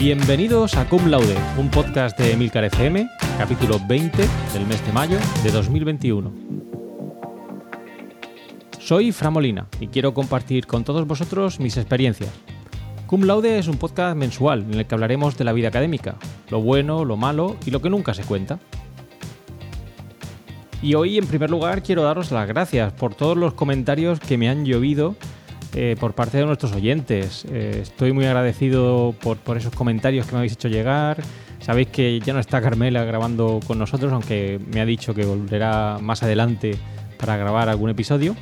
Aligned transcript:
Bienvenidos 0.00 0.76
a 0.76 0.88
Cum 0.88 1.08
Laude, 1.08 1.36
un 1.58 1.70
podcast 1.70 2.18
de 2.18 2.32
Emilcar 2.32 2.64
FM, 2.64 3.06
capítulo 3.36 3.78
20 3.86 4.16
del 4.54 4.66
mes 4.66 4.82
de 4.86 4.92
mayo 4.94 5.18
de 5.42 5.50
2021. 5.50 6.32
Soy 8.78 9.12
Fra 9.12 9.28
Molina 9.28 9.66
y 9.78 9.88
quiero 9.88 10.14
compartir 10.14 10.66
con 10.66 10.84
todos 10.84 11.06
vosotros 11.06 11.60
mis 11.60 11.76
experiencias. 11.76 12.30
Cum 13.06 13.24
Laude 13.24 13.58
es 13.58 13.68
un 13.68 13.76
podcast 13.76 14.16
mensual 14.16 14.62
en 14.62 14.78
el 14.78 14.86
que 14.86 14.94
hablaremos 14.94 15.36
de 15.36 15.44
la 15.44 15.52
vida 15.52 15.68
académica, 15.68 16.16
lo 16.48 16.62
bueno, 16.62 17.04
lo 17.04 17.18
malo 17.18 17.58
y 17.66 17.70
lo 17.70 17.82
que 17.82 17.90
nunca 17.90 18.14
se 18.14 18.24
cuenta. 18.24 18.58
Y 20.80 20.94
hoy, 20.94 21.18
en 21.18 21.26
primer 21.26 21.50
lugar, 21.50 21.82
quiero 21.82 22.04
daros 22.04 22.30
las 22.30 22.48
gracias 22.48 22.90
por 22.94 23.14
todos 23.14 23.36
los 23.36 23.52
comentarios 23.52 24.18
que 24.18 24.38
me 24.38 24.48
han 24.48 24.64
llovido 24.64 25.14
eh, 25.74 25.96
por 25.98 26.14
parte 26.14 26.38
de 26.38 26.46
nuestros 26.46 26.72
oyentes. 26.72 27.44
Eh, 27.50 27.80
estoy 27.82 28.12
muy 28.12 28.26
agradecido 28.26 29.14
por, 29.20 29.36
por, 29.38 29.56
esos 29.56 29.74
comentarios 29.74 30.26
que 30.26 30.32
me 30.32 30.38
habéis 30.38 30.52
hecho 30.52 30.68
llegar. 30.68 31.22
Sabéis 31.60 31.88
que 31.88 32.20
ya 32.20 32.32
no 32.32 32.40
está 32.40 32.60
Carmela 32.60 33.04
grabando 33.04 33.60
con 33.66 33.78
nosotros, 33.78 34.12
aunque 34.12 34.60
me 34.72 34.80
ha 34.80 34.86
dicho 34.86 35.14
que 35.14 35.24
volverá 35.24 35.98
más 36.00 36.22
adelante 36.22 36.76
para 37.18 37.36
grabar 37.36 37.68
algún 37.68 37.90
episodio. 37.90 38.34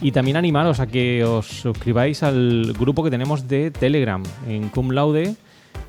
Y 0.00 0.12
también 0.12 0.36
animaros 0.36 0.80
a 0.80 0.86
que 0.86 1.24
os 1.24 1.46
suscribáis 1.46 2.22
al 2.22 2.72
grupo 2.78 3.04
que 3.04 3.10
tenemos 3.10 3.46
de 3.48 3.70
Telegram 3.70 4.22
en 4.48 4.68
Cum 4.68 4.90
Laude 4.90 5.36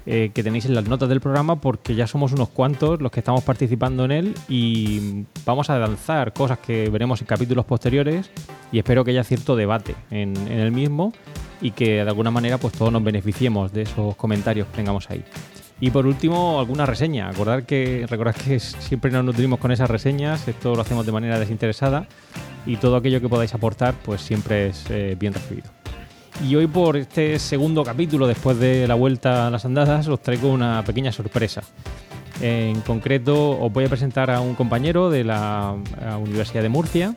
eh, 0.06 0.32
que 0.34 0.44
tenéis 0.44 0.66
en 0.66 0.76
las 0.76 0.86
notas 0.86 1.08
del 1.08 1.22
programa 1.22 1.62
porque 1.62 1.96
ya 1.96 2.08
somos 2.08 2.34
unos 2.34 2.50
cuantos 2.50 3.02
los 3.02 3.12
que 3.12 3.22
estamos 3.22 3.44
participando 3.44 4.04
en 4.04 4.12
él 4.12 4.34
y 4.50 5.24
vamos 5.46 5.70
a 5.70 5.80
lanzar 5.80 6.34
cosas 6.34 6.60
que 6.60 6.90
veremos 6.90 7.22
en 7.22 7.28
capítulos 7.28 7.64
posteriores 7.64 8.30
y 8.72 8.80
espero 8.80 9.06
que 9.06 9.12
haya 9.12 9.24
cierto 9.24 9.56
debate 9.56 9.96
en, 10.12 10.36
el 10.50 10.72
mismo 10.72 11.14
y 11.62 11.72
que 11.72 11.96
de 11.96 12.02
alguna 12.02 12.32
manera 12.32 12.58
pues 12.58 12.74
todos 12.74 12.92
nos 12.92 13.04
beneficiemos 13.04 13.72
de 13.72 13.84
esos 13.84 14.16
comentarios 14.16 14.68
que 14.68 14.76
tengamos 14.76 15.10
ahí. 15.10 15.24
Y 15.80 15.92
por 15.92 16.06
último, 16.06 16.60
alguna 16.60 16.86
reseña. 16.86 17.30
Acordar 17.30 17.66
que, 17.66 18.06
recordad 18.10 18.36
que 18.36 18.60
siempre 18.60 19.12
nos 19.12 19.26
nutrimos 19.26 19.60
con 19.60 19.72
esas 19.72 19.90
reseñas, 19.90 20.48
esto 20.48 20.76
lo 20.76 20.82
hacemos 20.82 21.06
de 21.06 21.12
manera 21.12 21.40
desinteresada 21.40 22.08
y 22.66 22.78
todo 22.78 22.98
aquello 22.98 23.22
que 23.22 23.30
podáis 23.30 23.54
aportar 23.54 23.96
pues 24.04 24.22
siempre 24.22 24.68
es 24.68 24.86
eh, 24.90 25.16
bien 25.20 25.34
recibido. 25.34 25.83
Y 26.42 26.56
hoy 26.56 26.68
por 26.68 26.98
este 26.98 27.40
segundo 27.40 27.84
capítulo, 27.84 28.28
después 28.28 28.60
de 28.60 28.88
la 28.88 28.96
vuelta 28.96 29.48
a 29.48 29.50
las 29.50 29.66
andadas, 29.66 30.08
os 30.08 30.22
traigo 30.22 30.50
una 30.52 30.84
pequeña 30.84 31.12
sorpresa. 31.12 31.62
En 32.42 32.82
concreto, 32.82 33.52
os 33.60 33.72
voy 33.72 33.86
a 33.86 33.90
presentar 33.90 34.30
a 34.32 34.42
un 34.42 34.56
compañero 34.56 35.10
de 35.10 35.24
la 35.24 35.76
Universidad 36.20 36.64
de 36.64 36.70
Murcia. 36.70 37.16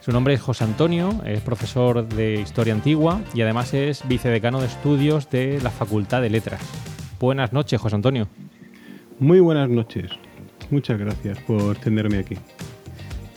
Su 0.00 0.12
nombre 0.12 0.34
es 0.34 0.40
José 0.40 0.64
Antonio, 0.64 1.22
es 1.24 1.40
profesor 1.40 2.06
de 2.08 2.40
Historia 2.40 2.74
Antigua 2.74 3.20
y 3.32 3.42
además 3.42 3.72
es 3.74 4.06
vicedecano 4.06 4.60
de 4.60 4.66
estudios 4.66 5.30
de 5.30 5.60
la 5.62 5.70
Facultad 5.70 6.20
de 6.20 6.30
Letras. 6.30 6.60
Buenas 7.20 7.52
noches, 7.52 7.80
José 7.80 7.96
Antonio. 7.96 8.28
Muy 9.18 9.40
buenas 9.40 9.68
noches. 9.68 10.10
Muchas 10.70 10.98
gracias 10.98 11.38
por 11.40 11.76
tenerme 11.76 12.18
aquí. 12.18 12.36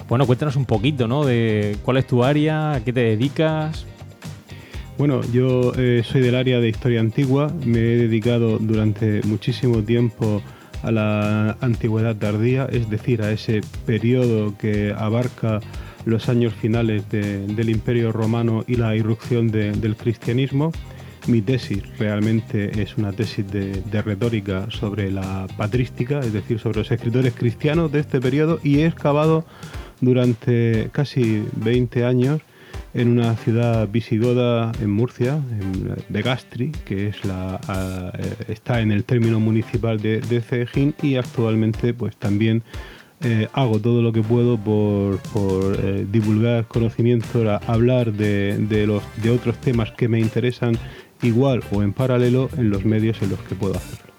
Bueno, 0.10 0.26
cuéntanos 0.26 0.56
un 0.58 0.66
poquito, 0.66 1.08
¿no? 1.08 1.24
De 1.24 1.78
cuál 1.84 1.98
es 1.98 2.08
tu 2.08 2.24
área, 2.24 2.74
a 2.74 2.84
qué 2.84 2.92
te 2.92 3.02
dedicas. 3.02 3.86
Bueno, 4.98 5.22
yo 5.32 5.74
eh, 5.78 6.04
soy 6.06 6.22
del 6.22 6.36
área 6.36 6.60
de 6.60 6.70
historia 6.70 7.00
antigua, 7.00 7.52
me 7.66 7.80
he 7.80 7.98
dedicado 7.98 8.60
durante 8.60 9.22
muchísimo 9.24 9.82
tiempo 9.82 10.42
a 10.84 10.92
la 10.92 11.58
antigüedad 11.62 12.16
tardía, 12.16 12.68
es 12.72 12.90
decir, 12.90 13.22
a 13.22 13.32
ese 13.32 13.62
periodo 13.86 14.56
que 14.58 14.94
abarca 14.96 15.60
los 16.06 16.30
años 16.30 16.54
finales 16.54 17.10
de, 17.10 17.48
del 17.48 17.70
Imperio 17.70 18.12
Romano 18.12 18.64
y 18.68 18.76
la 18.76 18.96
irrupción 18.96 19.50
de, 19.50 19.72
del 19.72 19.96
cristianismo. 19.96 20.72
Mi 21.28 21.42
tesis 21.42 21.84
realmente 22.00 22.82
es 22.82 22.98
una 22.98 23.12
tesis 23.12 23.50
de, 23.52 23.82
de, 23.82 24.02
retórica 24.02 24.70
sobre 24.72 25.12
la 25.12 25.48
patrística, 25.56 26.20
es 26.20 26.34
decir, 26.34 26.60
sobre 26.60 26.80
los 26.80 26.92
escritores 26.92 27.34
cristianos 27.34 27.92
de 27.92 28.00
este 28.00 28.20
periodo 28.20 28.60
y 28.64 28.80
he 28.80 28.88
excavado 28.88 29.46
durante 30.00 30.90
casi 30.92 31.44
20 31.58 32.06
años 32.06 32.42
en 32.94 33.10
una 33.10 33.36
ciudad 33.36 33.88
visigoda 33.88 34.72
en 34.82 34.92
Murcia, 34.92 35.34
en 35.34 35.96
Begastri, 36.10 36.72
que 36.86 37.08
es 37.08 37.24
la, 37.26 37.60
a, 37.68 38.12
está 38.48 38.82
en 38.82 38.92
el 38.92 39.04
término 39.04 39.40
municipal 39.40 40.02
de, 40.02 40.22
de 40.22 40.42
Cejín 40.42 40.94
y 41.02 41.16
actualmente 41.16 41.94
pues 41.94 42.16
también 42.18 42.64
eh, 43.24 43.48
hago 43.54 43.80
todo 43.80 44.02
lo 44.02 44.12
que 44.12 44.24
puedo 44.24 44.58
por, 44.58 45.20
eh, 45.80 46.08
divulgar 46.12 46.66
conocimiento, 46.66 47.60
hablar 47.68 48.14
de, 48.14 48.86
los, 48.88 49.04
de 49.22 49.30
otros 49.30 49.58
temas 49.60 49.92
que 49.92 50.08
me 50.08 50.20
interesan 50.20 50.76
igual 51.22 51.64
o 51.72 51.84
en 51.84 51.94
paralelo 51.94 52.50
en 52.58 52.72
los 52.72 52.84
medios 52.84 53.22
en 53.22 53.30
los 53.30 53.40
que 53.42 53.54
puedo 53.54 53.76
hacerlo. 53.76 54.12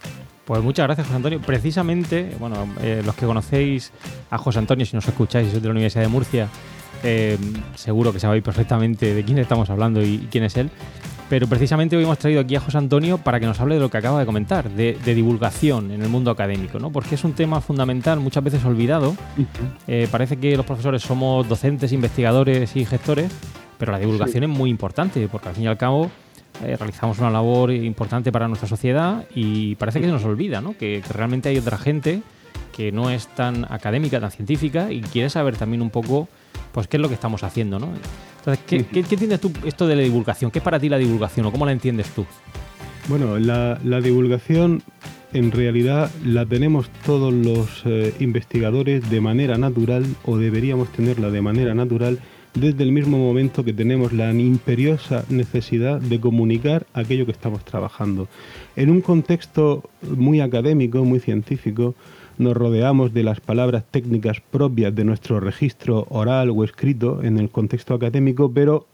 Pues 0.44 0.62
muchas 0.62 0.86
gracias, 0.86 1.08
José 1.08 1.16
Antonio. 1.16 1.40
Precisamente, 1.40 2.30
bueno, 2.38 2.68
eh, 2.80 3.02
los 3.04 3.16
que 3.16 3.26
conocéis 3.26 3.92
a 4.30 4.38
José 4.38 4.60
Antonio, 4.60 4.86
si 4.86 4.94
nos 4.94 5.08
escucháis, 5.08 5.48
sois 5.50 5.62
de 5.62 5.68
la 5.68 5.72
Universidad 5.72 6.02
de 6.02 6.08
Murcia, 6.08 6.48
eh, 7.02 7.38
seguro 7.74 8.12
que 8.12 8.20
sabéis 8.20 8.42
perfectamente 8.42 9.14
de 9.14 9.24
quién 9.24 9.38
estamos 9.38 9.70
hablando 9.70 10.02
y, 10.02 10.14
y, 10.14 10.28
quién 10.30 10.44
es 10.44 10.56
él. 10.56 10.70
Pero 11.32 11.46
precisamente 11.46 11.96
hoy 11.96 12.04
hemos 12.04 12.18
traído 12.18 12.42
aquí 12.42 12.56
a 12.56 12.60
José 12.60 12.76
Antonio 12.76 13.16
para 13.16 13.40
que 13.40 13.46
nos 13.46 13.58
hable 13.58 13.76
de 13.76 13.80
lo 13.80 13.90
que 13.90 13.96
acaba 13.96 14.20
de 14.20 14.26
comentar, 14.26 14.68
de, 14.68 14.98
de 15.02 15.14
divulgación 15.14 15.90
en 15.90 16.02
el 16.02 16.10
mundo 16.10 16.30
académico, 16.30 16.78
¿no? 16.78 16.92
Porque 16.92 17.14
es 17.14 17.24
un 17.24 17.32
tema 17.32 17.62
fundamental, 17.62 18.20
muchas 18.20 18.44
veces 18.44 18.62
olvidado. 18.66 19.16
Eh, 19.88 20.08
parece 20.10 20.36
que 20.36 20.54
los 20.58 20.66
profesores 20.66 21.00
somos 21.00 21.48
docentes, 21.48 21.90
investigadores 21.92 22.76
y 22.76 22.84
gestores, 22.84 23.32
pero 23.78 23.92
la 23.92 23.98
divulgación 23.98 24.44
sí. 24.44 24.50
es 24.50 24.58
muy 24.58 24.68
importante, 24.68 25.26
porque 25.26 25.48
al 25.48 25.54
fin 25.54 25.64
y 25.64 25.68
al 25.68 25.78
cabo 25.78 26.10
eh, 26.62 26.76
realizamos 26.76 27.18
una 27.18 27.30
labor 27.30 27.72
importante 27.72 28.30
para 28.30 28.46
nuestra 28.46 28.68
sociedad 28.68 29.24
y 29.34 29.74
parece 29.76 30.00
que 30.00 30.06
se 30.06 30.12
nos 30.12 30.24
olvida, 30.26 30.60
¿no? 30.60 30.76
Que, 30.76 31.02
que 31.06 31.12
realmente 31.14 31.48
hay 31.48 31.56
otra 31.56 31.78
gente 31.78 32.20
que 32.76 32.92
no 32.92 33.08
es 33.08 33.26
tan 33.28 33.64
académica, 33.72 34.20
tan 34.20 34.32
científica 34.32 34.92
y 34.92 35.00
quiere 35.00 35.30
saber 35.30 35.56
también 35.56 35.80
un 35.80 35.88
poco 35.88 36.28
pues 36.72 36.88
qué 36.88 36.96
es 36.96 37.00
lo 37.00 37.08
que 37.08 37.14
estamos 37.14 37.44
haciendo, 37.44 37.78
¿no? 37.78 37.88
Entonces, 38.38 38.64
¿qué, 38.66 38.84
qué, 38.84 39.02
qué 39.02 39.14
entiendes 39.14 39.40
tú 39.40 39.52
esto 39.64 39.86
de 39.86 39.96
la 39.96 40.02
divulgación? 40.02 40.50
¿Qué 40.50 40.58
es 40.58 40.64
para 40.64 40.80
ti 40.80 40.88
la 40.88 40.98
divulgación 40.98 41.46
o 41.46 41.52
cómo 41.52 41.66
la 41.66 41.72
entiendes 41.72 42.08
tú? 42.10 42.26
Bueno, 43.08 43.38
la, 43.38 43.78
la 43.84 44.00
divulgación 44.00 44.82
en 45.32 45.50
realidad 45.50 46.10
la 46.24 46.44
tenemos 46.44 46.90
todos 47.06 47.32
los 47.32 47.82
eh, 47.84 48.14
investigadores 48.20 49.08
de 49.08 49.20
manera 49.20 49.58
natural 49.58 50.04
o 50.24 50.36
deberíamos 50.36 50.90
tenerla 50.92 51.30
de 51.30 51.42
manera 51.42 51.74
natural 51.74 52.18
desde 52.54 52.82
el 52.82 52.92
mismo 52.92 53.16
momento 53.16 53.64
que 53.64 53.72
tenemos 53.72 54.12
la 54.12 54.30
imperiosa 54.32 55.24
necesidad 55.30 56.00
de 56.00 56.20
comunicar 56.20 56.86
aquello 56.92 57.24
que 57.24 57.32
estamos 57.32 57.64
trabajando. 57.64 58.28
En 58.76 58.90
un 58.90 59.00
contexto 59.00 59.88
muy 60.02 60.40
académico, 60.40 61.02
muy 61.04 61.18
científico, 61.18 61.94
nos 62.42 62.56
rodeamos 62.56 63.14
de 63.14 63.22
las 63.22 63.40
palabras 63.40 63.84
técnicas 63.90 64.40
propias 64.40 64.94
de 64.94 65.04
nuestro 65.04 65.40
registro 65.40 66.06
oral 66.10 66.50
o 66.50 66.64
escrito 66.64 67.22
en 67.22 67.38
el 67.38 67.50
contexto 67.50 67.94
académico, 67.94 68.50
pero 68.52 68.86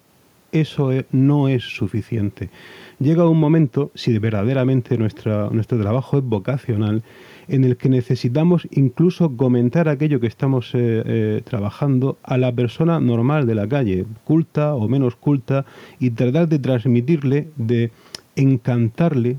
eso 0.52 0.90
no 1.12 1.48
es 1.48 1.64
suficiente. 1.64 2.50
Llega 2.98 3.28
un 3.28 3.38
momento, 3.38 3.90
si 3.94 4.16
verdaderamente 4.18 4.98
nuestra, 4.98 5.50
nuestro 5.50 5.78
trabajo 5.78 6.18
es 6.18 6.24
vocacional, 6.24 7.02
en 7.48 7.64
el 7.64 7.76
que 7.76 7.88
necesitamos 7.88 8.68
incluso 8.70 9.36
comentar 9.36 9.88
aquello 9.88 10.20
que 10.20 10.26
estamos 10.26 10.74
eh, 10.74 11.02
eh, 11.04 11.42
trabajando 11.44 12.18
a 12.22 12.36
la 12.36 12.52
persona 12.52 13.00
normal 13.00 13.46
de 13.46 13.54
la 13.54 13.68
calle, 13.68 14.04
culta 14.24 14.74
o 14.74 14.88
menos 14.88 15.16
culta, 15.16 15.64
y 15.98 16.10
tratar 16.10 16.48
de 16.48 16.58
transmitirle, 16.58 17.48
de 17.56 17.90
encantarle, 18.36 19.36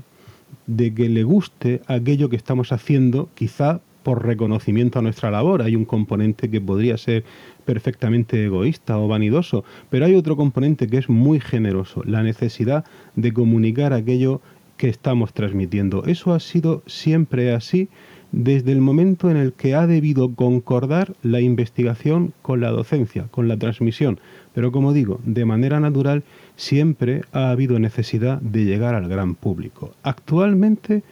de 0.66 0.94
que 0.94 1.08
le 1.08 1.22
guste 1.22 1.82
aquello 1.86 2.28
que 2.28 2.36
estamos 2.36 2.72
haciendo, 2.72 3.28
quizá 3.34 3.80
por 4.02 4.26
reconocimiento 4.26 4.98
a 4.98 5.02
nuestra 5.02 5.30
labor. 5.30 5.62
Hay 5.62 5.76
un 5.76 5.84
componente 5.84 6.50
que 6.50 6.60
podría 6.60 6.96
ser 6.96 7.24
perfectamente 7.64 8.44
egoísta 8.44 8.98
o 8.98 9.08
vanidoso, 9.08 9.64
pero 9.90 10.06
hay 10.06 10.14
otro 10.14 10.36
componente 10.36 10.86
que 10.86 10.98
es 10.98 11.08
muy 11.08 11.40
generoso, 11.40 12.02
la 12.04 12.22
necesidad 12.22 12.84
de 13.16 13.32
comunicar 13.32 13.92
aquello 13.92 14.40
que 14.76 14.88
estamos 14.88 15.34
transmitiendo. 15.34 16.04
Eso 16.06 16.32
ha 16.32 16.40
sido 16.40 16.82
siempre 16.86 17.52
así 17.52 17.88
desde 18.32 18.72
el 18.72 18.80
momento 18.80 19.30
en 19.30 19.36
el 19.36 19.52
que 19.52 19.74
ha 19.74 19.86
debido 19.86 20.34
concordar 20.34 21.14
la 21.22 21.40
investigación 21.40 22.32
con 22.42 22.60
la 22.60 22.70
docencia, 22.70 23.26
con 23.30 23.48
la 23.48 23.56
transmisión. 23.56 24.20
Pero 24.54 24.72
como 24.72 24.92
digo, 24.92 25.20
de 25.24 25.44
manera 25.44 25.80
natural 25.80 26.22
siempre 26.56 27.22
ha 27.32 27.50
habido 27.50 27.78
necesidad 27.78 28.40
de 28.40 28.64
llegar 28.64 28.94
al 28.94 29.08
gran 29.08 29.34
público. 29.34 29.94
Actualmente, 30.02 31.02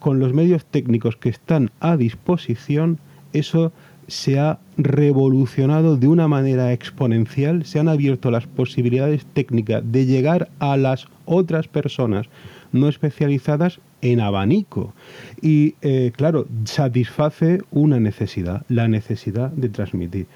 con 0.00 0.18
los 0.18 0.32
medios 0.32 0.64
técnicos 0.64 1.16
que 1.16 1.28
están 1.28 1.70
a 1.78 1.96
disposición, 1.96 2.98
eso 3.32 3.72
se 4.08 4.40
ha 4.40 4.58
revolucionado 4.76 5.96
de 5.96 6.08
una 6.08 6.26
manera 6.26 6.72
exponencial, 6.72 7.64
se 7.64 7.78
han 7.78 7.88
abierto 7.88 8.32
las 8.32 8.46
posibilidades 8.46 9.24
técnicas 9.24 9.84
de 9.84 10.06
llegar 10.06 10.48
a 10.58 10.76
las 10.76 11.06
otras 11.26 11.68
personas 11.68 12.26
no 12.72 12.88
especializadas 12.88 13.80
en 14.02 14.20
abanico. 14.20 14.92
Y 15.40 15.74
eh, 15.82 16.12
claro, 16.16 16.46
satisface 16.64 17.60
una 17.70 18.00
necesidad, 18.00 18.64
la 18.68 18.88
necesidad 18.88 19.50
de 19.50 19.68
transmitir 19.68 20.26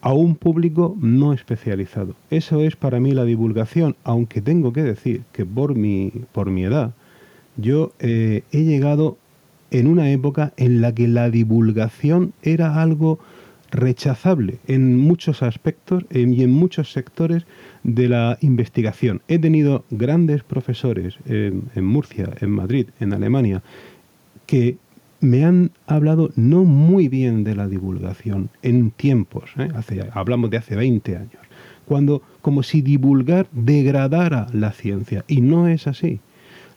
a 0.00 0.12
un 0.12 0.36
público 0.36 0.96
no 1.00 1.32
especializado. 1.32 2.14
Eso 2.30 2.60
es 2.60 2.76
para 2.76 3.00
mí 3.00 3.12
la 3.12 3.24
divulgación, 3.24 3.96
aunque 4.04 4.40
tengo 4.42 4.72
que 4.72 4.82
decir 4.82 5.22
que 5.32 5.46
por 5.46 5.74
mi, 5.74 6.12
por 6.32 6.50
mi 6.50 6.64
edad, 6.64 6.92
Yo 7.58 7.92
eh, 7.98 8.44
he 8.52 8.62
llegado 8.62 9.18
en 9.70 9.88
una 9.88 10.10
época 10.10 10.52
en 10.56 10.80
la 10.80 10.94
que 10.94 11.08
la 11.08 11.28
divulgación 11.28 12.32
era 12.42 12.80
algo 12.80 13.18
rechazable 13.70 14.58
en 14.66 14.96
muchos 14.96 15.42
aspectos 15.42 16.04
y 16.10 16.42
en 16.42 16.52
muchos 16.52 16.92
sectores 16.92 17.44
de 17.82 18.08
la 18.08 18.38
investigación. 18.40 19.20
He 19.28 19.38
tenido 19.38 19.84
grandes 19.90 20.42
profesores 20.42 21.18
en, 21.26 21.84
Murcia, 21.84 22.30
en 22.40 22.50
Madrid, 22.50 22.86
en 22.98 23.12
Alemania, 23.12 23.62
que 24.46 24.78
me 25.20 25.44
han 25.44 25.72
hablado 25.86 26.30
no 26.36 26.64
muy 26.64 27.08
bien 27.08 27.44
de 27.44 27.56
la 27.56 27.66
divulgación 27.66 28.48
en 28.62 28.92
tiempos, 28.92 29.50
¿eh? 29.58 29.68
hablamos 30.12 30.48
de 30.48 30.58
hace 30.58 30.76
20 30.76 31.16
años, 31.16 31.42
cuando 31.84 32.22
como 32.40 32.62
si 32.62 32.82
divulgar 32.82 33.48
degradara 33.52 34.46
la 34.52 34.72
ciencia 34.72 35.24
y 35.26 35.40
no 35.40 35.68
es 35.68 35.88
así 35.88 36.20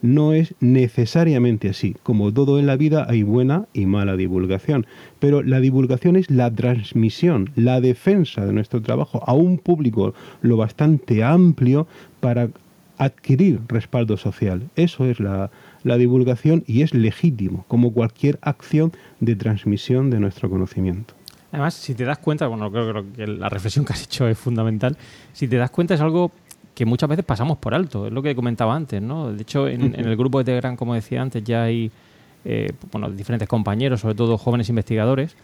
no 0.01 0.33
es 0.33 0.55
necesariamente 0.59 1.69
así. 1.69 1.95
Como 2.03 2.33
todo 2.33 2.59
en 2.59 2.67
la 2.67 2.75
vida 2.75 3.05
hay 3.09 3.23
buena 3.23 3.65
y 3.73 3.85
mala 3.85 4.15
divulgación, 4.15 4.85
pero 5.19 5.43
la 5.43 5.59
divulgación 5.59 6.15
es 6.15 6.29
la 6.29 6.51
transmisión, 6.51 7.51
la 7.55 7.81
defensa 7.81 8.45
de 8.45 8.53
nuestro 8.53 8.81
trabajo 8.81 9.23
a 9.25 9.33
un 9.33 9.57
público 9.57 10.13
lo 10.41 10.57
bastante 10.57 11.23
amplio 11.23 11.87
para 12.19 12.49
adquirir 13.01 13.61
respaldo 13.67 14.15
social. 14.15 14.69
Eso 14.75 15.05
es 15.05 15.19
la, 15.19 15.49
divulgación 15.83 16.63
y 16.67 16.83
es 16.83 16.93
legítimo, 16.93 17.65
como 17.67 17.91
cualquier 17.91 18.37
acción 18.43 18.91
de 19.19 19.35
transmisión 19.35 20.11
de 20.11 20.19
nuestro 20.19 20.49
conocimiento. 20.49 21.15
Además, 21.51 21.73
si 21.73 21.95
te 21.95 22.05
das 22.05 22.19
cuenta, 22.19 22.47
bueno, 22.47 22.71
creo, 22.71 23.03
que 23.11 23.27
la 23.27 23.49
reflexión 23.49 23.85
que 23.85 23.93
has 23.93 24.03
hecho 24.03 24.27
es 24.27 24.37
fundamental, 24.37 24.97
si 25.33 25.47
te 25.47 25.57
das 25.57 25.71
cuenta 25.71 25.95
es 25.95 26.01
algo 26.01 26.31
que 26.75 26.85
muchas 26.85 27.09
veces 27.09 27.25
pasamos 27.25 27.57
por 27.57 27.73
alto, 27.73 28.07
es 28.07 28.13
lo 28.13 28.21
que 28.21 28.35
comentaba 28.35 28.75
antes, 28.75 29.01
¿no? 29.01 29.31
De 29.31 29.41
hecho, 29.41 29.67
en, 29.67 29.93
el 29.95 30.15
grupo 30.15 30.39
de 30.39 30.45
Telegram, 30.45 30.75
como 30.75 30.93
decía 30.93 31.21
antes, 31.21 31.43
ya 31.43 31.63
hay 31.63 31.91
eh, 32.45 32.71
bueno, 32.91 33.09
diferentes 33.09 33.47
compañeros, 33.47 34.01
sobre 34.01 34.15
todo 34.15 34.37
jóvenes 34.37 34.69
investigadores, 34.69 35.35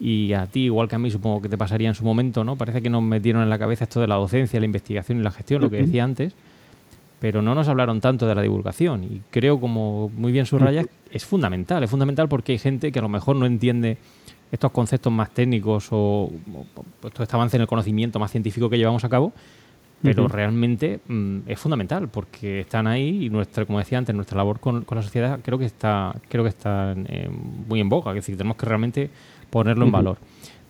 y 0.00 0.32
a 0.32 0.46
ti, 0.46 0.64
igual 0.64 0.88
que 0.88 0.96
a 0.96 0.98
mí, 0.98 1.10
supongo 1.10 1.40
que 1.40 1.48
te 1.48 1.56
pasaría 1.56 1.88
en 1.88 1.94
su 1.94 2.04
momento, 2.04 2.42
¿no? 2.42 2.56
Parece 2.56 2.82
que 2.82 2.90
nos 2.90 3.02
metieron 3.02 3.42
en 3.42 3.50
la 3.50 3.58
cabeza 3.58 3.84
esto 3.84 4.00
de 4.00 4.08
la 4.08 4.16
docencia, 4.16 4.58
la 4.58 4.66
investigación 4.66 5.20
y 5.20 5.22
la 5.22 5.30
gestión, 5.30 5.62
lo 5.62 5.70
que 5.70 5.76
decía 5.76 6.02
antes, 6.02 6.34
pero 7.20 7.40
no 7.40 7.54
nos 7.54 7.68
hablaron 7.68 8.00
tanto 8.00 8.26
de 8.26 8.34
la 8.34 8.42
divulgación. 8.42 9.04
Y 9.04 9.22
creo, 9.30 9.60
como 9.60 10.10
muy 10.10 10.32
bien 10.32 10.46
subrayas, 10.46 10.86
es 11.10 11.24
fundamental, 11.24 11.84
es 11.84 11.90
fundamental 11.90 12.28
porque 12.28 12.52
hay 12.52 12.58
gente 12.58 12.90
que 12.90 12.98
a 12.98 13.02
lo 13.02 13.08
mejor 13.08 13.36
no 13.36 13.46
entiende 13.46 13.98
estos 14.50 14.72
conceptos 14.72 15.12
más 15.12 15.30
técnicos 15.30 15.88
o, 15.90 16.30
o 17.02 17.10
todo 17.10 17.22
este 17.22 17.36
avance 17.36 17.56
en 17.56 17.62
el 17.62 17.68
conocimiento 17.68 18.18
más 18.18 18.32
científico 18.32 18.68
que 18.68 18.76
llevamos 18.76 19.04
a 19.04 19.08
cabo, 19.08 19.32
pero 20.04 20.28
realmente 20.28 21.00
mm, 21.08 21.38
es 21.46 21.58
fundamental 21.58 22.08
porque 22.08 22.60
están 22.60 22.86
ahí 22.86 23.24
y 23.24 23.30
nuestra, 23.30 23.64
como 23.64 23.78
decía 23.78 23.96
antes, 23.96 24.14
nuestra 24.14 24.36
labor 24.36 24.60
con, 24.60 24.84
la 24.88 25.02
sociedad 25.02 25.40
creo 25.42 25.58
que 25.58 25.64
está, 25.64 26.14
creo 26.28 26.44
que 26.44 26.50
está 26.50 26.94
eh, 27.08 27.30
muy 27.66 27.80
en 27.80 27.88
boca, 27.88 28.10
es 28.10 28.16
decir, 28.16 28.36
tenemos 28.36 28.58
que 28.58 28.66
realmente 28.66 29.10
ponerlo 29.48 29.86
en 29.86 29.92
valor. 29.92 30.18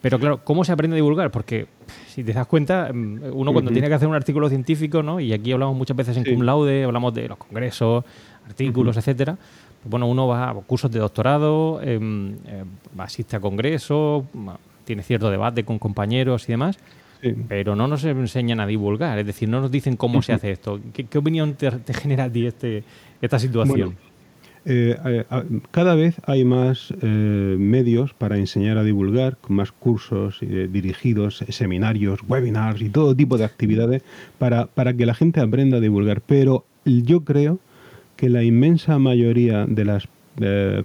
Pero 0.00 0.20
claro, 0.20 0.44
¿cómo 0.44 0.64
se 0.64 0.70
aprende 0.70 0.94
a 0.94 0.96
divulgar? 0.96 1.32
Porque 1.32 1.66
si 2.06 2.22
te 2.22 2.32
das 2.32 2.46
cuenta, 2.46 2.92
mm, 2.92 3.32
uno 3.32 3.52
cuando 3.52 3.72
tiene 3.72 3.88
que 3.88 3.94
hacer 3.94 4.06
un 4.06 4.14
artículo 4.14 4.48
científico, 4.48 5.02
¿no? 5.02 5.18
y 5.18 5.32
aquí 5.32 5.50
hablamos 5.50 5.76
muchas 5.76 5.96
veces 5.96 6.16
en 6.16 6.24
cum 6.24 6.44
laude, 6.44 6.84
hablamos 6.84 7.12
de 7.12 7.26
los 7.26 7.38
congresos, 7.38 8.04
artículos, 8.46 8.96
etcétera. 8.96 9.36
Pues 9.82 9.90
bueno, 9.90 10.06
uno 10.06 10.28
va 10.28 10.50
a 10.50 10.54
cursos 10.54 10.92
de 10.92 11.00
doctorado, 11.00 11.80
em, 11.82 12.36
eh, 12.46 12.64
asiste 12.98 13.36
a 13.36 13.40
congresos, 13.40 14.24
tiene 14.84 15.02
cierto 15.02 15.28
debate 15.28 15.64
con 15.64 15.78
compañeros 15.80 16.48
y 16.48 16.52
demás 16.52 16.78
pero 17.48 17.76
no 17.76 17.88
nos 17.88 18.04
enseñan 18.04 18.60
a 18.60 18.66
divulgar, 18.66 19.18
es 19.18 19.26
decir, 19.26 19.48
no 19.48 19.60
nos 19.60 19.70
dicen 19.70 19.96
cómo 19.96 20.22
se 20.22 20.32
hace 20.32 20.50
esto. 20.52 20.80
¿Qué, 20.92 21.18
opinión 21.18 21.54
te, 21.54 21.70
genera 21.94 22.24
a 22.24 22.30
ti 22.30 22.46
este, 22.46 22.84
esta 23.20 23.38
situación? 23.38 23.96
Eh, 24.66 24.96
eh, 25.04 25.24
cada 25.72 25.94
vez 25.94 26.16
hay 26.24 26.44
más 26.44 26.92
eh, 27.02 27.06
medios 27.58 28.14
para 28.14 28.38
enseñar 28.38 28.78
a 28.78 28.82
divulgar, 28.82 29.36
más 29.48 29.72
cursos 29.72 30.40
dirigidos, 30.40 31.44
seminarios, 31.50 32.20
webinars 32.26 32.80
y 32.80 32.88
todo 32.88 33.14
tipo 33.14 33.36
de 33.36 33.44
actividades 33.44 34.02
para, 34.38 34.66
para 34.66 34.94
que 34.94 35.04
la 35.04 35.14
gente 35.14 35.40
aprenda 35.40 35.78
a 35.78 35.80
divulgar. 35.80 36.22
Pero 36.22 36.64
yo 36.84 37.24
creo 37.24 37.58
que 38.16 38.30
la 38.30 38.42
inmensa 38.42 38.98
mayoría 38.98 39.66
de 39.66 39.84
las 39.84 40.08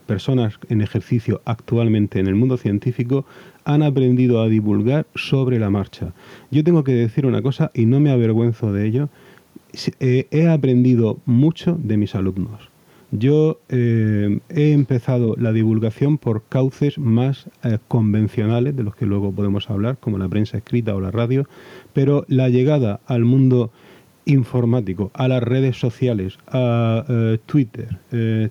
personas 0.05 0.59
en 0.69 0.81
ejercicio 0.81 1.41
actualmente 1.45 2.19
en 2.19 2.27
el 2.27 2.35
mundo 2.35 2.57
científico 2.57 3.25
han 3.69 3.83
aprendido 3.83 4.41
a 4.41 4.47
divulgar 4.47 5.05
sobre 5.13 5.59
la 5.59 5.69
marcha. 5.69 6.11
Yo 6.49 6.63
tengo 6.63 6.83
que 6.83 6.93
decir 6.93 7.27
una 7.27 7.43
cosa 7.43 7.69
y 7.75 7.85
no 7.85 7.99
me 7.99 8.09
avergüenzo 8.09 8.73
de 8.73 8.87
ello. 8.87 9.09
Eh, 9.99 10.25
he 10.31 10.47
aprendido 10.47 11.19
mucho 11.27 11.77
de 11.79 11.97
mis 11.97 12.15
alumnos. 12.15 12.67
Yo 13.11 13.59
eh, 13.69 14.39
he 14.49 14.71
empezado 14.71 15.35
la 15.37 15.53
divulgación 15.53 16.17
por 16.17 16.41
cauces 16.49 16.97
más 16.97 17.47
eh, 17.63 17.77
convencionales, 17.87 18.75
de 18.75 18.83
los 18.83 18.95
que 18.95 19.05
luego 19.05 19.31
podemos 19.31 19.69
hablar, 19.69 19.97
como 19.99 20.17
la 20.17 20.27
prensa 20.27 20.57
escrita 20.57 20.95
o 20.95 20.99
la 20.99 21.11
radio, 21.11 21.47
pero 21.93 22.25
la 22.27 22.49
llegada 22.49 23.01
al 23.05 23.23
mundo 23.23 23.69
informático, 24.25 25.11
a 25.13 25.27
las 25.27 25.43
redes 25.43 25.79
sociales, 25.79 26.37
a 26.47 27.03
Twitter, 27.47 27.97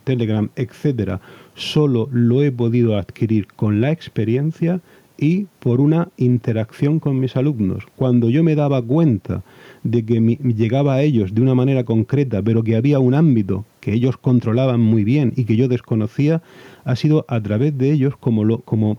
Telegram, 0.03 0.49
etcétera, 0.57 1.21
solo 1.55 2.09
lo 2.11 2.43
he 2.43 2.51
podido 2.51 2.97
adquirir 2.97 3.47
con 3.47 3.81
la 3.81 3.93
experiencia 3.93 4.81
y 5.19 5.47
por 5.59 5.81
una 5.81 6.09
interacción 6.17 7.01
con 7.01 7.19
mis 7.19 7.37
alumnos. 7.37 7.85
Cuando 7.97 8.31
yo 8.31 8.45
me 8.45 8.55
daba 8.55 8.81
cuenta 8.81 9.43
de 9.83 10.05
que 10.05 10.21
llegaba 10.57 10.95
a 10.95 11.03
ellos 11.03 11.35
de 11.35 11.43
una 11.43 11.55
manera 11.55 11.85
concreta, 11.85 12.41
pero 12.41 12.63
que 12.63 12.77
había 12.77 13.01
un 13.01 13.15
ámbito 13.15 13.65
que 13.81 13.93
ellos 13.93 14.17
controlaban 14.17 14.81
muy 14.81 15.03
bien 15.03 15.33
y 15.37 15.45
que 15.45 15.57
yo 15.57 15.67
desconocía, 15.69 16.41
ha 16.85 16.97
sido 16.97 17.25
a 17.29 17.41
través 17.43 17.77
de 17.77 17.91
ellos 17.91 18.17
como, 18.17 18.45
lo, 18.45 18.61
como 18.61 18.99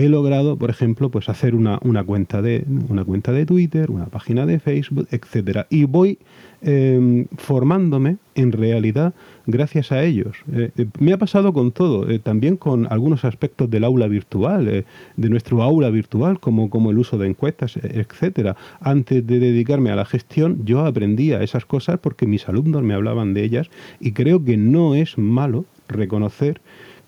he 0.00 0.08
logrado, 0.08 0.56
por 0.56 0.70
ejemplo, 0.70 1.10
pues 1.10 1.28
hacer 1.28 1.54
una, 1.54 1.78
una, 1.82 2.02
cuenta 2.04 2.42
de, 2.42 2.64
una 2.88 3.04
cuenta 3.04 3.32
de 3.32 3.46
Twitter, 3.46 3.90
una 3.90 4.06
página 4.06 4.46
de 4.46 4.58
Facebook, 4.58 5.06
etcétera. 5.10 5.66
Y 5.68 5.84
voy 5.84 6.18
em, 6.62 7.26
formándome 7.36 8.16
en 8.34 8.52
realidad 8.52 9.12
gracias 9.46 9.92
a 9.92 10.02
ellos. 10.02 10.36
Eh, 10.52 10.70
eh, 10.76 10.86
me 10.98 11.12
ha 11.12 11.18
pasado 11.18 11.52
con 11.52 11.72
todo, 11.72 12.08
eh, 12.08 12.18
también 12.18 12.56
con 12.56 12.86
algunos 12.90 13.24
aspectos 13.24 13.70
del 13.70 13.84
aula 13.84 14.06
virtual, 14.08 14.84
de 15.16 15.28
nuestro 15.28 15.62
aula 15.62 15.90
virtual, 15.90 16.40
como, 16.40 16.70
como 16.70 16.90
el 16.90 16.98
uso 16.98 17.18
de 17.18 17.28
encuestas, 17.28 17.76
etcétera. 17.76 18.56
Antes 18.80 19.26
de 19.26 19.38
dedicarme 19.38 19.90
a 19.90 19.96
la 19.96 20.04
gestión, 20.04 20.64
yo 20.64 20.86
aprendía 20.86 21.42
esas 21.42 21.66
cosas 21.66 21.98
porque 22.00 22.26
mis 22.26 22.48
alumnos 22.48 22.82
me 22.82 22.94
hablaban 22.94 23.34
de 23.34 23.44
ellas 23.44 23.70
y 24.00 24.12
creo 24.12 24.44
que 24.44 24.56
no 24.56 24.94
es 24.94 25.18
malo 25.18 25.66
reconocer 25.88 26.60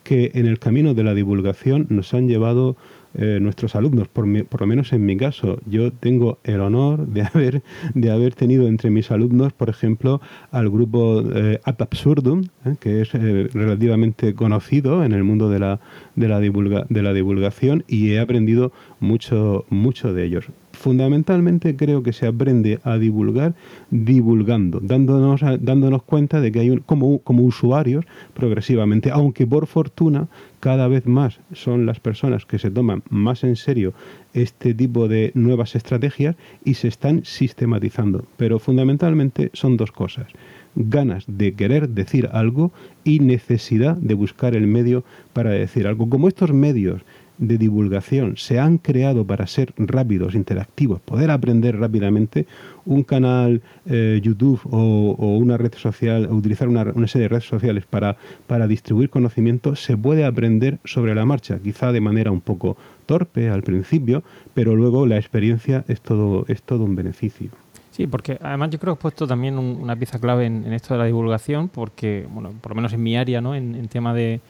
que 0.02 0.32
en 0.34 0.46
el 0.46 0.58
camino 0.58 0.94
de 0.94 1.04
la 1.04 1.14
divulgación 1.14 1.86
nos 1.90 2.14
han 2.14 2.28
llevado 2.28 2.76
eh, 3.14 3.38
nuestros 3.42 3.76
alumnos, 3.76 4.08
por, 4.08 4.26
por, 4.46 4.62
lo 4.62 4.66
menos 4.66 4.92
en 4.94 5.04
mi 5.04 5.18
caso, 5.18 5.60
yo 5.66 5.92
tengo 5.92 6.38
el 6.44 6.60
honor 6.60 7.06
de 7.06 7.22
haber, 7.22 7.62
de 7.94 8.10
haber 8.10 8.34
tenido 8.34 8.66
entre 8.66 8.88
mis 8.88 9.10
alumnos, 9.10 9.52
por 9.52 9.68
ejemplo, 9.68 10.22
al 10.50 10.70
grupo 10.70 11.22
eh, 11.34 11.60
Ad 11.64 11.82
Absurdum, 11.82 12.44
eh, 12.64 12.76
que 12.80 13.02
es 13.02 13.12
relativamente 13.12 14.34
conocido 14.34 15.04
en 15.04 15.12
el 15.12 15.24
mundo 15.24 15.50
de 15.50 15.58
la, 15.58 15.80
de 16.16 16.28
la, 16.28 16.40
divulga, 16.40 16.86
de 16.88 17.02
la 17.02 17.12
divulgación 17.12 17.84
y 17.86 18.12
he 18.12 18.18
aprendido 18.18 18.72
mucho, 18.98 19.66
mucho 19.68 20.14
de 20.14 20.24
ellos 20.24 20.46
fundamentalmente 20.82 21.76
creo 21.76 22.02
que 22.02 22.12
se 22.12 22.26
aprende 22.26 22.80
a 22.82 22.98
divulgar 22.98 23.54
divulgando, 23.90 24.80
dándonos, 24.82 25.40
dándonos 25.60 26.02
cuenta 26.02 26.40
de 26.40 26.50
que 26.50 26.60
hay 26.60 26.70
un, 26.70 26.80
como, 26.80 27.20
como 27.20 27.44
usuarios 27.44 28.04
progresivamente, 28.34 29.10
aunque 29.10 29.46
por 29.46 29.66
fortuna 29.68 30.28
cada 30.58 30.88
vez 30.88 31.06
más 31.06 31.40
son 31.52 31.86
las 31.86 32.00
personas 32.00 32.46
que 32.46 32.58
se 32.58 32.70
toman 32.70 33.02
más 33.08 33.44
en 33.44 33.56
serio 33.56 33.94
este 34.34 34.74
tipo 34.74 35.08
de 35.08 35.30
nuevas 35.34 35.76
estrategias 35.76 36.36
y 36.64 36.74
se 36.74 36.88
están 36.88 37.24
sistematizando. 37.24 38.26
Pero 38.36 38.58
fundamentalmente 38.58 39.50
son 39.52 39.76
dos 39.76 39.92
cosas 39.92 40.26
ganas 40.74 41.24
de 41.26 41.54
querer 41.54 41.90
decir 41.90 42.28
algo 42.32 42.72
y 43.04 43.18
necesidad 43.20 43.96
de 43.96 44.14
buscar 44.14 44.56
el 44.56 44.66
medio 44.66 45.04
para 45.32 45.50
decir 45.50 45.86
algo. 45.86 46.08
Como 46.08 46.28
estos 46.28 46.52
medios 46.52 47.02
de 47.38 47.58
divulgación 47.58 48.36
se 48.36 48.58
han 48.58 48.78
creado 48.78 49.26
para 49.26 49.46
ser 49.46 49.72
rápidos, 49.76 50.34
interactivos, 50.34 51.00
poder 51.00 51.30
aprender 51.30 51.78
rápidamente, 51.78 52.46
un 52.84 53.02
canal 53.02 53.62
eh, 53.86 54.20
YouTube 54.22 54.60
o, 54.70 55.36
una 55.36 55.56
red 55.56 55.72
social, 55.74 56.28
utilizar 56.30 56.68
una, 56.68 56.84
serie 57.06 57.24
de 57.24 57.28
redes 57.28 57.44
sociales 57.44 57.84
para, 57.86 58.16
para 58.46 58.66
distribuir 58.66 59.10
conocimiento, 59.10 59.76
se 59.76 59.96
puede 59.96 60.24
aprender 60.24 60.78
sobre 60.84 61.14
la 61.14 61.24
marcha, 61.24 61.58
quizá 61.58 61.92
de 61.92 62.00
manera 62.00 62.30
un 62.30 62.40
poco 62.40 62.76
torpe 63.06 63.48
al 63.50 63.62
principio, 63.62 64.22
pero 64.54 64.76
luego 64.76 65.06
la 65.06 65.16
experiencia 65.16 65.84
es 65.88 66.00
todo, 66.00 66.44
es 66.48 66.62
todo 66.62 66.84
un 66.84 66.94
beneficio. 66.94 67.50
Sí, 67.90 68.06
porque 68.06 68.38
además 68.40 68.70
yo 68.70 68.78
creo 68.78 68.94
que 68.94 69.00
he 69.00 69.02
puesto 69.02 69.26
también 69.26 69.58
una 69.58 69.94
pieza 69.96 70.18
clave 70.18 70.46
en, 70.46 70.72
esto 70.72 70.94
de 70.94 70.98
la 70.98 71.06
divulgación, 71.06 71.68
porque, 71.68 72.26
bueno, 72.30 72.52
por 72.60 72.70
lo 72.70 72.76
menos 72.76 72.92
en 72.94 73.02
mi 73.02 73.16
área, 73.16 73.42
¿no? 73.42 73.54
en 73.54 73.86
tema 73.88 74.14
de, 74.14 74.40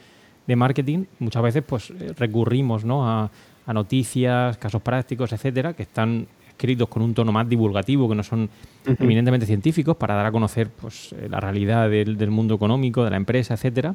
de 0.47 0.57
marketing, 0.57 1.05
muchas 1.19 1.43
veces 1.43 1.63
pues 1.67 1.91
eh, 1.91 2.13
recurrimos 2.17 2.85
¿no? 2.85 3.09
a, 3.09 3.31
noticias, 3.73 4.59
casos 4.59 4.83
prácticos, 4.83 5.33
etcétera, 5.33 5.73
que 5.73 5.85
están 5.85 6.27
escritos 6.49 6.89
con 6.89 7.03
un 7.03 7.15
tono 7.15 7.33
más 7.33 7.49
divulgativo, 7.49 8.09
que 8.09 8.15
no 8.15 8.23
son 8.23 8.51
eminentemente 8.85 9.47
científicos, 9.47 9.97
para 9.97 10.15
dar 10.15 10.27
a 10.27 10.33
conocer 10.33 10.69
pues, 10.69 11.15
la 11.31 11.41
realidad 11.41 11.89
del, 11.89 12.31
mundo 12.31 12.55
económico, 12.55 13.05
de 13.05 13.11
la 13.11 13.17
empresa, 13.17 13.55
etcétera. 13.55 13.95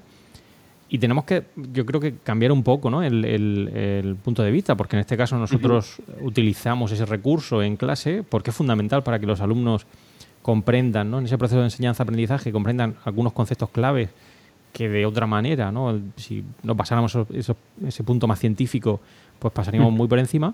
Y 0.90 1.00
tenemos 1.00 1.26
que, 1.26 1.44
yo 1.74 1.86
creo 1.86 2.00
que 2.00 2.16
cambiar 2.24 2.54
un 2.54 2.64
poco 2.64 2.90
¿no? 2.90 3.04
el, 3.04 4.18
punto 4.24 4.42
de 4.42 4.52
vista, 4.52 4.76
porque 4.76 4.96
en 4.96 5.02
este 5.02 5.18
caso 5.18 5.38
nosotros 5.38 6.02
utilizamos 6.22 6.92
ese 6.92 7.06
recurso 7.06 7.62
en 7.62 7.76
clase 7.76 8.24
porque 8.28 8.52
es 8.52 8.56
fundamental 8.56 9.04
para 9.04 9.20
que 9.20 9.26
los 9.26 9.42
alumnos 9.42 9.86
comprendan, 10.42 11.12
¿no? 11.12 11.20
en 11.20 11.26
ese 11.26 11.38
proceso 11.38 11.60
de 11.60 11.66
enseñanza-aprendizaje, 11.66 12.54
comprendan 12.54 12.96
algunos 13.04 13.34
conceptos 13.34 13.70
claves 13.70 14.10
que 14.78 14.88
de 14.88 15.08
otra 15.08 15.26
manera, 15.26 15.72
¿no? 15.72 16.00
si 16.18 16.44
nos 16.62 16.78
pasáramos 16.78 17.18
ese 17.34 18.04
punto 18.04 18.28
más 18.28 18.38
científico, 18.38 19.00
pues 19.40 19.52
pasaríamos 19.52 19.92
muy 19.92 20.08
por 20.08 20.20
encima. 20.20 20.54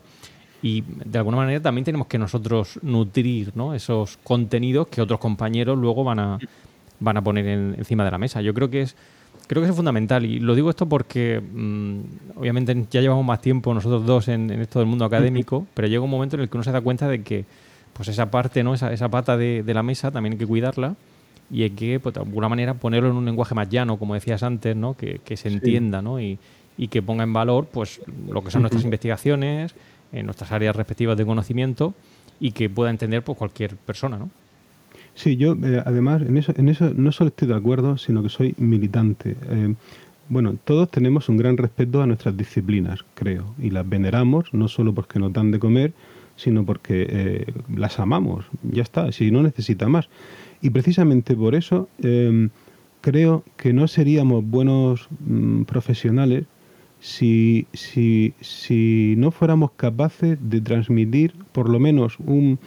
Y 0.62 0.82
de 0.82 1.18
alguna 1.18 1.36
manera 1.36 1.62
también 1.62 1.84
tenemos 1.84 2.08
que 2.08 2.18
nosotros 2.18 2.80
nutrir 2.84 3.52
¿no? 3.54 3.74
esos 3.74 4.16
contenidos 4.24 4.88
que 4.88 5.02
otros 5.02 5.20
compañeros 5.20 5.78
luego 5.78 6.06
van 6.06 6.20
a, 6.20 6.40
van 7.02 7.18
a 7.18 7.22
poner 7.22 7.46
encima 7.78 8.06
de 8.06 8.12
la 8.12 8.18
mesa. 8.18 8.40
Yo 8.40 8.54
creo 8.54 8.70
que 8.70 8.84
es 8.84 8.96
creo 9.46 9.62
que 9.62 9.68
es 9.68 9.76
fundamental 9.76 10.24
y 10.24 10.40
lo 10.40 10.56
digo 10.56 10.70
esto 10.70 10.88
porque 10.88 11.42
mm, 11.42 12.38
obviamente 12.38 12.88
ya 12.90 13.02
llevamos 13.02 13.26
más 13.26 13.42
tiempo 13.42 13.74
nosotros 13.74 14.06
dos 14.06 14.30
en, 14.30 14.50
esto 14.52 14.80
del 14.80 14.88
mundo 14.88 15.04
académico, 15.04 15.68
pero 15.74 15.90
llega 15.90 16.02
un 16.02 16.10
momento 16.10 16.38
en 16.38 16.44
el 16.44 16.50
que 16.50 16.56
uno 16.56 16.64
se 16.64 16.72
da 16.72 16.80
cuenta 16.80 17.10
de 17.10 17.24
que 17.24 17.44
pues 17.92 18.08
esa 18.08 18.32
parte, 18.32 18.64
¿no? 18.64 18.74
esa, 18.74 18.94
esa 18.94 19.10
pata 19.10 19.36
de, 19.36 19.66
la 19.68 19.84
mesa 19.84 20.12
también 20.12 20.32
hay 20.32 20.40
que 20.40 20.48
cuidarla 20.48 20.96
y 21.52 21.64
hay 21.64 21.72
que 21.72 22.00
pues, 22.00 22.16
de 22.16 22.22
alguna 22.22 22.50
manera 22.50 22.74
ponerlo 22.74 23.10
en 23.10 23.16
un 23.16 23.26
lenguaje 23.26 23.56
más 23.56 23.70
llano, 23.70 23.98
como 23.98 24.14
decías 24.14 24.44
antes, 24.44 24.76
¿no? 24.76 24.96
que, 24.96 25.22
se 25.36 25.50
entienda 25.50 26.02
¿no? 26.02 26.20
y, 26.20 26.40
que 26.90 27.02
ponga 27.02 27.24
en 27.24 27.34
valor 27.34 27.68
pues 27.72 28.02
lo 28.30 28.44
que 28.44 28.52
son 28.52 28.62
nuestras 28.62 28.84
investigaciones, 28.84 29.76
en 30.12 30.26
nuestras 30.26 30.52
áreas 30.52 30.76
respectivas 30.76 31.18
de 31.18 31.26
conocimiento 31.26 31.94
y 32.40 32.52
que 32.52 32.70
pueda 32.70 32.90
entender 32.90 33.24
pues, 33.24 33.38
cualquier 33.38 33.76
persona. 33.76 34.18
¿no? 34.18 34.30
Sí, 35.16 35.38
yo 35.38 35.54
eh, 35.64 35.82
además 35.86 36.22
en 36.22 36.38
eso, 36.38 36.54
en 36.56 36.70
eso 36.70 36.92
no 36.96 37.12
solo 37.12 37.30
estoy 37.30 37.48
de 37.48 37.56
acuerdo, 37.56 37.98
sino 37.98 38.24
que 38.24 38.30
soy 38.30 38.56
militante. 38.58 39.36
Eh, 39.50 39.76
bueno, 40.30 40.56
todos 40.64 40.90
tenemos 40.90 41.30
un 41.30 41.38
gran 41.38 41.58
respeto 41.58 42.02
a 42.02 42.08
nuestras 42.08 42.36
disciplinas, 42.36 43.06
creo, 43.14 43.54
y 43.60 43.70
las 43.70 43.88
veneramos 43.88 44.54
no 44.54 44.68
solo 44.68 44.94
porque 44.94 45.20
nos 45.20 45.34
dan 45.34 45.52
de 45.52 45.60
comer, 45.60 45.94
sino 46.36 46.66
porque 46.66 47.06
eh, 47.10 47.46
las 47.76 48.00
amamos. 48.00 48.46
Ya 48.64 48.84
está, 48.84 49.12
si 49.12 49.32
no 49.32 49.44
necesita 49.44 49.88
más. 49.88 50.10
Y 50.64 50.70
precisamente 50.70 51.36
por 51.36 51.56
eso 51.56 51.90
em, 52.02 52.50
creo 53.02 53.44
que 53.58 53.74
no 53.74 53.90
seríamos 53.90 54.46
buenos 54.46 55.10
mm, 55.20 55.64
profesionales 55.64 56.46
si, 57.02 57.68
si, 57.74 58.34
si 58.40 59.16
no 59.18 59.32
fuéramos 59.32 59.72
capaces 59.72 60.38
de 60.42 60.62
transmitir 60.62 61.34
por 61.52 61.68
lo 61.68 61.80
menos 61.80 62.18
un 62.20 62.60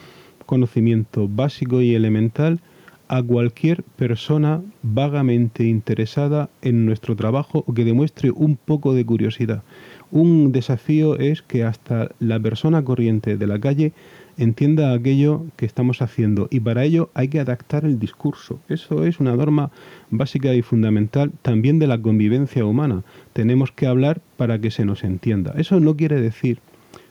conocimiento 0.44 1.26
básico 1.26 1.80
y 1.80 1.94
elemental 1.94 2.60
a 3.08 3.22
cualquier 3.22 3.82
persona 3.82 4.60
vagamente 4.82 5.64
interesada 5.64 6.50
en 6.60 6.84
nuestro 6.84 7.16
trabajo 7.16 7.64
o 7.66 7.72
que 7.72 7.86
demuestre 7.86 8.30
un 8.30 8.56
poco 8.56 8.92
de 8.92 9.06
curiosidad. 9.06 9.62
Un 10.10 10.52
desafío 10.52 11.18
es 11.18 11.40
que 11.40 11.64
hasta 11.64 12.10
la 12.18 12.38
persona 12.38 12.84
corriente 12.84 13.38
de 13.38 13.46
la 13.46 13.58
calle 13.58 13.94
entienda 14.38 14.93
aquello 14.93 15.47
que 15.57 15.66
estamos 15.66 16.02
haciendo 16.02 16.49
y 16.50 16.61
para 16.61 16.85
ello 16.85 17.11
hay 17.14 17.28
que 17.28 17.40
adaptar 17.40 17.85
el 17.85 17.99
discurso. 17.99 18.61
Eso 18.69 19.05
es 19.05 19.21
una 19.21 19.35
norma 19.35 19.71
básica 20.11 20.55
y 20.55 20.62
fundamental 20.62 21.33
también 21.43 21.78
de 21.78 21.87
la 21.87 21.99
convivencia 21.99 22.64
humana. 22.64 23.02
Tenemos 23.33 23.73
que 23.73 23.87
hablar 23.87 24.21
para 24.37 24.59
que 24.61 24.71
se 24.71 24.85
nos 24.85 25.05
entienda. 25.05 25.55
Eso 25.57 25.81
no 25.81 25.97
quiere 25.97 26.21
decir, 26.21 26.59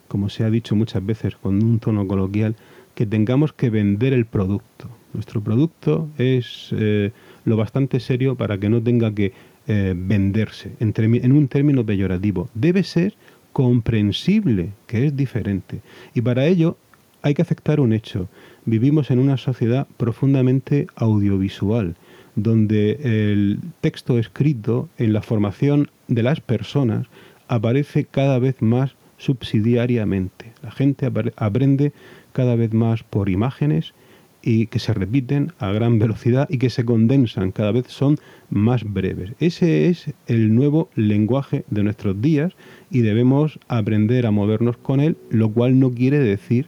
como 0.08 0.30
se 0.30 0.44
ha 0.44 0.50
dicho 0.50 0.76
muchas 0.76 1.06
veces 1.06 1.36
con 1.36 1.64
un 1.64 1.80
tono 1.80 2.08
coloquial, 2.08 2.56
que 2.94 3.06
tengamos 3.06 3.54
que 3.54 3.70
vender 3.70 4.14
el 4.14 4.26
producto. 4.26 4.90
Nuestro 5.14 5.42
producto 5.42 6.10
es 6.18 6.70
eh, 6.72 7.12
lo 7.44 7.58
bastante 7.58 8.00
serio 8.00 8.36
para 8.36 8.58
que 8.58 8.70
no 8.70 8.82
tenga 8.82 9.14
que 9.14 9.34
eh, 9.68 9.94
venderse 9.96 10.74
en, 10.80 10.94
en 10.96 11.32
un 11.32 11.48
término 11.48 11.86
peyorativo. 11.86 12.50
Debe 12.54 12.84
ser 12.84 13.16
comprensible, 13.56 14.74
que 14.86 15.06
es 15.06 15.16
diferente. 15.16 15.80
Y 16.14 16.22
para 16.22 16.46
ello 16.46 16.78
hay 17.26 17.34
que 17.34 17.42
aceptar 17.42 17.80
un 17.80 17.92
hecho. 17.92 18.30
Vivimos 18.66 19.10
en 19.10 19.18
una 19.18 19.38
sociedad 19.38 19.88
profundamente 19.98 20.86
audiovisual, 20.96 21.96
donde 22.36 23.00
el 23.02 23.60
texto 23.82 24.20
escrito 24.20 24.90
en 25.00 25.12
la 25.12 25.24
formación 25.24 25.90
de 26.08 26.22
las 26.22 26.40
personas 26.40 27.08
aparece 27.48 28.06
cada 28.06 28.38
vez 28.38 28.62
más 28.62 28.96
subsidiariamente. 29.18 30.54
La 30.62 30.70
gente 30.70 31.12
aprende 31.36 31.94
cada 32.32 32.56
vez 32.56 32.74
más 32.74 33.02
por 33.02 33.28
imágenes 33.28 33.96
y 34.44 34.68
que 34.68 34.78
se 34.78 34.94
repiten 34.94 35.52
a 35.58 35.72
gran 35.72 35.98
velocidad 35.98 36.48
y 36.52 36.60
que 36.60 36.70
se 36.70 36.86
condensan, 36.86 37.52
cada 37.52 37.72
vez 37.72 37.88
son 37.88 38.20
más 38.52 38.84
breves. 38.84 39.32
Ese 39.40 39.88
es 39.88 40.14
el 40.28 40.54
nuevo 40.54 40.92
lenguaje 40.94 41.66
de 41.72 41.82
nuestros 41.82 42.22
días 42.22 42.54
y 42.92 43.02
debemos 43.02 43.58
aprender 43.68 44.28
a 44.28 44.32
movernos 44.32 44.78
con 44.78 45.00
él, 45.00 45.18
lo 45.32 45.50
cual 45.50 45.80
no 45.80 45.90
quiere 45.90 46.20
decir 46.20 46.68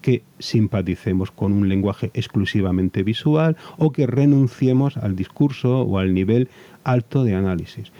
que 0.00 0.22
simpaticemos 0.38 1.30
con 1.30 1.52
un 1.52 1.68
lenguaje 1.68 2.10
exclusivamente 2.14 3.02
visual 3.02 3.56
o 3.78 3.92
que 3.92 4.06
renunciemos 4.06 4.96
al 4.96 5.16
discurso 5.16 5.82
o 5.82 5.98
al 5.98 6.14
nivel 6.14 6.48
alto 6.84 7.24
de 7.24 7.34
análisis. 7.34 7.92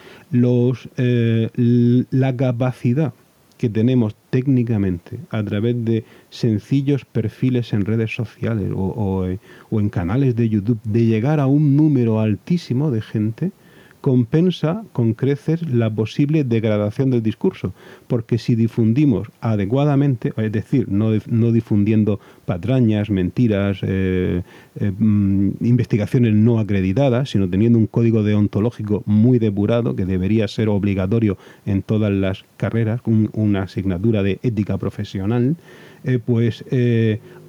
Eh, 0.96 2.06
la 2.10 2.36
capacidad 2.36 3.12
que 3.60 3.68
tenemos 3.68 4.16
técnicamente 4.30 5.18
a 5.28 5.42
través 5.42 5.84
de 5.84 6.04
sencillos 6.30 7.04
perfiles 7.04 7.74
en 7.74 7.84
redes 7.84 8.14
sociales 8.14 8.72
o, 8.74 9.36
o, 9.70 9.80
en 9.80 9.90
canales 9.90 10.34
de 10.34 10.48
YouTube 10.48 10.80
de 10.84 11.04
llegar 11.04 11.40
a 11.40 11.46
un 11.46 11.76
número 11.76 12.20
altísimo 12.20 12.90
de 12.90 13.02
gente 13.02 13.52
compensa 14.00 14.84
con 14.92 15.14
creces 15.14 15.68
la 15.68 15.90
posible 15.90 16.44
degradación 16.44 17.10
del 17.10 17.22
discurso, 17.22 17.72
porque 18.06 18.38
si 18.38 18.54
difundimos 18.54 19.28
adecuadamente, 19.40 20.32
es 20.36 20.52
decir, 20.52 20.88
no, 20.88 21.10
no 21.26 21.52
difundiendo 21.52 22.18
patrañas, 22.46 23.10
mentiras, 23.10 23.80
eh, 23.82 24.42
eh, 24.80 24.92
mm, 24.98 25.50
investigaciones 25.60 26.34
no 26.34 26.58
acreditadas, 26.58 27.30
sino 27.30 27.48
teniendo 27.48 27.78
un 27.78 27.86
código 27.86 28.22
deontológico 28.22 29.02
muy 29.06 29.38
depurado, 29.38 29.94
que 29.94 30.06
debería 30.06 30.48
ser 30.48 30.68
obligatorio 30.68 31.36
en 31.66 31.82
todas 31.82 32.12
las 32.12 32.44
carreras, 32.56 33.00
una 33.04 33.62
asignatura 33.62 34.22
de 34.22 34.38
ética 34.42 34.78
profesional, 34.78 35.56
eh, 36.04 36.18
pues 36.24 36.64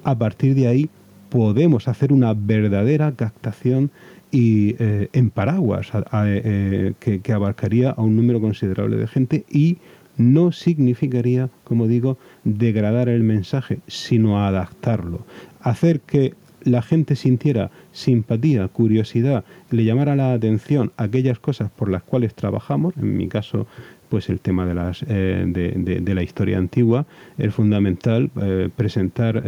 a 0.04 0.18
partir 0.18 0.54
de 0.54 0.66
ahí 0.66 0.90
podemos 1.32 1.88
hacer 1.88 2.12
una 2.12 2.34
verdadera 2.34 3.12
captación 3.12 3.90
y 4.32 4.74
eh, 4.78 5.08
en 5.12 5.30
paraguas 5.30 5.92
eh, 6.24 6.94
que, 6.98 7.32
abarcaría 7.32 7.90
a 7.90 8.00
un 8.00 8.16
número 8.16 8.40
considerable 8.40 8.96
de 8.96 9.06
gente 9.06 9.44
y 9.48 9.76
no 10.16 10.52
significaría, 10.52 11.50
como 11.64 11.86
digo, 11.86 12.18
degradar 12.42 13.08
el 13.08 13.22
mensaje, 13.22 13.80
sino 13.86 14.44
adaptarlo. 14.44 15.24
Hacer 15.60 16.00
que 16.00 16.34
la 16.62 16.80
gente 16.80 17.14
sintiera 17.14 17.70
simpatía, 17.92 18.68
curiosidad, 18.68 19.44
le 19.70 19.84
llamara 19.84 20.16
la 20.16 20.32
atención 20.32 20.92
aquellas 20.96 21.38
cosas 21.38 21.70
por 21.70 21.90
las 21.90 22.02
cuales 22.02 22.34
trabajamos, 22.34 22.96
en 22.96 23.16
mi 23.16 23.28
caso 23.28 23.66
pues 24.08 24.28
el 24.28 24.40
tema 24.40 24.66
de, 24.66 24.74
las, 24.74 25.04
eh, 25.08 25.44
de, 25.46 26.14
la 26.14 26.22
historia 26.22 26.58
antigua, 26.58 27.06
es 27.38 27.54
fundamental 27.54 28.30
presentar 28.76 29.42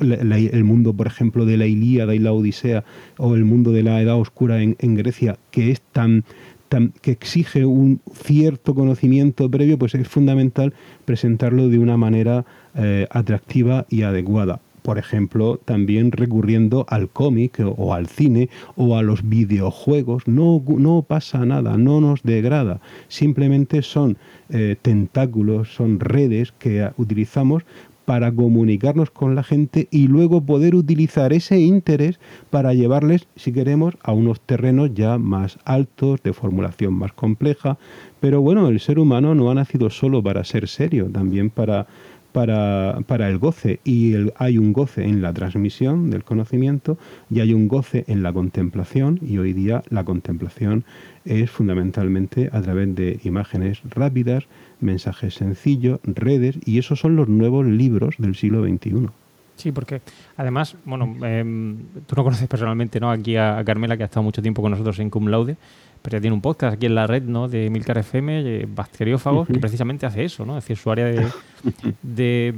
el 0.00 0.64
mundo, 0.64 0.94
por 0.94 1.06
ejemplo, 1.06 1.44
de 1.44 1.56
la 1.56 1.66
Ilíada 1.66 2.14
y 2.14 2.18
la 2.18 2.32
Odisea, 2.32 2.84
o 3.18 3.34
el 3.34 3.44
mundo 3.44 3.72
de 3.72 3.82
la 3.82 4.00
Edad 4.00 4.18
Oscura 4.18 4.62
en, 4.62 4.94
Grecia, 4.94 5.38
que 5.50 5.70
es 5.70 5.80
tan, 5.80 6.24
tan, 6.68 6.92
que 7.00 7.12
exige 7.12 7.66
un 7.66 8.00
cierto 8.12 8.74
conocimiento 8.74 9.50
previo, 9.50 9.78
pues 9.78 9.94
es 9.94 10.08
fundamental 10.08 10.74
presentarlo 11.04 11.68
de 11.68 11.78
una 11.78 11.96
manera 11.96 12.44
eh, 12.74 13.06
atractiva 13.10 13.86
y 13.88 14.02
adecuada. 14.02 14.60
Por 14.82 14.98
ejemplo, 14.98 15.60
también 15.64 16.10
recurriendo 16.10 16.86
al 16.88 17.08
cómic 17.10 17.60
o 17.76 17.94
al 17.94 18.06
cine 18.06 18.48
o 18.76 18.96
a 18.96 19.02
los 19.02 19.28
videojuegos. 19.28 20.26
No, 20.26 20.62
no 20.66 21.02
pasa 21.02 21.44
nada, 21.44 21.76
no 21.76 22.00
nos 22.00 22.22
degrada. 22.22 22.80
Simplemente 23.08 23.82
son 23.82 24.16
eh, 24.48 24.76
tentáculos, 24.80 25.74
son 25.74 26.00
redes 26.00 26.52
que 26.58 26.90
utilizamos 26.96 27.64
para 28.10 28.32
comunicarnos 28.32 29.08
con 29.12 29.36
la 29.36 29.44
gente 29.44 29.86
y 29.92 30.08
luego 30.08 30.40
poder 30.40 30.74
utilizar 30.74 31.32
ese 31.32 31.60
interés 31.60 32.18
para 32.50 32.74
llevarles, 32.74 33.28
si 33.36 33.52
queremos, 33.52 33.94
a 34.02 34.10
unos 34.10 34.40
terrenos 34.40 34.92
ya 34.94 35.16
más 35.16 35.60
altos, 35.64 36.20
de 36.24 36.32
formulación 36.32 36.92
más 36.92 37.12
compleja. 37.12 37.78
Pero 38.18 38.40
bueno, 38.40 38.66
el 38.66 38.80
ser 38.80 38.98
humano 38.98 39.36
no 39.36 39.48
ha 39.48 39.54
nacido 39.54 39.90
solo 39.90 40.24
para 40.24 40.42
ser 40.42 40.66
serio, 40.66 41.08
también 41.08 41.50
para 41.50 41.86
para, 42.32 42.98
para 43.06 43.28
el 43.28 43.38
goce 43.38 43.80
y 43.84 44.14
hay 44.36 44.58
un 44.58 44.72
goce 44.72 45.04
en 45.04 45.22
la 45.22 45.32
transmisión 45.32 46.10
del 46.10 46.24
conocimiento 46.24 46.98
y 47.30 47.40
hay 47.40 47.54
un 47.54 47.68
goce 47.68 48.04
en 48.08 48.22
la 48.22 48.32
contemplación 48.32 49.18
y 49.22 49.38
hoy 49.38 49.52
día 49.52 49.82
la 49.90 50.04
contemplación 50.04 50.84
es 51.24 51.50
fundamentalmente 51.50 52.50
a 52.52 52.60
través 52.62 52.94
de 52.94 53.20
imágenes 53.24 53.80
rápidas, 53.84 54.44
mensajes 54.80 55.34
sencillos, 55.34 56.00
redes 56.04 56.56
y 56.64 56.78
esos 56.78 57.00
son 57.00 57.16
los 57.16 57.28
nuevos 57.28 57.66
libros 57.66 58.14
del 58.18 58.34
siglo 58.34 58.64
XXI. 58.64 59.08
Sí, 59.60 59.72
porque 59.72 60.00
además, 60.38 60.74
bueno, 60.86 61.14
em, 61.26 61.76
tú 62.06 62.16
no 62.16 62.24
conoces 62.24 62.48
personalmente 62.48 62.98
¿no? 62.98 63.10
aquí 63.10 63.36
a, 63.36 63.62
Carmela, 63.62 63.94
que 63.94 64.04
ha 64.04 64.06
estado 64.06 64.22
mucho 64.22 64.40
tiempo 64.40 64.62
con 64.62 64.70
nosotros 64.70 64.98
en 65.00 65.10
Cum 65.10 65.26
Laude, 65.28 65.58
pero 66.02 66.16
ya 66.16 66.20
tiene 66.20 66.34
un 66.34 66.40
podcast 66.40 66.74
aquí 66.74 66.86
en 66.86 66.94
la 66.94 67.06
red 67.06 67.22
¿no? 67.22 67.48
de 67.48 67.68
Milcar 67.68 67.98
FM, 67.98 68.40
eh, 68.40 68.66
Bacteriófagos, 68.68 69.48
que 69.48 69.58
precisamente 69.58 70.06
hace 70.06 70.24
eso, 70.24 70.46
¿no? 70.46 70.56
Es 70.56 70.64
decir, 70.64 70.76
su 70.76 70.90
área 70.90 71.06
de, 72.02 72.54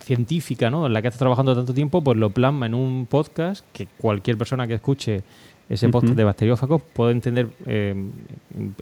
científica, 0.00 0.70
¿no? 0.70 0.86
En 0.86 0.92
la 0.92 1.02
que 1.02 1.08
está 1.08 1.18
trabajando 1.18 1.54
tanto 1.54 1.74
tiempo, 1.74 2.02
pues 2.02 2.16
lo 2.16 2.30
plasma 2.30 2.66
en 2.66 2.74
un 2.74 3.06
podcast 3.06 3.64
que 3.72 3.88
cualquier 3.98 4.38
persona 4.38 4.66
que 4.66 4.74
escuche 4.74 5.22
ese 5.68 5.88
podcast 5.88 6.14
de 6.14 6.22
bacteriófagos 6.22 6.80
puede 6.92 7.10
entender 7.10 7.48
em, 7.66 8.12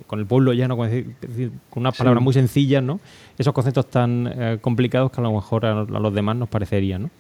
con 0.07 0.19
el 0.19 0.27
pueblo 0.27 0.53
llano, 0.53 0.77
con, 0.77 0.91
decir, 0.91 1.51
con 1.71 1.81
unas 1.81 1.97
palabras 1.97 2.23
muy 2.23 2.35
sencillas, 2.35 2.83
¿no? 2.83 3.01
Esos 3.39 3.55
conceptos 3.55 3.89
tan 3.89 4.31
eh, 4.31 4.59
complicados 4.61 5.11
que 5.11 5.21
a 5.21 5.25
lo 5.25 5.33
mejor 5.33 5.65
a, 5.65 5.85
los 5.85 6.15
demás 6.15 6.37
nos 6.37 6.51
parecerían, 6.51 7.05
¿no? 7.05 7.11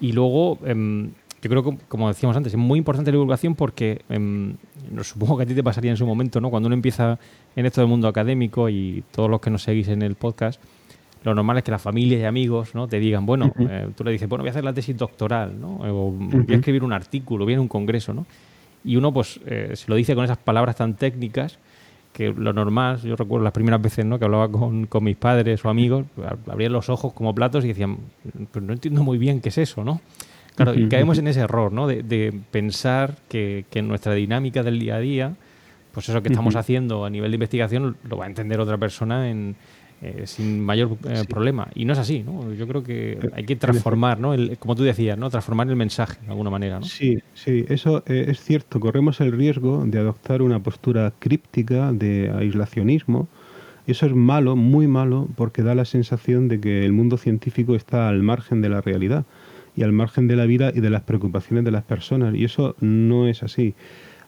Y 0.00 0.12
luego, 0.12 0.58
em, 0.64 1.10
yo 1.44 1.50
creo 1.50 1.62
que, 1.62 1.76
como 1.88 2.08
decíamos 2.08 2.36
antes, 2.36 2.54
es 2.54 2.58
muy 2.58 2.78
importante 2.78 3.10
la 3.10 3.16
divulgación 3.16 3.54
porque 3.54 4.00
em, 4.08 4.56
supongo 5.02 5.36
que 5.36 5.42
a 5.42 5.46
ti 5.46 5.54
te 5.54 5.62
pasaría 5.62 5.90
en 5.90 5.96
su 5.98 6.06
momento, 6.06 6.40
¿no? 6.40 6.48
Cuando 6.48 6.68
uno 6.68 6.74
empieza 6.74 7.18
en 7.54 7.66
esto 7.66 7.82
del 7.82 7.88
mundo 7.88 8.08
académico 8.08 8.70
y 8.70 9.04
todos 9.10 9.28
los 9.28 9.40
que 9.40 9.50
nos 9.50 9.62
seguís 9.62 9.88
en 9.88 10.00
el 10.00 10.14
podcast, 10.14 10.58
lo 11.22 11.34
normal 11.34 11.58
es 11.58 11.64
que 11.64 11.70
la 11.70 11.78
familia 11.78 12.18
y 12.18 12.24
amigos 12.24 12.74
¿no? 12.74 12.88
te 12.88 12.98
digan, 12.98 13.26
bueno, 13.26 13.52
eh, 13.58 13.88
tú 13.94 14.04
le 14.04 14.12
dices, 14.12 14.26
bueno, 14.26 14.42
voy 14.42 14.48
a 14.48 14.50
hacer 14.52 14.64
la 14.64 14.72
tesis 14.72 14.96
doctoral, 14.96 15.60
¿no? 15.60 15.76
O 15.82 16.10
voy 16.12 16.46
a 16.48 16.54
escribir 16.54 16.82
un 16.82 16.94
artículo, 16.94 17.44
voy 17.44 17.54
a 17.54 17.60
un 17.60 17.68
congreso, 17.68 18.14
¿no? 18.14 18.26
Y 18.82 18.96
uno, 18.96 19.12
pues, 19.12 19.38
eh, 19.44 19.72
se 19.74 19.84
lo 19.88 19.96
dice 19.96 20.14
con 20.14 20.24
esas 20.24 20.38
palabras 20.38 20.76
tan 20.76 20.94
técnicas 20.94 21.58
que 22.14 22.32
lo 22.32 22.52
normal, 22.54 23.02
yo 23.02 23.16
recuerdo 23.16 23.44
las 23.44 23.52
primeras 23.52 23.82
veces 23.82 24.06
¿no? 24.06 24.18
que 24.18 24.24
hablaba 24.24 24.48
con, 24.48 24.86
con 24.86 25.02
mis 25.02 25.16
padres 25.16 25.62
o 25.64 25.68
amigos, 25.68 26.06
abrían 26.46 26.72
los 26.72 26.88
ojos 26.88 27.12
como 27.12 27.34
platos 27.34 27.64
y 27.64 27.68
decían, 27.68 27.98
pues 28.52 28.64
no 28.64 28.72
entiendo 28.72 29.02
muy 29.02 29.18
bien 29.18 29.40
qué 29.40 29.48
es 29.48 29.58
eso, 29.58 29.84
¿no? 29.84 30.00
Claro, 30.56 30.74
y 30.74 30.88
caemos 30.88 31.18
en 31.18 31.26
ese 31.26 31.40
error, 31.40 31.72
¿no? 31.72 31.86
De, 31.86 32.32
pensar 32.50 33.16
que, 33.28 33.64
que, 33.70 33.82
nuestra 33.82 34.14
dinámica 34.14 34.62
del 34.62 34.78
día 34.78 34.96
a 34.96 35.00
día, 35.00 35.36
pues 35.92 36.08
eso 36.08 36.22
que 36.22 36.28
estamos 36.28 36.54
haciendo 36.56 37.04
a 37.04 37.10
nivel 37.10 37.30
de 37.30 37.36
investigación 37.36 37.96
lo 38.08 38.16
va 38.16 38.24
a 38.24 38.28
entender 38.28 38.60
otra 38.60 38.78
persona 38.78 39.30
en, 39.30 39.56
eh, 40.04 40.26
sin 40.26 40.60
mayor 40.60 40.98
eh, 41.08 41.22
problema. 41.26 41.68
Y 41.74 41.86
no 41.86 41.94
es 41.94 41.98
así, 41.98 42.22
¿no? 42.22 42.52
Yo 42.52 42.68
creo 42.68 42.82
que 42.82 43.18
hay 43.32 43.44
que 43.44 43.56
transformar, 43.56 44.20
¿no? 44.20 44.34
El, 44.34 44.58
como 44.58 44.74
tú 44.74 44.82
decías, 44.82 45.16
¿no? 45.16 45.30
Transformar 45.30 45.66
el 45.68 45.76
mensaje 45.76 46.18
de 46.20 46.28
alguna 46.28 46.50
manera, 46.50 46.78
¿no? 46.78 46.84
Sí, 46.84 47.16
sí, 47.32 47.64
eso 47.70 48.02
eh, 48.06 48.26
es 48.28 48.40
cierto. 48.40 48.80
Corremos 48.80 49.22
el 49.22 49.32
riesgo 49.32 49.82
de 49.86 49.98
adoptar 49.98 50.42
una 50.42 50.62
postura 50.62 51.10
críptica 51.18 51.90
de 51.90 52.30
aislacionismo. 52.36 53.28
Eso 53.86 54.04
es 54.04 54.14
malo, 54.14 54.56
muy 54.56 54.86
malo, 54.88 55.26
porque 55.36 55.62
da 55.62 55.74
la 55.74 55.86
sensación 55.86 56.48
de 56.48 56.60
que 56.60 56.84
el 56.84 56.92
mundo 56.92 57.16
científico 57.16 57.74
está 57.74 58.08
al 58.08 58.22
margen 58.22 58.60
de 58.60 58.68
la 58.68 58.82
realidad 58.82 59.24
y 59.76 59.82
al 59.82 59.92
margen 59.92 60.28
de 60.28 60.36
la 60.36 60.46
vida 60.46 60.72
y 60.74 60.80
de 60.80 60.90
las 60.90 61.02
preocupaciones 61.02 61.64
de 61.64 61.70
las 61.70 61.84
personas. 61.84 62.34
Y 62.34 62.44
eso 62.44 62.76
no 62.80 63.26
es 63.26 63.42
así. 63.42 63.74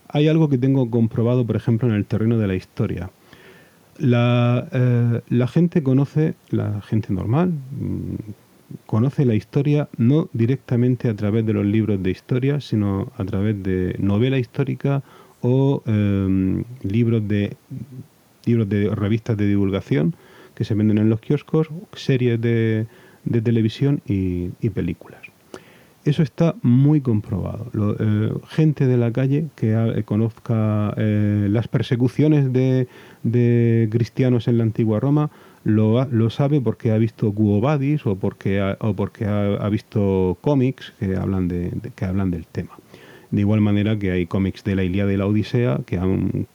Hay 0.08 0.28
algo 0.28 0.48
que 0.48 0.58
tengo 0.58 0.90
comprobado, 0.90 1.46
por 1.46 1.56
ejemplo, 1.56 1.88
en 1.88 1.94
el 1.94 2.04
terreno 2.04 2.38
de 2.38 2.46
la 2.46 2.54
historia. 2.54 3.10
La, 3.98 4.68
eh, 4.72 5.20
la 5.28 5.46
gente 5.46 5.82
conoce, 5.82 6.34
la 6.50 6.80
gente 6.82 7.12
normal, 7.12 7.50
mm, 7.50 8.16
conoce 8.86 9.24
la 9.24 9.34
historia 9.34 9.88
no 9.96 10.28
directamente 10.32 11.08
a 11.08 11.14
través 11.14 11.46
de 11.46 11.52
los 11.52 11.64
libros 11.64 12.02
de 12.02 12.10
historia, 12.10 12.60
sino 12.60 13.12
a 13.16 13.24
través 13.24 13.62
de 13.62 13.96
novela 13.98 14.38
histórica 14.38 15.02
o 15.40 15.82
em, 15.86 16.64
libros 16.82 17.26
de 17.28 17.56
libros 18.44 18.68
de 18.68 18.94
revistas 18.94 19.36
de 19.36 19.46
divulgación 19.46 20.14
que 20.54 20.64
se 20.64 20.74
venden 20.74 20.98
en 20.98 21.10
los 21.10 21.20
kioscos, 21.20 21.68
series 21.94 22.40
de, 22.40 22.86
de 23.24 23.40
televisión 23.42 24.00
y 24.06 24.70
películas. 24.70 25.20
Eso 26.06 26.22
está 26.22 26.54
muy 26.62 27.00
comprobado. 27.00 27.66
Eh, 27.98 28.32
gente 28.46 28.86
de 28.86 28.96
la 28.96 29.10
calle 29.10 29.48
que 29.56 29.72
eh, 29.72 30.04
conozca 30.04 30.94
eh, 30.96 31.48
las 31.50 31.66
persecuciones 31.66 32.52
de, 32.52 32.86
cristianos 33.90 34.46
en 34.46 34.58
la 34.58 34.62
antigua 34.62 35.00
Roma 35.00 35.32
lo, 35.64 36.30
sabe 36.30 36.60
porque 36.60 36.92
ha 36.92 36.98
visto 36.98 37.32
Guobadis 37.32 38.06
o 38.06 38.14
porque 38.14 38.60
ha, 38.60 38.76
o 38.78 38.94
porque 38.94 39.24
ha, 39.24 39.68
visto 39.68 40.38
cómics 40.42 40.94
que 41.00 41.16
hablan, 41.16 41.48
de, 41.48 41.72
que 41.96 42.04
hablan 42.04 42.30
del 42.30 42.46
tema. 42.46 42.78
De 43.32 43.40
igual 43.40 43.60
manera 43.60 43.98
que 43.98 44.12
hay 44.12 44.26
cómics 44.26 44.62
de 44.62 44.76
la 44.76 44.84
Ilíada 44.84 45.12
y 45.12 45.16
la 45.16 45.26
Odisea 45.26 45.80
que 45.86 45.98
han, 45.98 46.46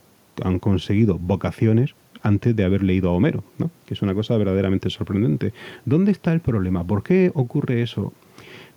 han 0.41 0.59
conseguido 0.59 1.19
vocaciones 1.19 1.93
antes 2.23 2.55
de 2.55 2.63
haber 2.63 2.83
leído 2.83 3.09
a 3.09 3.13
Homero, 3.13 3.43
¿no? 3.57 3.69
que 3.85 3.95
es 3.95 4.01
una 4.01 4.13
cosa 4.13 4.37
verdaderamente 4.37 4.89
sorprendente. 4.89 5.51
¿Dónde 5.83 6.13
está 6.13 6.31
el 6.31 6.39
problema? 6.39 6.85
¿Por 6.85 7.03
qué 7.03 7.31
ocurre 7.33 7.81
eso? 7.81 8.13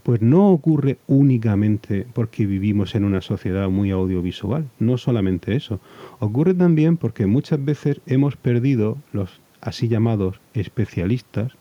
Pues 0.05 0.21
no 0.23 0.51
ocurre 0.51 0.99
únicamente 1.09 2.07
porque 2.13 2.47
vivimos 2.47 2.95
en 2.95 3.05
una 3.05 3.23
sociedad 3.23 3.69
muy 3.71 3.91
audiovisual, 3.91 4.69
no 4.79 4.99
solamente 4.99 5.57
eso, 5.57 5.81
ocurre 6.21 6.55
también 6.55 6.99
porque 6.99 7.27
muchas 7.27 7.65
veces 7.65 8.01
hemos 8.07 8.37
perdido 8.37 8.99
los 9.13 9.41
así 9.61 9.89
llamados 9.89 10.41
especialistas 10.53 11.53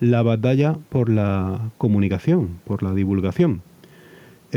la 0.00 0.22
batalla 0.22 0.76
por 0.90 1.08
la 1.08 1.70
comunicación, 1.78 2.58
por 2.64 2.82
la 2.82 2.92
divulgación. 2.92 3.62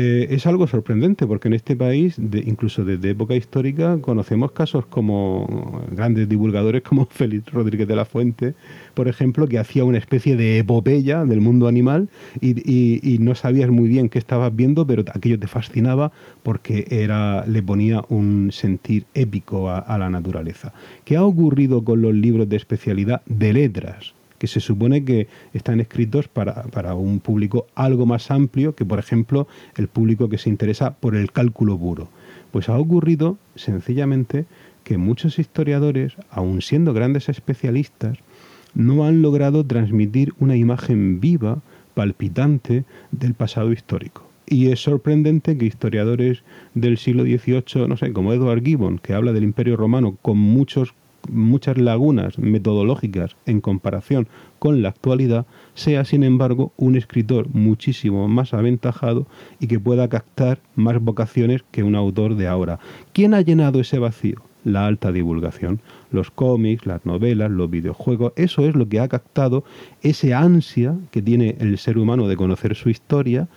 Eh, 0.00 0.28
es 0.30 0.46
algo 0.46 0.68
sorprendente 0.68 1.26
porque 1.26 1.48
en 1.48 1.54
este 1.54 1.74
país, 1.74 2.18
incluso 2.18 2.84
desde 2.84 3.10
época 3.10 3.34
histórica, 3.34 3.98
conocemos 4.00 4.52
casos 4.52 4.86
como 4.86 5.82
grandes 5.90 6.28
divulgadores 6.28 6.82
como 6.82 7.06
Félix 7.10 7.52
Rodríguez 7.52 7.88
de 7.88 7.96
la 7.96 8.04
Fuente, 8.04 8.54
por 8.94 9.08
ejemplo, 9.08 9.48
que 9.48 9.58
hacía 9.58 9.84
una 9.84 9.98
especie 9.98 10.36
de 10.36 10.58
epopeya 10.58 11.24
del 11.24 11.40
mundo 11.40 11.66
animal 11.66 12.08
y, 12.40 13.18
no 13.18 13.34
sabías 13.34 13.70
muy 13.70 13.88
bien 13.88 14.08
qué 14.08 14.20
estabas 14.20 14.54
viendo, 14.54 14.86
pero 14.86 15.02
aquello 15.12 15.38
te 15.38 15.48
fascinaba 15.48 16.12
porque 16.44 16.86
era, 16.90 17.44
le 17.46 17.60
ponía 17.60 18.04
un 18.08 18.50
sentir 18.52 19.04
épico 19.14 19.68
a 19.68 19.98
la 19.98 20.08
naturaleza. 20.08 20.72
¿Qué 21.04 21.16
ha 21.16 21.24
ocurrido 21.24 21.82
con 21.82 22.00
los 22.00 22.14
libros 22.14 22.48
de 22.48 22.56
especialidad 22.56 23.22
de 23.26 23.52
letras? 23.52 24.14
Que 24.38 24.46
se 24.46 24.60
supone 24.60 25.04
que 25.04 25.28
están 25.52 25.80
escritos 25.80 26.28
para, 26.28 26.62
para 26.64 26.94
un 26.94 27.20
público 27.20 27.66
algo 27.74 28.06
más 28.06 28.30
amplio 28.30 28.74
que, 28.74 28.84
por 28.84 28.98
ejemplo, 28.98 29.48
el 29.76 29.88
público 29.88 30.28
que 30.28 30.38
se 30.38 30.48
interesa 30.48 30.94
por 30.94 31.16
el 31.16 31.32
cálculo 31.32 31.78
puro. 31.78 32.08
Pues 32.50 32.68
ha 32.68 32.78
ocurrido 32.78 33.36
sencillamente 33.56 34.46
que 34.84 34.96
muchos 34.96 35.38
historiadores, 35.38 36.14
aun 36.30 36.62
siendo 36.62 36.94
grandes 36.94 37.28
especialistas, 37.28 38.18
no 38.74 39.04
han 39.04 39.22
logrado 39.22 39.66
transmitir 39.66 40.32
una 40.38 40.56
imagen 40.56 41.20
viva, 41.20 41.60
palpitante 41.94 42.84
del 43.10 43.34
pasado 43.34 43.72
histórico. 43.72 44.28
Y 44.46 44.70
es 44.70 44.80
sorprendente 44.80 45.58
que 45.58 45.66
historiadores 45.66 46.42
del 46.74 46.96
siglo 46.96 47.24
XVIII, 47.24 47.86
no 47.86 47.96
sé, 47.96 48.12
como 48.12 48.32
Edward 48.32 48.62
Gibbon, 48.62 48.98
que 48.98 49.12
habla 49.12 49.32
del 49.32 49.44
Imperio 49.44 49.76
Romano 49.76 50.16
con 50.22 50.38
muchos 50.38 50.94
muchas 51.30 51.78
lagunas 51.78 52.38
metodológicas 52.38 53.36
en 53.46 53.60
comparación 53.60 54.28
con 54.58 54.82
la 54.82 54.90
actualidad, 54.90 55.46
sea 55.74 56.04
sin 56.04 56.24
embargo 56.24 56.72
un 56.76 56.96
escritor 56.96 57.48
muchísimo 57.52 58.28
más 58.28 58.54
aventajado 58.54 59.26
y 59.60 59.66
que 59.66 59.80
pueda 59.80 60.08
captar 60.08 60.60
más 60.74 61.00
vocaciones 61.00 61.64
que 61.70 61.82
un 61.82 61.94
autor 61.94 62.36
de 62.36 62.48
ahora. 62.48 62.78
¿Quién 63.12 63.34
ha 63.34 63.40
llenado 63.40 63.80
ese 63.80 63.98
vacío? 63.98 64.42
La 64.64 64.86
alta 64.86 65.12
divulgación, 65.12 65.80
los 66.10 66.30
cómics, 66.30 66.84
las 66.84 67.06
novelas, 67.06 67.50
los 67.50 67.70
videojuegos, 67.70 68.32
eso 68.36 68.66
es 68.66 68.74
lo 68.74 68.88
que 68.88 69.00
ha 69.00 69.08
captado 69.08 69.64
ese 70.02 70.34
ansia 70.34 70.96
que 71.10 71.22
tiene 71.22 71.56
el 71.60 71.78
ser 71.78 71.96
humano 71.96 72.28
de 72.28 72.36
conocer 72.36 72.74
su 72.74 72.90
historia 72.90 73.48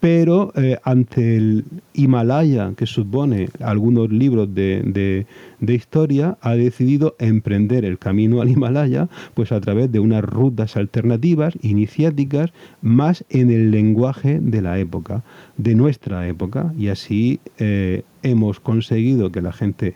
pero 0.00 0.52
eh, 0.56 0.78
ante 0.82 1.36
el 1.36 1.64
Himalaya 1.92 2.72
que 2.74 2.86
supone 2.86 3.50
algunos 3.60 4.10
libros 4.10 4.52
de, 4.54 5.26
historia, 5.60 6.38
ha 6.40 6.54
decidido 6.54 7.14
emprender 7.18 7.84
el 7.84 7.98
camino 7.98 8.40
al 8.40 8.48
Himalaya 8.48 9.08
pues 9.34 9.52
a 9.52 9.60
través 9.60 9.92
de 9.92 10.00
unas 10.00 10.24
rutas 10.24 10.76
alternativas, 10.76 11.54
iniciáticas, 11.60 12.50
más 12.80 13.24
en 13.28 13.50
el 13.50 13.70
lenguaje 13.70 14.40
de 14.40 14.62
la 14.62 14.78
época, 14.78 15.22
de 15.58 15.74
nuestra 15.74 16.26
época, 16.26 16.72
y 16.78 16.88
así 16.88 17.40
eh, 17.58 18.02
hemos 18.22 18.58
conseguido 18.58 19.30
que 19.30 19.42
la 19.42 19.52
gente 19.52 19.94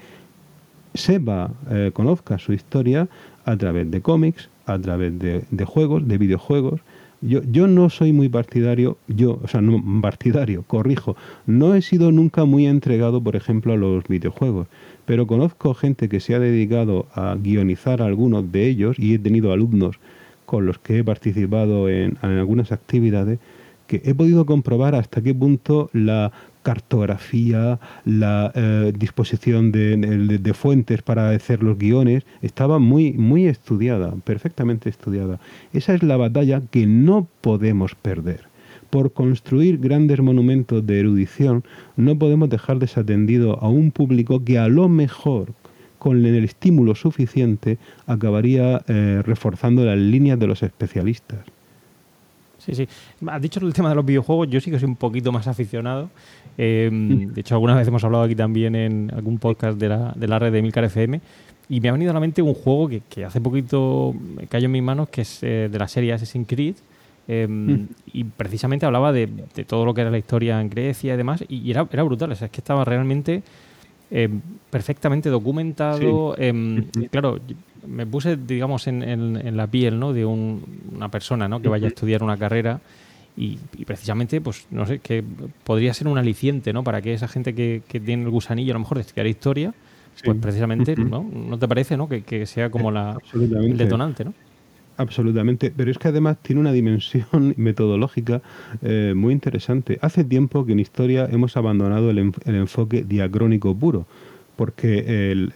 sepa, 0.92 1.50
eh, 1.70 1.90
conozca 1.94 2.38
su 2.38 2.52
historia 2.52 3.08
a 3.46 3.56
través 3.56 3.90
de 3.90 4.02
cómics, 4.02 4.50
a 4.66 4.78
través 4.78 5.18
de 5.18 5.64
juegos, 5.64 6.06
de 6.06 6.18
videojuegos, 6.18 6.80
yo, 7.26 7.40
yo 7.50 7.66
no 7.66 7.88
soy 7.88 8.12
muy 8.12 8.28
partidario, 8.28 8.98
yo, 9.08 9.40
o 9.42 9.48
sea, 9.48 9.62
no 9.62 9.82
partidario, 10.02 10.62
corrijo, 10.62 11.16
no 11.46 11.74
he 11.74 11.80
sido 11.80 12.12
nunca 12.12 12.44
muy 12.44 12.66
entregado, 12.66 13.22
por 13.22 13.34
ejemplo, 13.34 13.72
a 13.72 13.76
los 13.76 14.06
videojuegos, 14.06 14.68
pero 15.06 15.26
conozco 15.26 15.72
gente 15.74 16.08
que 16.08 16.20
se 16.20 16.34
ha 16.34 16.38
dedicado 16.38 17.06
a 17.14 17.36
guionizar 17.36 18.02
algunos 18.02 18.52
de 18.52 18.68
ellos 18.68 18.98
y 18.98 19.14
he 19.14 19.18
tenido 19.18 19.52
alumnos 19.52 19.98
con 20.44 20.66
los 20.66 20.78
que 20.78 20.98
he 20.98 21.04
participado 21.04 21.88
en, 21.88 22.18
algunas 22.20 22.72
actividades, 22.72 23.38
que 23.86 24.02
he 24.04 24.14
podido 24.14 24.44
comprobar 24.44 24.94
hasta 24.94 25.22
qué 25.22 25.34
punto 25.34 25.88
la 25.92 26.30
cartografía, 26.64 27.78
la 28.04 28.50
eh, 28.56 28.92
disposición 28.98 29.70
de, 29.70 30.52
fuentes 30.54 31.02
para 31.02 31.30
hacer 31.30 31.62
los 31.62 31.78
guiones, 31.78 32.24
estaba 32.42 32.80
muy, 32.80 33.12
muy 33.12 33.46
estudiada, 33.46 34.12
perfectamente 34.24 34.88
estudiada. 34.88 35.38
Esa 35.72 35.94
es 35.94 36.02
la 36.02 36.16
batalla 36.16 36.62
que 36.72 36.86
no 36.86 37.28
podemos 37.40 37.94
perder. 37.94 38.40
Por 38.90 39.12
construir 39.12 39.78
grandes 39.78 40.20
monumentos 40.20 40.84
de 40.86 41.00
erudición, 41.00 41.64
no 41.96 42.18
podemos 42.18 42.48
dejar 42.48 42.78
desatendido 42.78 43.60
a 43.62 43.68
un 43.68 43.90
público 43.92 44.44
que 44.44 44.58
a 44.58 44.68
lo 44.68 44.88
mejor, 44.88 45.52
con 45.98 46.24
el 46.24 46.44
estímulo 46.44 46.94
suficiente, 46.94 47.78
acabaría 48.06 48.82
eh, 48.88 49.22
reforzando 49.24 49.84
las 49.84 49.98
líneas 49.98 50.38
de 50.38 50.46
los 50.46 50.62
especialistas. 50.62 51.53
Sí, 52.64 52.74
sí. 52.74 52.88
Has 53.26 53.42
dicho 53.42 53.60
el 53.60 53.72
tema 53.72 53.90
de 53.90 53.94
los 53.94 54.04
videojuegos, 54.04 54.48
yo 54.48 54.60
sí 54.60 54.70
que 54.70 54.78
soy 54.78 54.88
un 54.88 54.96
poquito 54.96 55.30
más 55.32 55.46
aficionado. 55.46 56.08
Em, 56.56 57.32
de 57.32 57.40
hecho, 57.40 57.54
alguna 57.54 57.74
vez 57.74 57.86
hemos 57.86 58.02
hablado 58.04 58.24
aquí 58.24 58.34
también 58.34 58.74
en 58.74 59.12
algún 59.14 59.38
podcast 59.38 59.78
de 59.78 59.88
la, 59.88 60.12
de 60.16 60.28
la 60.28 60.38
red 60.38 60.52
de 60.52 60.62
Milcar 60.62 60.84
FM. 60.84 61.20
Y 61.68 61.80
me 61.80 61.88
ha 61.88 61.92
venido 61.92 62.10
a 62.10 62.14
la 62.14 62.20
mente 62.20 62.42
un 62.42 62.54
juego 62.54 62.88
que, 62.88 63.02
que 63.08 63.24
hace 63.24 63.40
poquito 63.40 64.14
cayó 64.48 64.66
en 64.66 64.72
mis 64.72 64.82
manos, 64.82 65.08
que 65.08 65.22
es 65.22 65.42
eh, 65.42 65.68
de 65.70 65.78
la 65.78 65.88
serie 65.88 66.12
Assassin's 66.12 66.46
Creed. 66.46 66.76
Em, 67.26 67.88
y 68.12 68.24
precisamente 68.24 68.84
hablaba 68.84 69.10
de, 69.10 69.26
de, 69.54 69.64
todo 69.64 69.86
lo 69.86 69.94
que 69.94 70.02
era 70.02 70.10
la 70.10 70.18
historia 70.18 70.60
en 70.60 70.68
Grecia 70.68 71.14
y 71.14 71.16
demás. 71.16 71.44
Y, 71.48 71.70
era, 71.70 71.86
era 71.90 72.02
brutal. 72.02 72.32
O 72.32 72.34
sea, 72.34 72.46
es 72.46 72.50
que 72.50 72.60
estaba 72.60 72.84
realmente 72.84 73.42
em, 74.10 74.40
perfectamente 74.70 75.28
documentado. 75.28 76.34
claro, 77.10 77.40
me 77.86 78.06
puse, 78.06 78.36
digamos, 78.36 78.86
en, 78.86 79.02
en, 79.02 79.56
la 79.56 79.66
piel 79.66 79.98
¿no? 79.98 80.12
de 80.12 80.24
una 80.24 81.10
persona 81.10 81.48
¿no? 81.48 81.60
que 81.60 81.68
vaya 81.68 81.86
a 81.86 81.88
estudiar 81.88 82.22
una 82.22 82.36
carrera 82.36 82.80
y, 83.36 83.58
precisamente, 83.84 84.40
pues, 84.40 84.66
no 84.70 84.86
sé, 84.86 85.00
que 85.00 85.24
podría 85.64 85.92
ser 85.92 86.06
un 86.06 86.18
aliciente, 86.18 86.72
¿no? 86.72 86.84
Para 86.84 87.02
que 87.02 87.14
esa 87.14 87.26
gente 87.26 87.54
que, 87.54 87.82
que 87.88 87.98
tiene 87.98 88.22
el 88.22 88.30
gusanillo 88.30 88.72
a 88.72 88.74
lo 88.74 88.80
mejor 88.80 88.98
de 88.98 89.02
estudiar 89.02 89.26
historia, 89.26 89.74
pues 90.24 90.38
precisamente, 90.40 90.94
¿no? 90.96 91.24
¿no 91.24 91.58
te 91.58 91.66
parece, 91.66 91.96
¿no? 91.96 92.08
Que, 92.08 92.22
que 92.22 92.46
sea 92.46 92.70
como 92.70 92.92
la, 92.92 93.18
el 93.32 93.76
detonante, 93.76 94.24
¿no? 94.24 94.34
Absolutamente, 94.96 95.72
pero 95.76 95.90
es 95.90 95.98
que 95.98 96.06
además 96.06 96.36
tiene 96.40 96.60
una 96.60 96.70
dimensión 96.70 97.54
metodológica 97.56 98.40
eh, 98.82 99.12
muy 99.16 99.32
interesante. 99.32 99.98
Hace 100.00 100.22
tiempo 100.22 100.64
que 100.64 100.72
en 100.72 100.78
historia 100.78 101.26
hemos 101.30 101.56
abandonado 101.56 102.10
el, 102.10 102.18
el 102.18 102.54
enfoque 102.54 103.02
diacrónico 103.02 103.74
puro 103.74 104.06
porque 104.56 105.30
el, 105.32 105.52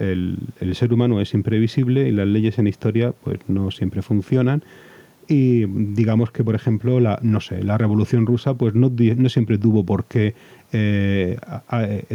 el, 0.61 0.75
ser 0.75 0.93
humano 0.93 1.21
es 1.21 1.35
imprevisible 1.35 2.09
y 2.09 2.13
las 2.13 2.27
leyes 2.27 2.59
en 2.59 2.67
historia 2.67 3.13
pues 3.25 3.39
no 3.49 3.71
siempre 3.71 4.03
funcionan 4.03 4.63
y 5.29 5.67
digamos 5.67 6.31
que 6.31 6.43
por 6.43 6.55
ejemplo 6.55 7.01
la 7.01 7.19
no 7.23 7.41
sé 7.41 7.63
la 7.63 7.77
revolución 7.77 8.27
rusa 8.27 8.55
pues 8.55 8.75
no, 8.75 8.91
no 8.91 9.29
siempre 9.29 9.59
tuvo 9.59 9.85
por 9.85 10.07
qué 10.07 10.35
eh, 10.73 11.37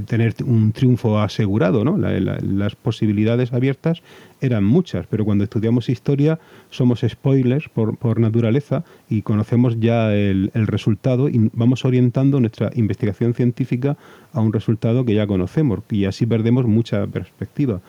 tener 0.07 0.35
un 0.45 0.71
triunfo 0.71 1.19
asegurado 1.19 1.83
¿no? 1.83 1.97
las 1.97 2.75
posibilidades 2.75 3.53
abiertas 3.53 4.01
eran 4.43 4.63
muchas 4.63 5.07
pero 5.07 5.25
cuando 5.25 5.43
estudiamos 5.43 5.89
historia 5.89 6.39
somos 6.69 7.03
spoilers 7.07 7.69
por, 7.69 8.19
naturaleza 8.19 8.83
y 9.09 9.21
conocemos 9.21 9.79
ya 9.79 10.13
el, 10.13 10.51
el, 10.53 10.67
resultado 10.67 11.29
y 11.29 11.49
vamos 11.53 11.85
orientando 11.85 12.39
nuestra 12.39 12.69
investigación 12.75 13.33
científica 13.33 13.97
a 14.33 14.41
un 14.41 14.53
resultado 14.53 15.05
que 15.05 15.15
ya 15.15 15.27
conocemos 15.27 15.79
y 15.89 16.05
así 16.05 16.25
perdemos 16.25 16.65
mucha 16.65 17.07
perspectiva 17.07 17.81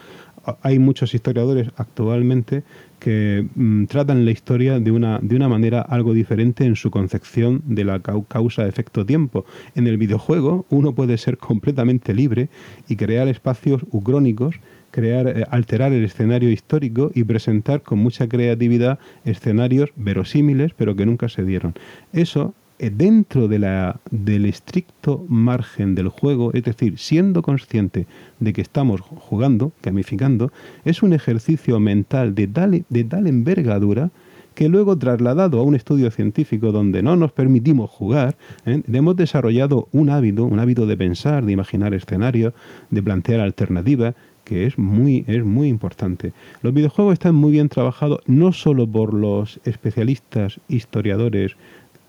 hay 0.63 0.79
muchos 0.79 1.15
historiadores 1.15 1.69
actualmente 1.77 2.63
que 2.99 3.47
mm, 3.55 3.85
tratan 3.87 4.25
la 4.25 4.31
historia 4.31 4.79
de 4.81 4.91
una, 4.91 5.19
de 5.21 5.37
una 5.37 5.49
manera 5.49 5.81
algo 5.81 6.13
diferente 6.13 6.65
en 6.65 6.77
su 6.77 6.91
concepción 6.91 7.63
de 7.67 7.85
la 7.85 8.01
causa-efecto-tiempo. 8.01 9.45
En 9.75 9.87
el 9.87 9.99
videojuego 9.99 10.67
uno 10.71 10.95
puede 10.95 11.19
ser 11.19 11.39
completamente 11.39 12.15
libre 12.15 12.49
y 12.89 12.97
crear 12.97 13.29
espacios 13.29 13.83
ucrónicos, 13.91 14.57
crear, 14.95 15.27
eh, 15.27 15.45
alterar 15.51 15.93
el 15.93 16.05
escenario 16.05 16.51
histórico 16.51 17.11
y 17.13 17.25
presentar 17.25 17.83
con 17.83 17.99
mucha 17.99 18.29
creatividad 18.29 19.01
escenarios 19.25 19.91
verosímiles 19.97 20.73
pero 20.77 20.95
que 20.95 21.05
nunca 21.05 21.29
se 21.29 21.43
dieron. 21.43 21.75
Eso 22.13 22.55
eh, 22.79 22.91
dentro 22.95 23.49
de 23.49 23.59
la, 23.59 24.01
del 24.13 24.45
estricto 24.45 25.25
margen 25.29 25.97
del 25.97 26.09
juego, 26.09 26.53
es 26.55 26.63
decir, 26.63 26.97
siendo 26.97 27.43
consciente 27.43 28.07
de 28.39 28.53
que 28.53 28.61
estamos 28.61 29.01
jugando, 29.01 29.73
gamificando, 29.83 30.53
es 30.85 31.03
un 31.03 31.13
ejercicio 31.13 31.81
mental 31.81 32.37
de 32.37 32.47
tal, 32.47 32.85
de 32.89 33.05
tal 33.05 33.27
envergadura 33.27 34.11
que 34.55 34.69
luego 34.69 34.97
trasladado 34.97 35.59
a 35.59 35.65
un 35.65 35.75
estudio 35.75 36.13
científico 36.13 36.71
donde 36.71 37.03
no 37.03 37.17
nos 37.17 37.33
permitimos 37.33 37.91
jugar, 37.91 38.37
¿eh? 38.65 38.83
hemos 38.93 39.17
desarrollado 39.17 39.89
un 39.91 40.11
hábito, 40.11 40.45
un 40.45 40.61
hábito 40.61 40.87
de 40.87 40.97
pensar, 40.97 41.45
de 41.45 41.53
imaginar 41.53 41.93
escenarios, 41.95 42.55
de 42.91 43.03
plantear 43.03 43.41
alternativas, 43.41 44.15
que 44.45 44.67
es 44.67 44.79
muy, 44.79 45.25
es 45.27 45.45
muy 45.45 45.69
importante. 45.69 46.33
Los 46.63 46.75
videojuegos 46.75 47.15
están 47.15 47.35
muy 47.35 47.53
bien 47.53 47.69
trabajados 47.69 48.21
no 48.27 48.53
solo 48.53 48.87
por 48.87 49.15
los 49.15 49.61
especialistas, 49.65 50.61
historiadores, 50.69 51.57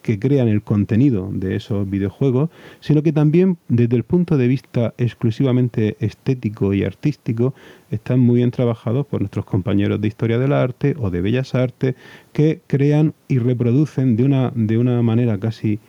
que 0.06 0.20
crean 0.20 0.48
el 0.48 0.62
contenido 0.62 1.32
de 1.34 1.56
esos 1.56 1.90
videojuegos, 1.90 2.52
sino 2.80 3.02
que 3.02 3.12
también 3.12 3.58
desde 3.70 3.96
el 3.96 4.04
punto 4.04 4.38
de 4.38 4.48
vista 4.48 4.94
exclusivamente 5.00 5.98
estético 6.00 6.76
y 6.76 6.84
artístico 6.84 7.56
están 7.90 8.20
muy 8.20 8.36
bien 8.36 8.52
trabajados 8.52 9.08
por 9.08 9.22
nuestros 9.22 9.46
compañeros 9.46 10.00
de 10.00 10.08
historia 10.08 10.38
del 10.38 10.54
arte 10.54 10.94
o 11.00 11.10
de 11.10 11.22
bellas 11.22 11.56
artes 11.56 11.96
que 12.34 12.62
crean 12.68 13.16
y 13.28 13.40
reproducen 13.40 14.16
de 14.16 14.26
una, 14.26 14.52
de 14.54 14.78
una 14.78 15.02
manera 15.02 15.40
casi, 15.40 15.80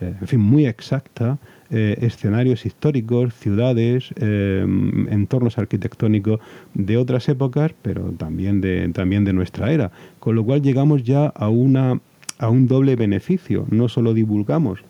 eh, 0.00 0.14
en 0.20 0.28
fin, 0.28 0.38
muy 0.38 0.66
exacta 0.66 1.40
eh, 1.76 1.98
escenarios 2.02 2.66
históricos, 2.66 3.34
ciudades, 3.34 4.14
eh, 4.20 4.64
entornos 5.10 5.58
arquitectónicos 5.58 6.38
de 6.74 6.96
otras 6.96 7.28
épocas, 7.28 7.72
pero 7.82 8.12
también 8.12 8.60
de, 8.60 8.88
también 8.90 9.24
de 9.24 9.32
nuestra 9.32 9.72
era. 9.72 9.90
Con 10.20 10.36
lo 10.36 10.44
cual 10.44 10.62
llegamos 10.62 11.02
ya 11.02 11.26
a 11.26 11.48
una 11.48 12.00
a 12.38 12.48
un 12.48 12.68
doble 12.68 12.94
beneficio. 12.94 13.66
No 13.70 13.88
solo 13.88 14.14
divulgamos 14.14 14.80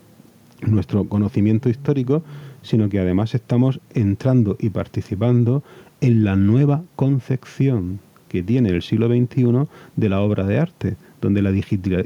nuestro 0.61 1.05
conocimiento 1.05 1.69
histórico, 1.69 2.23
sino 2.61 2.87
que 2.89 2.99
además 2.99 3.33
estamos 3.33 3.79
entrando 3.93 4.55
y 4.59 4.69
participando 4.69 5.63
en 6.01 6.23
la 6.23 6.35
nueva 6.35 6.83
concepción 6.95 7.99
que 8.29 8.43
tiene 8.43 8.69
el 8.69 8.81
siglo 8.81 9.07
XXI 9.07 9.67
de 9.95 10.09
la 10.09 10.21
obra 10.21 10.43
de 10.45 10.59
arte, 10.59 10.97
donde 11.21 11.41
la, 11.41 11.51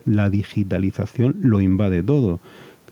la 0.06 0.30
digitalización 0.30 1.36
lo 1.42 1.62
invade 1.62 2.04
todo. 2.04 2.40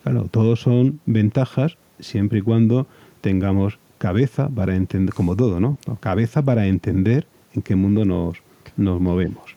Claro, 0.04 0.28
todos 0.30 0.62
son 0.62 1.00
ventajas 1.06 1.78
siempre 2.00 2.40
y 2.40 2.42
cuando 2.42 2.88
tengamos 3.22 3.80
cabeza 3.98 4.50
para 4.50 4.76
entender, 4.76 5.14
como 5.14 5.36
todo, 5.36 5.60
¿no? 5.60 5.78
Cabeza 6.00 6.42
para 6.42 6.68
entender 6.68 7.26
en 7.54 7.62
qué 7.62 7.76
mundo 7.76 8.06
nos, 8.06 8.38
nos 8.76 9.02
movemos. 9.02 9.56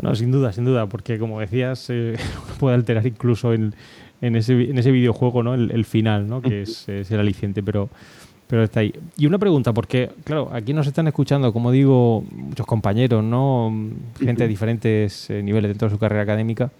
No, 0.00 0.14
sin 0.14 0.30
duda, 0.30 0.52
sin 0.52 0.64
duda, 0.64 0.86
porque 0.86 1.18
como 1.18 1.40
decías, 1.40 1.86
eh, 1.90 2.16
puede 2.60 2.76
alterar 2.76 3.06
incluso 3.06 3.52
en, 3.52 3.74
en, 4.20 4.36
ese, 4.36 4.52
en 4.52 4.78
ese 4.78 4.90
videojuego 4.90 5.42
¿no? 5.42 5.54
el, 5.54 5.84
final, 5.84 6.28
¿no? 6.28 6.40
que 6.40 6.62
es, 6.62 6.88
el 6.88 7.20
aliciente, 7.20 7.62
pero, 7.62 7.88
pero 8.46 8.62
está 8.62 8.80
ahí. 8.80 8.92
Y 9.16 9.26
una 9.26 9.38
pregunta, 9.38 9.72
porque, 9.72 10.10
claro, 10.24 10.50
aquí 10.52 10.72
nos 10.72 10.86
están 10.86 11.08
escuchando, 11.08 11.52
como 11.52 11.72
digo, 11.72 12.24
muchos 12.30 12.66
compañeros, 12.66 13.24
¿no? 13.24 13.72
gente 14.18 14.44
de 14.44 14.48
diferentes 14.48 15.30
eh, 15.30 15.42
niveles 15.42 15.70
dentro 15.70 15.88
de 15.88 15.94
su 15.94 15.98
carrera 15.98 16.22
académica, 16.22 16.70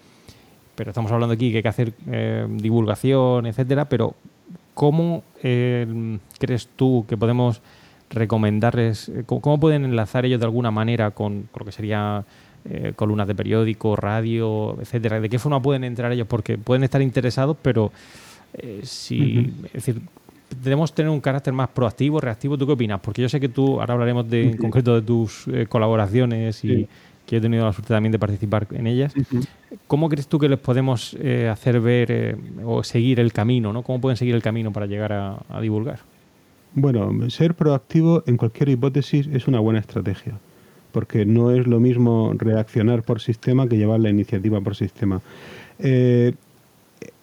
pero 0.78 0.92
estamos 0.92 1.10
hablando 1.10 1.34
aquí 1.34 1.50
que 1.50 1.56
hay 1.56 1.62
que 1.64 1.68
hacer 1.68 1.92
eh, 2.06 2.46
divulgación, 2.48 3.46
etcétera, 3.46 3.88
pero 3.88 4.14
¿cómo 4.74 5.24
crees 5.42 6.68
tú 6.76 7.04
que 7.08 7.16
podemos 7.16 7.60
recomendarles, 8.10 9.10
cómo, 9.26 9.58
pueden 9.58 9.84
enlazar 9.84 10.24
ellos 10.24 10.38
de 10.38 10.46
alguna 10.46 10.70
manera 10.70 11.10
con, 11.10 11.48
con 11.50 11.60
lo 11.60 11.64
que 11.66 11.72
sería 11.72 12.24
eh, 12.64 12.92
columnas 12.94 13.26
de 13.26 13.34
periódico, 13.34 13.96
radio, 13.96 14.76
etcétera. 14.80 15.20
¿De 15.20 15.28
qué 15.28 15.38
forma 15.38 15.60
pueden 15.60 15.84
entrar 15.84 16.12
ellos? 16.12 16.26
Porque 16.26 16.58
pueden 16.58 16.84
estar 16.84 17.02
interesados, 17.02 17.56
pero 17.60 17.92
eh, 18.54 18.80
si, 18.82 19.54
es 19.66 19.72
decir, 19.72 20.00
debemos 20.62 20.92
tener 20.92 21.10
un 21.10 21.20
carácter 21.20 21.52
más 21.52 21.68
proactivo, 21.68 22.20
reactivo. 22.20 22.58
¿Tú 22.58 22.66
qué 22.66 22.72
opinas? 22.72 23.00
Porque 23.00 23.22
yo 23.22 23.28
sé 23.28 23.40
que 23.40 23.48
tú, 23.48 23.80
ahora 23.80 23.94
hablaremos 23.94 24.28
de, 24.28 24.50
en 24.50 24.56
concreto 24.56 24.94
de 24.94 25.02
tus 25.02 25.48
eh, 25.48 25.66
colaboraciones 25.66 26.64
y 26.64 26.86
que 27.28 27.36
he 27.36 27.40
tenido 27.40 27.64
la 27.64 27.72
suerte 27.72 27.92
también 27.92 28.10
de 28.10 28.18
participar 28.18 28.66
en 28.72 28.86
ellas. 28.86 29.12
¿Cómo 29.86 30.08
crees 30.08 30.26
tú 30.26 30.38
que 30.38 30.48
les 30.48 30.58
podemos 30.58 31.14
hacer 31.50 31.80
ver 31.80 32.38
o 32.64 32.82
seguir 32.82 33.20
el 33.20 33.32
camino? 33.32 33.72
¿no? 33.72 33.82
¿Cómo 33.82 34.00
pueden 34.00 34.16
seguir 34.16 34.34
el 34.34 34.42
camino 34.42 34.72
para 34.72 34.86
llegar 34.86 35.12
a 35.12 35.60
divulgar? 35.60 36.00
Bueno, 36.72 37.28
ser 37.30 37.54
proactivo 37.54 38.22
en 38.26 38.36
cualquier 38.36 38.70
hipótesis 38.70 39.28
es 39.32 39.46
una 39.46 39.60
buena 39.60 39.80
estrategia 39.80 40.38
porque 40.92 41.24
no 41.24 41.50
es 41.50 41.66
lo 41.66 41.80
mismo 41.80 42.32
reaccionar 42.36 43.02
por 43.02 43.20
sistema 43.20 43.68
que 43.68 43.76
llevar 43.76 44.00
la 44.00 44.10
iniciativa 44.10 44.60
por 44.60 44.74
sistema. 44.74 45.20
Eh, 45.78 46.32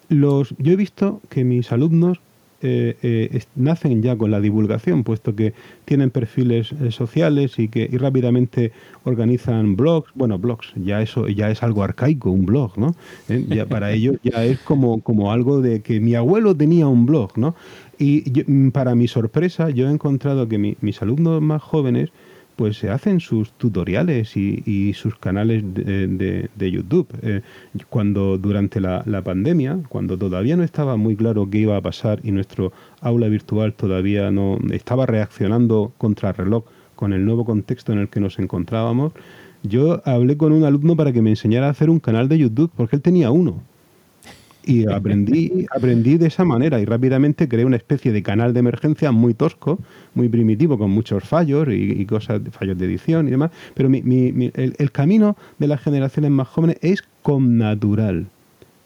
los, 0.10 0.56
yo 0.58 0.74
he 0.74 0.76
visto 0.76 1.22
que 1.30 1.44
mis 1.44 1.72
alumnos 1.72 2.20
eh, 2.66 2.98
eh, 3.04 3.44
nacen 3.56 4.02
ya 4.02 4.18
con 4.18 4.32
la 4.32 4.42
divulgación, 4.42 5.04
puesto 5.04 5.36
que 5.36 5.54
tienen 5.86 6.10
perfiles 6.10 6.74
sociales 6.90 7.60
y 7.60 7.68
que 7.68 7.90
rápidamente 7.94 8.72
organizan 9.04 9.76
blogs. 9.76 10.12
Bueno, 10.16 10.40
blogs, 10.40 10.74
ya 10.76 11.02
eso 11.02 11.28
ya 11.28 11.52
es 11.52 11.62
algo 11.62 11.84
arcaico, 11.84 12.32
un 12.32 12.46
blog, 12.46 12.78
¿no? 12.78 12.96
ya 13.28 13.66
para 13.66 13.92
ellos 13.92 14.18
ya 14.24 14.44
es 14.44 14.60
como, 14.60 15.02
como 15.02 15.32
algo 15.32 15.62
de 15.62 15.82
que 15.82 16.00
mi 16.00 16.16
abuelo 16.16 16.56
tenía 16.56 16.88
un 16.88 17.06
blog, 17.06 17.38
¿no? 17.38 17.56
Y 17.98 18.24
mm, 18.48 18.70
para 18.70 18.96
mi 18.96 19.08
sorpresa, 19.08 19.70
yo 19.70 19.88
he 19.88 19.92
encontrado 19.92 20.48
que 20.48 20.58
mis 20.58 21.02
alumnos 21.02 21.42
más 21.42 21.62
jóvenes 21.62 22.10
pues 22.56 22.78
se 22.78 22.90
hacen 22.90 23.20
sus 23.20 23.52
tutoriales 23.54 24.36
y, 24.38 24.94
sus 24.94 25.18
canales 25.18 25.64
de, 25.74 26.72
YouTube. 26.72 27.08
Eh, 27.22 27.42
cuando 27.90 28.38
durante 28.38 28.80
la, 28.80 29.04
pandemia, 29.24 29.80
cuando 29.90 30.18
todavía 30.18 30.56
no 30.56 30.64
estaba 30.64 30.96
muy 30.98 31.16
claro 31.16 31.50
qué 31.50 31.60
iba 31.60 31.78
a 31.78 31.82
pasar 31.82 32.20
y 32.24 32.32
nuestro 32.32 32.72
aula 33.02 33.28
virtual 33.28 33.74
todavía 33.74 34.32
no 34.32 34.58
estaba 34.72 35.06
reaccionando 35.06 35.94
contra 35.98 36.32
reloj 36.32 36.66
con 36.96 37.14
el 37.14 37.26
nuevo 37.26 37.46
contexto 37.46 37.92
en 37.92 38.00
el 38.00 38.10
que 38.10 38.20
nos 38.20 38.40
encontrábamos, 38.40 39.14
yo 39.64 40.02
hablé 40.06 40.38
con 40.38 40.52
un 40.52 40.64
alumno 40.64 40.96
para 40.96 41.12
que 41.12 41.22
me 41.22 41.32
enseñara 41.32 41.68
a 41.68 41.72
hacer 41.72 41.90
un 41.90 42.00
canal 42.00 42.30
de 42.30 42.38
YouTube, 42.38 42.72
porque 42.76 42.96
él 42.96 43.02
tenía 43.02 43.32
uno. 43.32 43.64
Y 44.68 44.92
aprendí, 44.92 45.68
aprendí 45.76 46.18
de 46.18 46.28
esa 46.28 46.44
manera 46.44 46.80
y 46.80 46.86
rápidamente 46.86 47.48
creé 47.48 47.66
una 47.66 47.76
especie 47.76 48.12
de 48.12 48.24
canal 48.24 48.52
de 48.54 48.62
emergencia 48.62 49.12
muy 49.12 49.36
tosco, 49.36 49.80
muy 50.16 50.28
primitivo, 50.28 50.80
con 50.80 50.90
muchos 50.90 51.24
fallos 51.24 51.68
y, 51.70 52.04
cosas, 52.08 52.42
fallos 52.52 52.78
de 52.78 52.86
edición 52.86 53.28
y 53.28 53.32
demás. 53.32 53.52
Pero 53.76 53.90
el, 53.94 54.92
camino 54.92 55.38
de 55.60 55.68
las 55.68 55.82
generaciones 55.82 56.32
más 56.32 56.48
jóvenes 56.48 56.78
es 56.82 57.04
con 57.22 57.60
natural. 57.60 58.26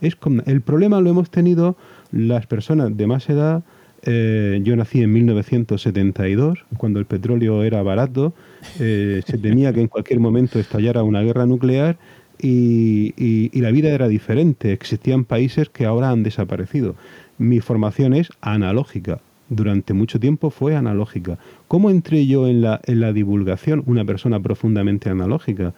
Es 0.01 0.17
el 0.45 0.61
problema 0.61 0.99
lo 0.99 1.09
hemos 1.11 1.29
tenido 1.29 1.77
las 2.11 2.45
personas 2.45 2.95
de 2.95 3.07
más 3.07 3.29
edad. 3.29 3.63
Eh, 4.03 4.59
yo 4.63 4.75
nací 4.75 5.01
en 5.01 5.13
1972, 5.13 6.65
cuando 6.77 6.99
el 6.99 7.05
petróleo 7.05 7.63
era 7.63 7.83
barato, 7.83 8.33
eh, 8.79 9.21
se 9.25 9.37
temía 9.37 9.71
que 9.71 9.81
en 9.81 9.87
cualquier 9.87 10.19
momento 10.19 10.59
estallara 10.59 11.03
una 11.03 11.21
guerra 11.21 11.45
nuclear 11.45 11.97
y, 12.41 13.59
la 13.59 13.71
vida 13.71 13.89
era 13.89 14.07
diferente. 14.07 14.71
Existían 14.71 15.25
países 15.25 15.69
que 15.69 15.85
ahora 15.85 16.09
han 16.09 16.23
desaparecido. 16.23 16.95
Mi 17.37 17.59
formación 17.59 18.13
es 18.13 18.29
analógica. 18.41 19.19
Durante 19.49 19.93
mucho 19.93 20.19
tiempo 20.19 20.49
fue 20.49 20.75
analógica. 20.75 21.37
¿Cómo 21.67 21.89
entré 21.89 22.25
yo 22.27 22.47
en 22.47 22.61
la, 22.61 23.13
divulgación? 23.13 23.83
Una 23.85 24.05
persona 24.05 24.39
profundamente 24.39 25.09
analógica 25.09 25.73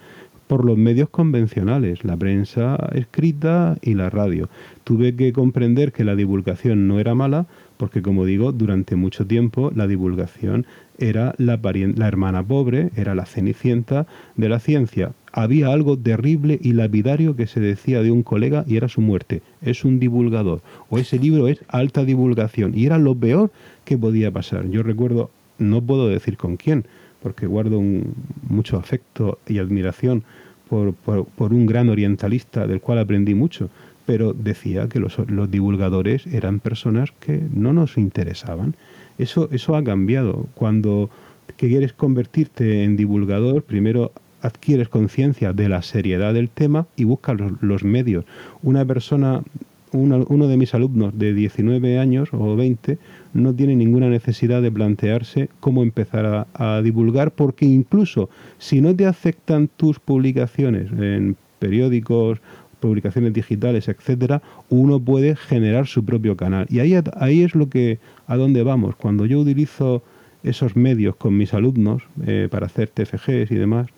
por 0.46 0.64
los 0.66 0.76
medios 0.76 1.08
convencionales, 1.08 2.04
la 2.04 2.16
prensa 2.16 2.76
escrita 2.92 3.78
y 3.80 3.94
la 3.94 4.10
radio. 4.10 4.50
Tuve 4.84 5.16
que 5.16 5.32
comprender 5.32 5.92
que 5.92 6.04
la 6.04 6.14
divulgación 6.14 6.86
no 6.86 7.00
era 7.00 7.14
mala, 7.14 7.46
porque 7.78 8.02
como 8.02 8.26
digo, 8.26 8.52
durante 8.52 8.94
mucho 8.96 9.26
tiempo 9.26 9.72
la 9.74 9.86
divulgación 9.86 10.66
era 10.98 11.34
la, 11.38 11.58
la 11.62 12.06
hermana 12.06 12.42
pobre, 12.42 12.90
era 12.96 13.14
la 13.14 13.24
cenicienta 13.24 14.06
de 14.36 14.48
la 14.50 14.58
ciencia 14.58 15.12
había 15.32 15.72
algo 15.72 15.98
terrible 15.98 16.58
y 16.62 16.74
lapidario 16.74 17.34
que 17.36 17.46
se 17.46 17.60
decía 17.60 18.02
de 18.02 18.10
un 18.10 18.22
colega 18.22 18.64
y 18.66 18.76
era 18.76 18.88
su 18.88 19.00
muerte. 19.00 19.42
Es 19.62 19.84
un 19.84 19.98
divulgador. 19.98 20.60
O 20.90 20.98
ese 20.98 21.18
libro 21.18 21.48
es 21.48 21.60
alta 21.68 22.04
divulgación. 22.04 22.72
Y 22.76 22.86
era 22.86 22.98
lo 22.98 23.14
peor 23.14 23.50
que 23.84 23.96
podía 23.98 24.30
pasar. 24.30 24.68
Yo 24.68 24.82
recuerdo, 24.82 25.30
no 25.58 25.80
puedo 25.82 26.08
decir 26.08 26.36
con 26.36 26.56
quién, 26.56 26.84
porque 27.22 27.46
guardo 27.46 27.82
mucho 28.48 28.76
afecto 28.76 29.38
y 29.48 29.58
admiración 29.58 30.24
por, 30.68 31.52
un 31.52 31.66
gran 31.66 31.88
orientalista 31.88 32.66
del 32.66 32.80
cual 32.80 32.98
aprendí 32.98 33.34
mucho, 33.34 33.68
pero 34.06 34.32
decía 34.32 34.88
que 34.88 35.00
los, 35.00 35.16
divulgadores 35.50 36.26
eran 36.26 36.60
personas 36.60 37.12
que 37.20 37.42
no 37.52 37.72
nos 37.72 37.98
interesaban. 37.98 38.74
Eso, 39.18 39.48
eso 39.52 39.76
ha 39.76 39.84
cambiado. 39.84 40.46
Cuando 40.54 41.10
quieres 41.56 41.92
convertirte 41.92 42.84
en 42.84 42.96
divulgador, 42.96 43.62
primero 43.62 44.12
adquieres 44.42 44.88
conciencia 44.88 45.52
de 45.52 45.68
la 45.68 45.82
seriedad 45.82 46.34
del 46.34 46.50
tema 46.50 46.86
y 46.96 47.04
buscas 47.04 47.38
los, 47.60 47.84
medios. 47.84 48.24
Una 48.62 48.84
persona, 48.84 49.42
uno, 49.92 50.48
de 50.48 50.56
mis 50.56 50.74
alumnos 50.74 51.18
de 51.18 51.32
19 51.32 51.98
años 51.98 52.28
o 52.32 52.56
20 52.56 52.98
no 53.34 53.54
tiene 53.54 53.76
ninguna 53.76 54.08
necesidad 54.08 54.60
de 54.60 54.70
plantearse 54.70 55.48
cómo 55.60 55.82
empezar 55.82 56.46
a, 56.52 56.82
divulgar 56.82 57.30
porque 57.30 57.64
incluso 57.64 58.28
si 58.58 58.80
no 58.80 58.94
te 58.94 59.06
aceptan 59.06 59.68
tus 59.76 59.98
publicaciones 59.98 60.90
en 60.92 61.36
periódicos, 61.58 62.40
publicaciones 62.80 63.32
digitales, 63.32 63.88
etcétera, 63.88 64.42
uno 64.68 64.98
puede 64.98 65.36
generar 65.36 65.86
su 65.86 66.04
propio 66.04 66.36
canal. 66.36 66.66
Y 66.68 66.80
ahí, 66.80 66.94
ahí 67.14 67.42
es 67.44 67.54
lo 67.54 67.68
que 67.68 68.00
a 68.26 68.36
dónde 68.36 68.64
vamos. 68.64 68.96
Cuando 68.96 69.24
yo 69.24 69.38
utilizo 69.38 70.02
esos 70.42 70.74
medios 70.76 71.14
con 71.16 71.36
mis 71.36 71.54
alumnos 71.54 72.02
eh, 72.26 72.48
para 72.50 72.66
hacer 72.66 72.88
TFGs 72.88 73.50
y 73.50 73.54
demás, 73.54 73.88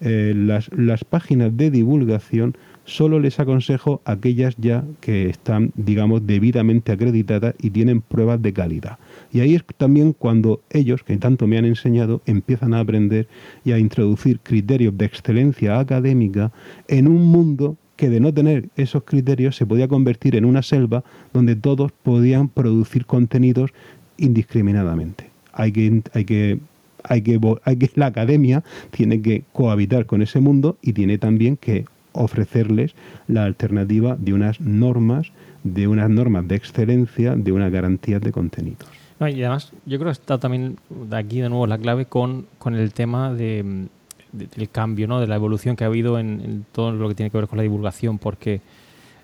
eh, 0.00 0.32
las, 0.36 0.70
las 0.72 1.04
páginas 1.04 1.56
de 1.56 1.70
divulgación 1.70 2.56
solo 2.84 3.18
les 3.18 3.40
aconsejo 3.40 4.02
aquellas 4.04 4.54
ya 4.56 4.84
que 5.00 5.28
están, 5.28 5.72
digamos, 5.74 6.26
debidamente 6.26 6.92
acreditadas 6.92 7.54
y 7.58 7.70
tienen 7.70 8.00
pruebas 8.00 8.42
de 8.42 8.52
calidad. 8.52 8.98
Y 9.32 9.40
ahí 9.40 9.54
es 9.54 9.64
también 9.76 10.12
cuando 10.12 10.60
ellos, 10.70 11.02
que 11.02 11.16
tanto 11.16 11.46
me 11.46 11.58
han 11.58 11.64
enseñado, 11.64 12.20
empiezan 12.26 12.74
a 12.74 12.80
aprender 12.80 13.26
y 13.64 13.72
a 13.72 13.78
introducir 13.78 14.40
criterios 14.40 14.96
de 14.96 15.06
excelencia 15.06 15.78
académica 15.78 16.52
en 16.88 17.08
un 17.08 17.26
mundo 17.26 17.76
que 17.96 18.10
de 18.10 18.20
no 18.20 18.34
tener 18.34 18.68
esos 18.76 19.04
criterios 19.04 19.56
se 19.56 19.66
podía 19.66 19.88
convertir 19.88 20.36
en 20.36 20.44
una 20.44 20.62
selva 20.62 21.04
donde 21.32 21.56
todos 21.56 21.92
podían 21.92 22.48
producir 22.48 23.06
contenidos 23.06 23.70
indiscriminadamente. 24.18 25.30
Hay 25.52 25.72
que, 25.72 26.02
hay 26.12 26.24
que 26.24 26.58
hay 27.04 27.22
que, 27.22 27.38
hay 27.64 27.76
que 27.76 27.90
la 27.94 28.06
academia 28.06 28.64
tiene 28.90 29.22
que 29.22 29.44
cohabitar 29.52 30.06
con 30.06 30.22
ese 30.22 30.40
mundo 30.40 30.78
y 30.82 30.92
tiene 30.92 31.18
también 31.18 31.56
que 31.56 31.84
ofrecerles 32.12 32.94
la 33.26 33.44
alternativa 33.44 34.16
de 34.18 34.32
unas 34.32 34.60
normas, 34.60 35.32
de 35.62 35.86
unas 35.88 36.10
normas 36.10 36.46
de 36.48 36.56
excelencia, 36.56 37.34
de 37.36 37.52
unas 37.52 37.70
garantías 37.70 38.20
de 38.20 38.32
contenidos. 38.32 38.88
y 39.20 39.42
además, 39.42 39.72
yo 39.84 39.98
creo 39.98 40.06
que 40.06 40.18
está 40.20 40.38
también 40.38 40.78
de 40.88 41.16
aquí 41.16 41.40
de 41.40 41.48
nuevo 41.48 41.66
la 41.66 41.78
clave 41.78 42.06
con, 42.06 42.46
con 42.58 42.74
el 42.74 42.92
tema 42.92 43.32
de, 43.32 43.88
del 44.34 44.68
cambio, 44.70 45.06
¿no? 45.06 45.20
de 45.20 45.26
la 45.26 45.36
evolución 45.36 45.76
que 45.76 45.84
ha 45.84 45.88
habido 45.88 46.18
en, 46.18 46.66
todo 46.72 46.92
lo 46.92 47.08
que 47.08 47.14
tiene 47.14 47.30
que 47.30 47.38
ver 47.38 47.48
con 47.48 47.56
la 47.56 47.62
divulgación, 47.62 48.18
porque 48.18 48.60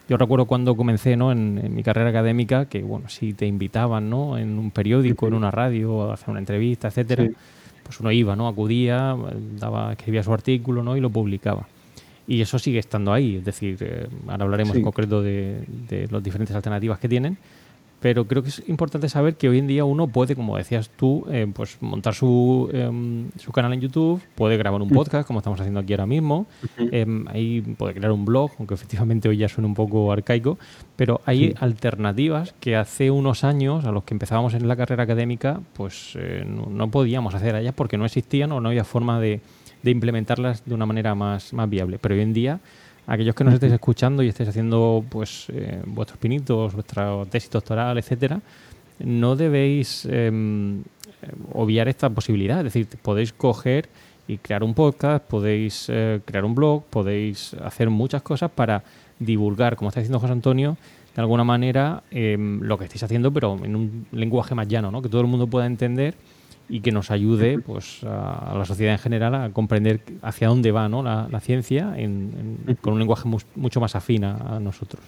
yo 0.08 0.16
recuerdo 0.16 0.46
cuando 0.46 0.76
comencé 0.76 1.16
¿no? 1.16 1.32
en, 1.32 1.74
mi 1.74 1.82
carrera 1.82 2.10
académica 2.10 2.66
que, 2.66 2.82
bueno, 2.82 3.08
si 3.08 3.32
te 3.32 3.46
invitaban 3.46 4.10
¿no? 4.10 4.38
en 4.38 4.58
un 4.58 4.70
periódico, 4.70 5.28
en 5.28 5.34
una 5.34 5.50
radio, 5.50 6.10
a 6.10 6.14
hacer 6.14 6.30
una 6.30 6.40
entrevista, 6.40 6.88
etcétera, 6.88 7.28
pues 7.90 7.98
uno 7.98 8.12
iba, 8.12 8.36
¿no? 8.36 8.46
Acudía, 8.46 9.16
daba, 9.58 9.94
escribía 9.94 10.22
su 10.22 10.32
artículo, 10.32 10.84
¿no? 10.84 10.96
Y 10.96 11.00
lo 11.00 11.10
publicaba. 11.10 11.66
Y 12.28 12.40
eso 12.40 12.56
sigue 12.56 12.78
estando 12.78 13.12
ahí, 13.12 13.38
es 13.38 13.44
decir, 13.44 13.78
eh, 13.80 14.06
ahora 14.28 14.44
hablaremos 14.44 14.76
en 14.76 14.82
concreto 14.82 15.20
de, 15.20 15.64
de 15.88 16.06
las 16.08 16.22
diferentes 16.22 16.54
alternativas 16.54 17.00
que 17.00 17.08
tienen, 17.08 17.36
pero 18.00 18.26
creo 18.26 18.42
que 18.42 18.48
es 18.48 18.62
importante 18.66 19.08
saber 19.08 19.36
que 19.36 19.48
hoy 19.48 19.58
en 19.58 19.66
día 19.66 19.84
uno 19.84 20.08
puede, 20.08 20.34
como 20.34 20.56
decías 20.56 20.90
tú, 20.96 21.26
eh, 21.30 21.46
pues 21.52 21.76
montar 21.80 22.14
su, 22.14 22.70
em, 22.72 23.30
su, 23.38 23.52
canal 23.52 23.74
en 23.74 23.80
YouTube, 23.82 24.22
puede 24.34 24.56
grabar 24.56 24.80
un 24.80 24.88
podcast, 24.88 25.26
como 25.26 25.40
estamos 25.40 25.60
haciendo 25.60 25.80
aquí 25.80 25.92
ahora 25.92 26.06
mismo, 26.06 26.46
em, 26.78 27.26
ahí 27.28 27.60
puede 27.60 27.94
crear 27.94 28.10
un 28.12 28.24
blog, 28.24 28.52
aunque 28.58 28.74
efectivamente 28.74 29.28
hoy 29.28 29.36
ya 29.36 29.48
suena 29.48 29.68
un 29.68 29.74
poco 29.74 30.10
arcaico, 30.12 30.58
pero 30.96 31.20
hay 31.26 31.54
alternativas 31.60 32.54
que 32.58 32.76
hace 32.76 33.10
unos 33.10 33.44
años, 33.44 33.84
a 33.84 33.92
los 33.92 34.04
que 34.04 34.14
empezábamos 34.14 34.54
en 34.54 34.66
la 34.66 34.76
carrera 34.76 35.02
académica, 35.02 35.60
pues 35.74 36.16
eh, 36.18 36.44
no, 36.46 36.90
podíamos 36.90 37.34
hacer 37.34 37.54
allá 37.54 37.72
porque 37.72 37.98
no 37.98 38.06
existían 38.06 38.52
o 38.52 38.60
no 38.60 38.70
había 38.70 38.84
forma 38.84 39.20
de, 39.20 39.40
de 39.82 39.90
implementarlas 39.90 40.64
de 40.64 40.74
una 40.74 40.86
manera 40.86 41.14
más, 41.14 41.52
más 41.52 41.68
viable. 41.68 41.98
Pero 41.98 42.14
hoy 42.14 42.22
en 42.22 42.32
día 42.32 42.60
aquellos 43.10 43.34
que 43.34 43.42
nos 43.42 43.54
estéis 43.54 43.72
escuchando 43.72 44.22
y 44.22 44.28
estéis 44.28 44.50
haciendo 44.50 45.04
pues 45.08 45.46
eh, 45.52 45.82
vuestros 45.84 46.16
pinitos, 46.18 46.72
vuestra 46.74 47.24
tesis 47.28 47.50
doctoral, 47.50 47.98
etcétera, 47.98 48.40
no 49.00 49.34
debéis 49.34 50.06
em, 50.08 50.84
obviar 51.52 51.88
esta 51.88 52.08
posibilidad. 52.08 52.58
Es 52.58 52.72
decir, 52.72 52.86
podéis 53.02 53.32
coger 53.32 53.88
y 54.28 54.38
crear 54.38 54.62
un 54.62 54.74
podcast, 54.74 55.24
podéis 55.24 55.86
eh, 55.88 56.20
crear 56.24 56.44
un 56.44 56.54
blog, 56.54 56.84
podéis 56.84 57.54
hacer 57.54 57.90
muchas 57.90 58.22
cosas 58.22 58.48
para 58.48 58.84
divulgar, 59.18 59.74
como 59.74 59.88
está 59.88 59.98
diciendo 59.98 60.20
José 60.20 60.32
Antonio, 60.32 60.76
de 61.12 61.20
alguna 61.20 61.42
manera 61.42 62.04
em, 62.12 62.60
lo 62.60 62.78
que 62.78 62.84
estáis 62.84 63.02
haciendo, 63.02 63.32
pero 63.32 63.58
en 63.64 63.74
un 63.74 64.06
lenguaje 64.12 64.54
más 64.54 64.68
llano, 64.68 64.92
¿no? 64.92 65.02
que 65.02 65.08
todo 65.08 65.20
el 65.20 65.26
mundo 65.26 65.48
pueda 65.48 65.66
entender 65.66 66.14
y 66.70 66.80
que 66.80 66.92
nos 66.92 67.10
ayude 67.10 67.58
pues, 67.58 68.04
a, 68.04 68.54
la 68.56 68.64
sociedad 68.64 68.92
en 68.92 68.98
general 68.98 69.34
a 69.34 69.50
comprender 69.50 70.00
hacia 70.22 70.48
dónde 70.48 70.70
va 70.70 70.88
¿no? 70.88 71.02
la, 71.02 71.40
ciencia 71.40 71.94
con 72.80 72.94
un 72.94 72.98
lenguaje 72.98 73.28
mucho 73.56 73.80
más 73.80 73.96
afín 73.96 74.24
a, 74.24 74.60
nosotros. 74.60 75.02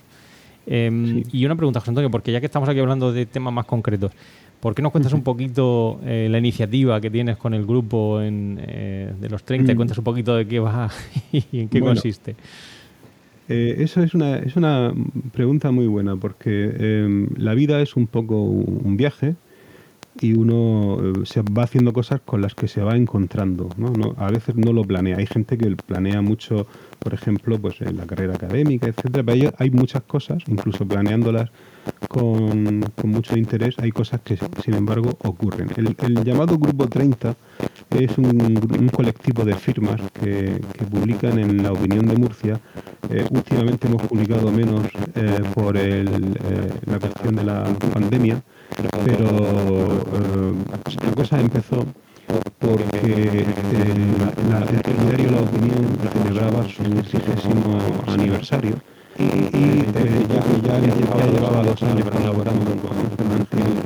Em, 0.67 1.23
y 1.33 1.45
una 1.45 1.57
pregunta, 1.57 1.81
José 1.81 1.91
Antonio, 1.91 2.11
porque 2.11 2.33
ya 2.33 2.41
que 2.41 2.47
estamos 2.47 2.69
aquí 2.69 2.79
hablando 2.79 3.13
de 3.13 3.27
temas 3.27 3.53
más 3.53 3.65
concretos, 3.65 4.13
¿por 4.61 4.75
qué 4.75 4.83
nos 4.83 4.93
cuentas 4.93 5.13
un 5.13 5.23
poquito 5.23 6.01
eh, 6.05 6.29
la 6.31 6.39
iniciativa 6.39 7.01
que 7.01 7.11
tienes 7.11 7.37
con 7.37 7.55
el 7.55 7.65
grupo 7.65 8.21
en, 8.21 8.61
eh, 8.63 9.13
de 9.21 9.29
los 9.29 9.45
30 9.45 9.73
y 9.73 9.75
mm. 9.75 9.77
cuentas 9.77 9.99
un 9.99 10.05
poquito 10.05 10.37
de 10.37 10.47
qué 10.47 10.61
va 10.61 10.91
y 11.33 11.61
en 11.61 11.69
qué 11.69 11.81
consiste? 11.81 12.37
Eh, 13.49 13.77
eso 13.79 14.03
es 14.03 14.15
una, 14.15 14.39
es 14.39 14.57
una 14.57 14.93
pregunta 15.33 15.71
muy 15.73 15.87
buena 15.87 16.17
porque 16.17 16.75
em, 16.79 17.29
la 17.37 17.55
vida 17.55 17.81
es 17.81 17.97
un 17.97 18.07
poco 18.07 18.41
un 18.41 18.97
viaje 18.97 19.35
y 20.21 20.35
uno 20.35 20.99
eh, 21.01 21.13
se 21.25 21.43
va 21.43 21.65
haciendo 21.65 21.93
cosas 21.93 22.21
con 22.25 22.43
las 22.43 22.55
que 22.55 22.69
se 22.69 22.83
va 22.83 22.97
encontrando. 22.97 23.69
¿no? 23.77 24.15
a 24.19 24.31
veces 24.31 24.57
no 24.57 24.73
lo 24.73 24.83
planea. 24.83 25.17
Hay 25.17 25.27
gente 25.27 25.57
que 25.57 25.75
planea 25.77 26.21
mucho, 26.21 26.67
por 26.99 27.15
ejemplo, 27.15 27.59
pues 27.59 27.81
en 27.81 27.97
la 27.97 28.07
carrera 28.07 28.35
académica, 28.35 28.89
etcétera. 28.89 29.25
Pero 29.25 29.53
hay 29.59 29.71
muchas 29.71 30.03
cosas, 30.03 30.43
incluso 30.47 30.87
planeándolas 30.87 31.51
con, 32.09 32.85
mucho 33.05 33.37
interés, 33.37 33.77
hay 33.79 33.91
cosas 33.91 34.21
que, 34.21 34.39
sin 34.63 34.75
embargo, 34.75 35.17
ocurren. 35.25 35.69
El, 35.77 36.25
llamado 36.25 36.59
Grupo 36.59 36.89
30 36.89 37.35
es 37.91 38.17
un, 38.19 38.89
colectivo 38.93 39.45
de 39.45 39.55
firmas 39.55 40.01
que, 40.13 40.61
publican 40.91 41.39
en 41.39 41.63
La 41.63 41.73
Opinión 41.73 42.07
de 42.07 42.17
Murcia. 42.17 42.61
Eh, 43.11 43.27
últimamente 43.31 43.89
hemos 43.89 44.03
publicado 44.03 44.51
menos 44.53 44.87
eh, 45.15 45.41
por 45.55 45.75
la 45.75 46.99
cuestión 47.01 47.37
de 47.37 47.45
la 47.45 47.65
pandemia 47.93 48.43
pero 49.05 49.29
eh, 50.13 50.55
la 51.05 51.13
cosa 51.15 51.41
empezó 51.41 51.85
porque 52.59 52.99
el 53.03 54.07
diario 55.07 55.31
La 55.31 55.41
Opinión 55.41 55.99
celebraba 56.13 56.69
su 56.69 56.83
vigésimo 56.83 57.79
aniversario 58.07 58.77
y, 59.19 59.25
eh, 59.25 60.27
ya, 60.29 60.79
ya, 60.79 61.27
llevaba 61.27 61.63
dos 61.63 61.83
años 61.83 62.09
colaborando 62.11 62.65
con 62.65 63.13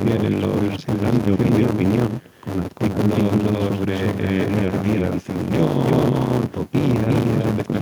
en 0.07 0.41
los 0.41 0.87
en 0.87 1.57
de 1.57 1.65
opinión, 1.65 2.07
con 2.43 2.61
artículos 2.61 3.77
sobre 3.77 3.95
eh, 3.95 4.47
energía, 4.47 5.11
utopía, 6.43 7.07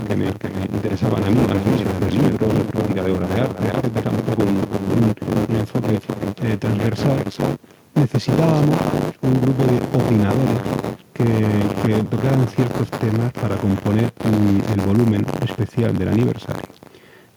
que 0.08 0.16
me, 0.16 0.26
que 0.34 0.50
me 0.50 0.66
interesaban 0.74 1.24
a 1.24 1.30
mí, 1.30 1.38
a 1.38 1.54
mí, 1.54 1.62
de 2.00 2.12
libros, 2.12 2.54
de 2.94 3.02
obras 3.02 3.30
de 3.30 3.42
arte, 3.42 3.68
un 4.38 4.65
un 5.74 5.90
enfoque 5.90 6.58
transversal, 6.58 7.24
necesitábamos 7.96 8.76
un 9.22 9.42
grupo 9.42 9.64
de 9.64 9.78
opinadores 9.98 10.60
que, 11.14 12.04
tocaran 12.10 12.48
ciertos 12.48 12.90
temas 12.92 13.32
para 13.34 13.56
componer 13.56 14.12
el 14.74 14.82
volumen 14.86 15.26
especial 15.42 15.98
del 15.98 16.10
aniversario. 16.10 16.64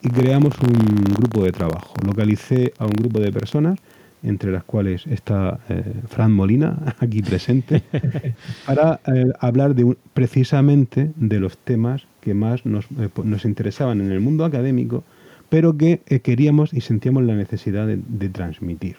Y 0.03 0.11
creamos 0.11 0.55
un 0.61 1.05
grupo 1.05 1.45
de 1.45 1.53
trabajo. 1.53 1.95
Localicé 2.05 2.73
a 2.79 2.85
un 2.85 2.93
grupo 2.93 3.21
de 3.21 3.33
personas, 3.33 3.79
entre 4.23 4.51
las 4.51 4.65
cuales 4.65 5.07
está 5.07 5.61
eh, 5.69 5.83
Fran 6.09 6.33
Molina, 6.33 6.97
aquí 6.99 7.23
presente, 7.23 7.83
para 8.67 9.01
eh, 9.07 9.27
hablar 9.39 9.75
de 9.75 9.97
precisamente 10.13 11.13
de 11.15 11.41
los 11.41 11.57
temas 11.59 12.07
que 12.21 12.35
más 12.35 12.67
nos, 12.67 12.87
eh, 12.99 13.09
nos 13.23 13.45
interesaban 13.45 14.01
en 14.01 14.11
el 14.11 14.21
mundo 14.21 14.45
académico 14.45 15.05
pero 15.49 15.77
que 15.77 16.01
eh, 16.07 16.21
queríamos 16.21 16.73
y 16.73 16.81
sentíamos 16.81 17.25
la 17.25 17.35
necesidad 17.35 17.87
de, 17.87 18.29
transmitir. 18.29 18.97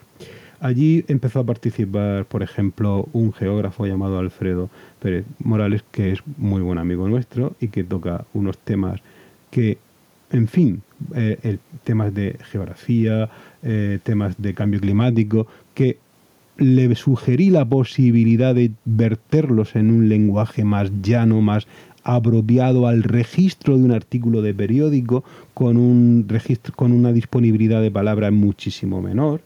Allí 0.60 1.06
empezó 1.08 1.40
a 1.40 1.46
participar, 1.46 2.26
por 2.26 2.44
ejemplo, 2.44 3.08
un 3.14 3.32
geógrafo 3.32 3.86
llamado 3.86 4.20
Alfredo 4.20 4.70
Pérez 5.02 5.26
Morales, 5.40 5.84
que 5.92 6.12
es 6.12 6.20
muy 6.38 6.62
buen 6.62 6.78
amigo 6.78 7.08
nuestro 7.08 7.56
y 7.62 7.70
que 7.70 7.84
toca 7.84 8.26
unos 8.34 8.58
temas 8.58 9.00
que, 9.52 9.78
en 10.32 10.48
fin, 10.48 10.82
eh, 11.16 11.58
temas 11.86 12.14
de 12.14 12.38
geografía, 12.52 13.30
eh, 13.64 14.00
temas 14.04 14.36
de 14.38 14.54
cambio 14.54 14.82
climático, 14.82 15.48
que 15.74 15.98
le 16.58 16.94
sugerí 16.96 17.50
la 17.50 17.64
posibilidad 17.64 18.54
de 18.54 18.72
verterlos 18.84 19.78
en 19.78 19.92
un 19.92 20.10
lenguaje 20.10 20.66
más 20.66 20.92
llano, 21.02 21.42
más 21.42 21.68
apropiado 22.04 22.88
al 22.88 23.04
registro 23.04 23.78
de 23.78 23.84
un 23.84 23.92
artículo 23.92 24.42
de 24.42 24.54
periódico 24.54 25.24
con 25.54 25.78
un 25.78 26.26
registro 26.28 26.74
con 26.76 26.92
una 26.92 27.12
disponibilidad 27.12 27.82
de 27.82 27.92
palabras 27.92 28.32
muchísimo 28.32 29.02
menor. 29.02 29.42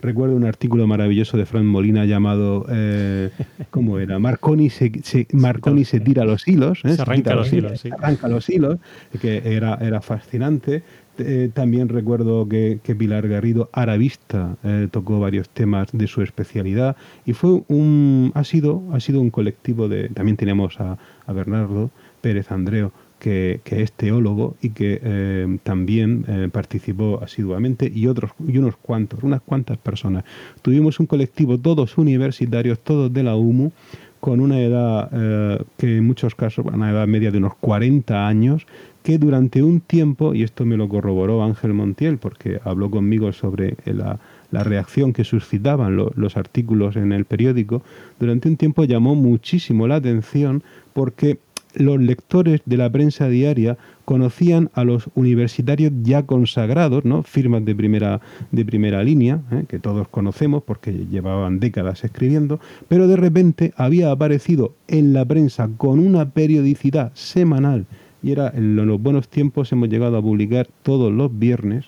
Recuerdo 0.00 0.36
un 0.36 0.46
artículo 0.46 0.86
maravilloso 0.86 1.36
de 1.36 1.44
Fran 1.44 1.66
Molina 1.66 2.06
llamado 2.06 2.64
eh, 2.70 3.28
¿cómo 3.70 3.98
era? 3.98 4.18
Marconi 4.18 4.70
se, 4.70 4.90
Marconi 5.32 5.84
se 5.84 6.00
tira 6.00 6.24
los 6.24 6.48
hilos, 6.48 6.80
¿eh? 6.84 6.94
se 6.94 7.02
arranca 7.02 7.34
los, 7.34 7.52
hilos, 7.52 7.84
arranca 7.98 8.28
los 8.28 8.48
hilos, 8.48 8.78
que 9.20 9.42
era, 9.44 9.74
era 9.82 10.00
fascinante. 10.00 10.82
Eh, 11.22 11.50
también 11.52 11.88
recuerdo 11.88 12.48
que, 12.48 12.80
Pilar 12.98 13.28
Garrido, 13.28 13.68
Aravista, 13.72 14.56
eh, 14.64 14.88
tocó 14.90 15.20
varios 15.20 15.50
temas 15.50 15.88
de 15.92 16.06
su 16.06 16.22
especialidad 16.22 16.96
y 17.26 17.34
fue 17.34 17.62
un, 17.68 18.32
ha 18.34 18.44
sido, 18.44 18.82
ha 18.92 19.00
sido 19.00 19.20
un 19.20 19.30
colectivo 19.30 19.88
de, 19.88 20.08
también 20.08 20.36
tenemos 20.36 20.80
a, 20.80 20.98
Bernardo 21.32 21.90
Pérez 22.20 22.50
Andreo, 22.50 22.92
que, 23.18 23.60
es 23.64 23.92
teólogo 23.92 24.56
y 24.62 24.70
que 24.70 25.00
eh, 25.02 25.58
también 25.62 26.50
participó 26.52 27.20
asiduamente 27.22 27.90
y 27.94 28.06
otros 28.06 28.32
y 28.46 28.58
unos 28.58 28.76
cuantos, 28.76 29.22
unas 29.22 29.42
cuantas 29.42 29.78
personas. 29.78 30.24
Tuvimos 30.62 31.00
un 31.00 31.06
colectivo 31.06 31.58
todos 31.58 31.98
universitarios, 31.98 32.78
todos 32.80 33.12
de 33.12 33.22
la 33.22 33.36
UMU, 33.36 33.72
con 34.20 34.40
una 34.40 34.60
edad 34.60 35.64
que 35.76 35.96
en 35.98 36.06
muchos 36.06 36.34
casos, 36.34 36.66
una 36.66 36.90
edad 36.90 37.06
media 37.06 37.30
de 37.30 37.38
unos 37.38 37.54
40 37.56 38.26
años, 38.26 38.66
que 39.02 39.18
durante 39.18 39.62
un 39.62 39.80
tiempo, 39.80 40.34
y 40.34 40.42
esto 40.42 40.64
me 40.66 40.76
lo 40.76 40.88
corroboró 40.88 41.42
Ángel 41.42 41.72
Montiel, 41.72 42.18
porque 42.18 42.60
habló 42.64 42.90
conmigo 42.90 43.32
sobre 43.32 43.76
la, 43.86 44.18
reacción 44.52 45.12
que 45.12 45.24
suscitaban 45.24 45.96
los 45.96 46.36
artículos 46.36 46.96
en 46.96 47.12
el 47.12 47.24
periódico, 47.24 47.82
durante 48.18 48.48
un 48.48 48.56
tiempo 48.56 48.84
llamó 48.84 49.14
muchísimo 49.14 49.86
la 49.86 49.96
atención 49.96 50.62
porque 50.92 51.38
los 51.74 52.00
lectores 52.00 52.60
de 52.66 52.76
la 52.76 52.90
prensa 52.90 53.28
diaria 53.28 53.78
conocían 54.04 54.70
a 54.74 54.84
los 54.84 55.08
universitarios 55.14 55.92
ya 56.02 56.24
consagrados, 56.24 57.04
¿no? 57.04 57.22
firmas 57.22 57.64
de 57.64 57.74
primera, 57.74 58.20
de 58.50 58.64
primera 58.64 59.04
línea, 59.04 59.40
¿eh? 59.52 59.64
que 59.68 59.78
todos 59.78 60.08
conocemos 60.08 60.62
porque 60.64 60.92
llevaban 60.92 61.60
décadas 61.60 62.02
escribiendo, 62.02 62.60
pero 62.88 63.06
de 63.06 63.16
repente 63.16 63.72
había 63.76 64.10
aparecido 64.10 64.74
en 64.88 65.12
la 65.12 65.24
prensa 65.24 65.68
con 65.76 66.00
una 66.00 66.30
periodicidad 66.30 67.12
semanal 67.14 67.86
y 68.22 68.32
era 68.32 68.52
en 68.54 68.76
los 68.76 69.00
buenos 69.00 69.28
tiempos 69.28 69.72
hemos 69.72 69.88
llegado 69.88 70.16
a 70.16 70.22
publicar 70.22 70.68
todos 70.82 71.12
los 71.12 71.38
viernes 71.38 71.86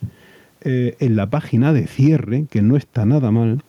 eh, 0.65 0.97
en 1.01 1.17
la 1.17 1.29
página 1.29 1.73
de 1.73 1.87
cierre, 1.87 2.47
que 2.51 2.63
no 2.63 2.77
está 2.77 3.05
nada 3.05 3.31
mal, 3.31 3.63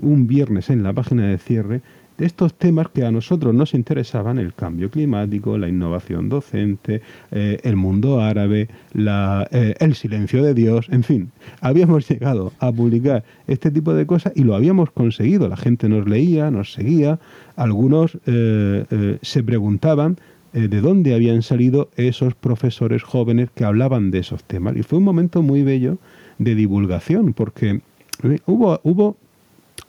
un 0.00 0.26
viernes 0.26 0.70
en 0.70 0.82
la 0.82 0.92
página 0.92 1.26
de 1.26 1.38
cierre, 1.38 1.82
de 2.18 2.26
estos 2.26 2.54
temas 2.54 2.88
que 2.88 3.04
a 3.04 3.10
nosotros 3.10 3.54
nos 3.54 3.72
interesaban, 3.72 4.38
el 4.38 4.52
cambio 4.52 4.90
climático, 4.90 5.56
la 5.56 5.68
innovación 5.68 6.28
docente, 6.28 7.02
eh, 7.30 7.58
el 7.62 7.76
mundo 7.76 8.20
árabe, 8.20 8.68
la, 8.92 9.48
eh, 9.52 9.74
el 9.78 9.94
silencio 9.94 10.42
de 10.42 10.54
Dios, 10.54 10.88
en 10.90 11.02
fin, 11.02 11.30
habíamos 11.60 12.08
llegado 12.10 12.52
a 12.58 12.72
publicar 12.72 13.24
este 13.46 13.70
tipo 13.70 13.94
de 13.94 14.06
cosas 14.06 14.32
y 14.34 14.42
lo 14.42 14.54
habíamos 14.54 14.90
conseguido. 14.90 15.48
La 15.48 15.56
gente 15.56 15.88
nos 15.88 16.08
leía, 16.08 16.50
nos 16.50 16.72
seguía, 16.72 17.18
algunos 17.56 18.18
se 18.24 19.42
preguntaban 19.44 20.18
de 20.52 20.80
dónde 20.80 21.14
habían 21.14 21.42
salido 21.42 21.90
esos 21.96 22.34
profesores 22.34 23.02
jóvenes 23.02 23.50
que 23.54 23.64
hablaban 23.64 24.10
de 24.10 24.18
esos 24.18 24.42
temas. 24.44 24.76
Y 24.76 24.82
fue 24.82 24.98
un 24.98 25.04
momento 25.04 25.42
muy 25.42 25.62
bello 25.62 25.98
de 26.40 26.54
divulgación, 26.54 27.34
porque 27.34 27.82
eh, 28.24 28.38
hubo, 28.46 28.80
hubo, 28.82 29.16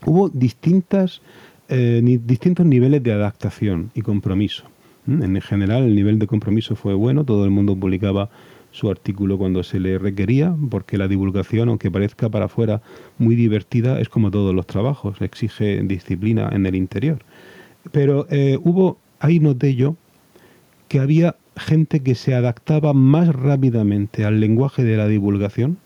hubo 0.06 0.30
distintas, 0.30 1.22
eh, 1.70 2.02
distintos 2.24 2.66
niveles 2.66 3.02
de 3.02 3.14
adaptación 3.14 3.90
y 3.96 4.02
compromiso. 4.02 4.66
En 5.08 5.42
general 5.42 5.84
el 5.84 5.96
nivel 5.96 6.20
de 6.20 6.28
compromiso 6.28 6.76
fue 6.76 6.94
bueno, 6.94 7.24
todo 7.24 7.46
el 7.46 7.52
mundo 7.52 7.76
publicaba 7.76 8.30
su 8.70 8.92
artículo 8.92 9.38
cuando 9.38 9.64
se 9.64 9.80
le 9.80 9.98
requería, 9.98 10.56
porque 10.70 10.98
la 10.98 11.08
divulgación, 11.08 11.70
aunque 11.70 11.90
parezca 11.90 12.30
para 12.30 12.46
afuera 12.46 12.82
muy 13.18 13.36
divertida, 13.36 14.00
es 14.00 14.10
como 14.10 14.30
todos 14.30 14.54
los 14.54 14.68
trabajos, 14.68 15.22
exige 15.22 15.82
disciplina 15.84 16.50
en 16.52 16.66
el 16.66 16.76
interior. 16.76 17.20
Pero 17.92 18.28
hubo, 18.64 19.00
ahí 19.20 19.40
noté 19.40 19.76
yo, 19.76 19.96
que 20.88 21.00
había 21.00 21.36
gente 21.58 22.02
que 22.02 22.14
se 22.14 22.36
adaptaba 22.36 22.94
más 22.94 23.34
rápidamente 23.34 24.24
al 24.24 24.40
lenguaje 24.40 24.84
de 24.84 24.98
la 24.98 25.08
divulgación 25.08 25.78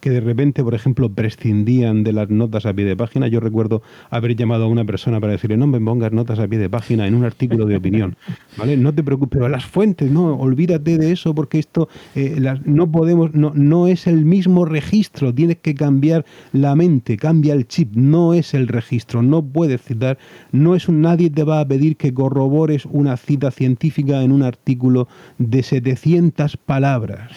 que 0.00 0.10
de 0.10 0.20
repente, 0.20 0.62
por 0.64 0.74
ejemplo, 0.74 1.10
prescindían 1.10 2.04
de 2.04 2.12
las 2.12 2.30
notas 2.30 2.66
a 2.66 2.74
pie 2.74 2.84
de 2.84 2.96
página. 2.96 3.28
Yo 3.28 3.40
recuerdo 3.40 3.82
haber 4.10 4.34
llamado 4.34 4.64
a 4.64 4.68
una 4.68 4.84
persona 4.84 5.20
para 5.20 5.32
decirle, 5.32 5.56
no 5.56 5.66
me 5.66 5.80
pongas 5.80 6.12
notas 6.12 6.38
a 6.38 6.48
pie 6.48 6.58
de 6.58 6.68
página 6.68 7.06
en 7.06 7.14
un 7.14 7.24
artículo 7.24 7.66
de 7.66 7.76
opinión, 7.76 8.16
¿vale? 8.56 8.76
No 8.76 8.94
te 8.94 9.02
preocupes, 9.02 9.38
pero 9.38 9.48
las 9.48 9.64
fuentes, 9.64 10.10
no, 10.10 10.34
olvídate 10.34 10.98
de 10.98 11.12
eso 11.12 11.34
porque 11.34 11.58
esto 11.58 11.88
eh, 12.14 12.40
no 12.64 12.90
podemos, 12.90 13.34
no, 13.34 13.52
no 13.54 13.86
es 13.86 14.06
el 14.06 14.24
mismo 14.24 14.64
registro, 14.64 15.34
tienes 15.34 15.58
que 15.58 15.74
cambiar 15.74 16.24
la 16.52 16.74
mente, 16.74 17.16
cambia 17.16 17.54
el 17.54 17.66
chip, 17.66 17.94
no 17.94 18.34
es 18.34 18.54
el 18.54 18.68
registro, 18.68 19.22
no 19.22 19.42
puedes 19.44 19.82
citar, 19.82 20.18
no 20.52 20.74
es 20.74 20.88
un, 20.88 21.00
nadie 21.00 21.30
te 21.30 21.44
va 21.44 21.60
a 21.60 21.68
pedir 21.68 21.96
que 21.96 22.14
corrobores 22.14 22.86
una 22.86 23.16
cita 23.16 23.50
científica 23.50 24.22
en 24.22 24.32
un 24.32 24.42
artículo 24.42 25.08
de 25.38 25.62
700 25.62 26.56
palabras. 26.56 27.30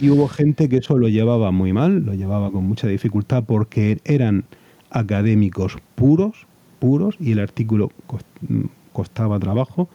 Y 0.00 0.10
hubo 0.10 0.28
gente 0.28 0.68
que 0.68 0.78
eso 0.78 0.96
lo 0.96 1.08
llevaba 1.08 1.41
muy 1.50 1.72
mal, 1.72 2.04
lo 2.04 2.14
llevaba 2.14 2.50
con 2.50 2.64
mucha 2.64 2.86
dificultad 2.86 3.44
porque 3.44 3.98
eran 4.04 4.44
académicos 4.90 5.78
puros, 5.94 6.46
puros, 6.78 7.16
y 7.18 7.32
el 7.32 7.40
artículo 7.40 7.90
costaba 8.92 9.38
trabajo, 9.38 9.88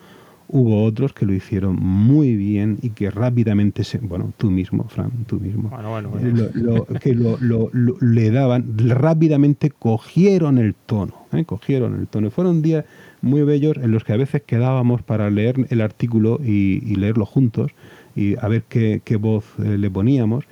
Hubo 0.50 0.86
otros 0.86 1.12
que 1.12 1.26
lo 1.26 1.34
hicieron 1.34 1.76
muy 1.76 2.38
bien 2.38 2.78
y 2.82 2.92
que 2.92 3.12
rápidamente 3.12 3.84
se, 3.84 3.98
bueno, 3.98 4.32
tú 4.38 4.50
mismo, 4.50 4.86
Fran, 4.88 5.12
tú 5.28 5.42
mismo, 5.42 5.70
que 7.02 7.14
lo, 7.14 7.70
le 8.00 8.32
daban, 8.32 8.78
rápidamente 8.78 9.72
cogieron 9.72 10.58
el 10.58 10.74
tono, 10.74 11.14
¿eh? 11.34 11.44
cogieron 11.44 12.00
el 12.00 12.08
tono. 12.08 12.32
Fueron 12.32 12.62
días 12.62 12.86
muy 13.22 13.42
bellos 13.42 13.76
en 13.76 13.92
los 13.92 14.06
que 14.06 14.14
a 14.14 14.18
veces 14.18 14.42
quedábamos 14.44 15.02
para 15.02 15.30
leer 15.30 15.68
el 15.70 15.82
artículo 15.82 16.40
y, 16.42 16.96
leerlo 16.96 17.26
juntos 17.26 17.72
y 18.16 18.38
a 18.40 18.48
ver 18.48 18.64
qué, 18.70 19.02
voz 19.20 19.44
eh, 19.62 19.78
le 19.78 19.92
poníamos. 19.92 20.46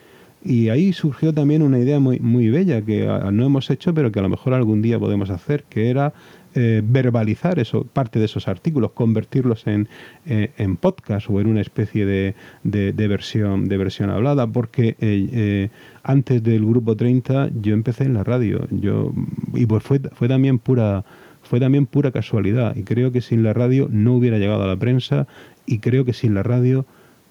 Y 0.48 0.70
ahí 0.70 0.94
surgió 0.94 1.34
también 1.34 1.64
una 1.64 1.80
idea 1.80 2.00
muy, 2.00 2.20
muy 2.20 2.50
bella 2.50 2.80
que 2.84 3.08
no 3.32 3.46
hemos 3.48 3.72
hecho, 3.72 3.96
pero 3.96 4.12
que 4.12 4.20
a 4.20 4.22
lo 4.22 4.30
mejor 4.30 4.54
algún 4.54 4.84
día 4.84 5.00
podemos 5.00 5.32
hacer, 5.32 5.64
que 5.64 5.90
era 5.90 6.14
eh, 6.54 6.84
verbalizar 6.86 7.58
eso, 7.58 7.84
parte 7.84 8.20
de 8.20 8.26
esos 8.26 8.48
artículos, 8.48 8.92
convertirlos 8.92 9.66
en, 9.66 9.90
eh, 10.28 10.52
en 10.58 10.78
podcast 10.78 11.32
o 11.32 11.42
en 11.42 11.48
una 11.48 11.62
especie 11.62 12.06
de, 12.06 12.36
de, 12.64 13.08
versión, 13.08 13.68
de 13.68 13.78
versión 13.78 14.12
hablada, 14.12 14.46
porque 14.46 14.96
eh, 15.00 15.70
antes 16.04 16.44
del 16.44 16.64
grupo 16.64 16.96
30 16.96 17.50
yo 17.60 17.74
empecé 17.74 18.04
en 18.04 18.14
la 18.14 18.24
radio, 18.24 18.68
yo 18.70 19.14
y 19.56 19.66
pues 19.66 19.82
fue, 19.82 20.00
fue 20.14 20.28
también 20.28 20.60
pura 20.60 21.04
fue 21.42 21.60
también 21.60 21.88
pura 21.88 22.12
casualidad. 22.12 22.76
Y 22.76 22.84
creo 22.84 23.12
que 23.12 23.22
sin 23.22 23.44
la 23.44 23.54
radio 23.54 23.88
no 23.92 24.14
hubiera 24.14 24.38
llegado 24.38 24.64
a 24.64 24.68
la 24.68 24.78
prensa 24.78 25.28
y 25.66 25.80
creo 25.80 26.06
que 26.06 26.14
sin 26.14 26.36
la 26.36 26.44
radio 26.44 26.86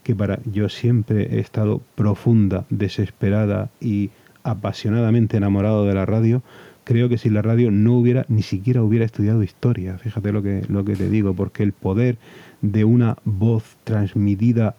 que 0.05 0.15
para 0.15 0.39
yo 0.45 0.69
siempre 0.69 1.35
he 1.35 1.41
estado 1.41 1.83
profunda, 1.97 2.65
desesperada 2.71 3.71
y 3.81 4.11
apasionadamente 4.45 5.39
enamorado 5.39 5.87
de 5.87 5.95
la 5.95 6.07
radio, 6.07 6.43
creo 6.85 7.09
que 7.09 7.19
si 7.19 7.31
la 7.31 7.43
radio 7.43 7.71
no 7.71 7.97
hubiera, 7.97 8.27
ni 8.29 8.43
siquiera 8.43 8.83
hubiera 8.83 9.07
estudiado 9.07 9.43
historia, 9.43 9.99
fíjate 9.99 10.31
lo 10.31 10.43
que, 10.43 10.63
lo 10.69 10.85
que 10.85 10.95
te 10.95 11.09
digo, 11.09 11.35
porque 11.35 11.63
el 11.63 11.73
poder 11.73 12.19
de 12.61 12.85
una 12.85 13.17
voz 13.25 13.77
transmitida 13.85 14.77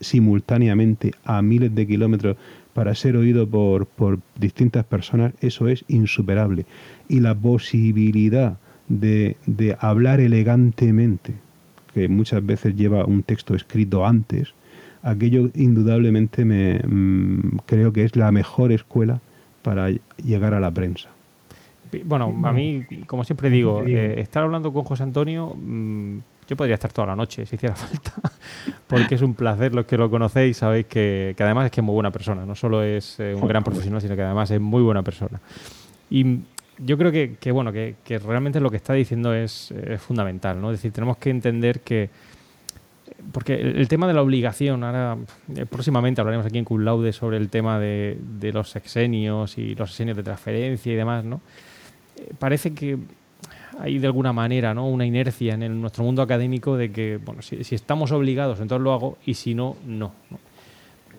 simultáneamente 0.00 1.12
a 1.24 1.42
miles 1.42 1.74
de 1.74 1.86
kilómetros 1.86 2.36
para 2.74 2.94
ser 2.94 3.16
oído 3.16 3.48
por, 3.48 3.86
por 3.86 4.20
distintas 4.38 4.84
personas, 4.84 5.32
eso 5.40 5.68
es 5.68 5.84
insuperable. 5.88 6.66
Y 7.08 7.20
la 7.20 7.34
posibilidad 7.34 8.58
de, 8.88 9.36
de 9.46 9.76
hablar 9.80 10.20
elegantemente, 10.20 11.34
que 11.92 12.08
muchas 12.08 12.44
veces 12.44 12.74
lleva 12.76 13.04
un 13.04 13.22
texto 13.22 13.54
escrito 13.54 14.06
antes, 14.06 14.54
aquello 15.02 15.50
indudablemente 15.54 16.44
me 16.44 16.78
mm, 16.78 17.58
creo 17.66 17.92
que 17.92 18.04
es 18.04 18.16
la 18.16 18.30
mejor 18.32 18.72
escuela 18.72 19.20
para 19.62 19.88
llegar 20.22 20.54
a 20.54 20.60
la 20.60 20.70
prensa. 20.70 21.10
Bueno, 22.04 22.32
a 22.44 22.52
mí, 22.52 22.86
como 23.06 23.24
siempre 23.24 23.50
digo, 23.50 23.82
eh, 23.84 24.20
estar 24.20 24.44
hablando 24.44 24.72
con 24.72 24.84
José 24.84 25.02
Antonio, 25.02 25.56
mm, 25.56 26.18
yo 26.48 26.56
podría 26.56 26.74
estar 26.74 26.92
toda 26.92 27.08
la 27.08 27.16
noche 27.16 27.46
si 27.46 27.56
hiciera 27.56 27.74
falta, 27.76 28.12
porque 28.86 29.16
es 29.16 29.22
un 29.22 29.34
placer. 29.34 29.74
Los 29.74 29.86
que 29.86 29.96
lo 29.96 30.08
conocéis 30.08 30.58
sabéis 30.58 30.86
que, 30.86 31.34
además 31.38 31.66
es 31.66 31.70
que 31.72 31.80
es 31.80 31.84
muy 31.84 31.94
buena 31.94 32.10
persona, 32.10 32.46
no 32.46 32.54
solo 32.54 32.82
es 32.82 33.18
eh, 33.18 33.34
un 33.34 33.46
gran 33.48 33.64
profesional, 33.64 34.00
sino 34.00 34.14
que 34.14 34.22
además 34.22 34.50
es 34.50 34.60
muy 34.60 34.82
buena 34.82 35.02
persona. 35.02 35.40
Y 36.10 36.40
yo 36.84 36.96
creo 36.98 37.12
que, 37.12 37.52
bueno, 37.52 37.72
que, 37.72 37.96
realmente 38.24 38.60
lo 38.60 38.70
que 38.70 38.76
está 38.76 38.94
diciendo 38.94 39.34
es, 39.34 39.72
fundamental, 39.98 40.60
¿no? 40.60 40.70
Es 40.70 40.78
decir, 40.78 40.92
tenemos 40.92 41.16
que 41.18 41.30
entender 41.30 41.80
que 41.80 42.10
porque 43.32 43.54
el, 43.54 43.86
tema 43.88 44.06
de 44.06 44.14
la 44.14 44.22
obligación, 44.22 44.82
ahora 44.82 45.18
eh, 45.54 45.66
próximamente 45.66 46.22
hablaremos 46.22 46.46
aquí 46.46 46.56
en 46.56 46.64
Cum 46.64 46.80
Laude 46.80 47.12
sobre 47.12 47.36
el 47.36 47.50
tema 47.50 47.78
de, 47.78 48.16
los 48.52 48.70
sexenios 48.70 49.58
y 49.58 49.74
los 49.74 49.90
sexenios 49.90 50.16
de 50.16 50.22
transferencia 50.22 50.92
y 50.92 50.96
demás, 50.96 51.24
¿no? 51.24 51.40
parece 52.38 52.74
que 52.74 52.98
hay 53.78 53.98
de 53.98 54.06
alguna 54.06 54.32
manera 54.32 54.74
¿no? 54.74 54.88
una 54.88 55.06
inercia 55.06 55.54
en 55.54 55.80
nuestro 55.80 56.04
mundo 56.04 56.22
académico 56.22 56.76
de 56.76 56.92
que, 56.92 57.18
bueno, 57.24 57.42
si, 57.42 57.74
estamos 57.74 58.12
obligados, 58.12 58.60
entonces 58.60 58.82
lo 58.82 58.92
hago, 58.92 59.18
y 59.24 59.34
si 59.34 59.54
no, 59.54 59.76
no. 59.86 60.12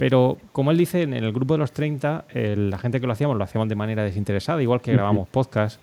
Pero, 0.01 0.39
como 0.51 0.71
él 0.71 0.79
dice, 0.79 1.03
en 1.03 1.13
el 1.13 1.31
grupo 1.31 1.53
de 1.53 1.59
los 1.59 1.73
30, 1.73 2.25
la 2.33 2.79
gente 2.79 2.99
que 2.99 3.05
lo 3.05 3.13
hacíamos, 3.13 3.37
lo 3.37 3.43
hacíamos 3.43 3.69
de 3.69 3.75
manera 3.75 4.03
desinteresada, 4.03 4.59
igual 4.59 4.81
que 4.81 4.93
grabamos 4.93 5.27
podcast, 5.27 5.79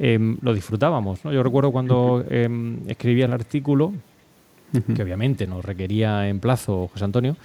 em, 0.00 0.36
lo 0.42 0.52
disfrutábamos. 0.52 1.24
¿no? 1.24 1.32
Yo 1.32 1.44
recuerdo 1.44 1.70
cuando 1.70 2.24
em, 2.28 2.80
escribía 2.88 3.26
el 3.26 3.32
artículo, 3.32 3.92
que 4.96 5.00
obviamente 5.00 5.46
nos 5.46 5.64
requería 5.64 6.28
en 6.28 6.40
plazo 6.40 6.90
José 6.92 7.04
Antonio, 7.04 7.36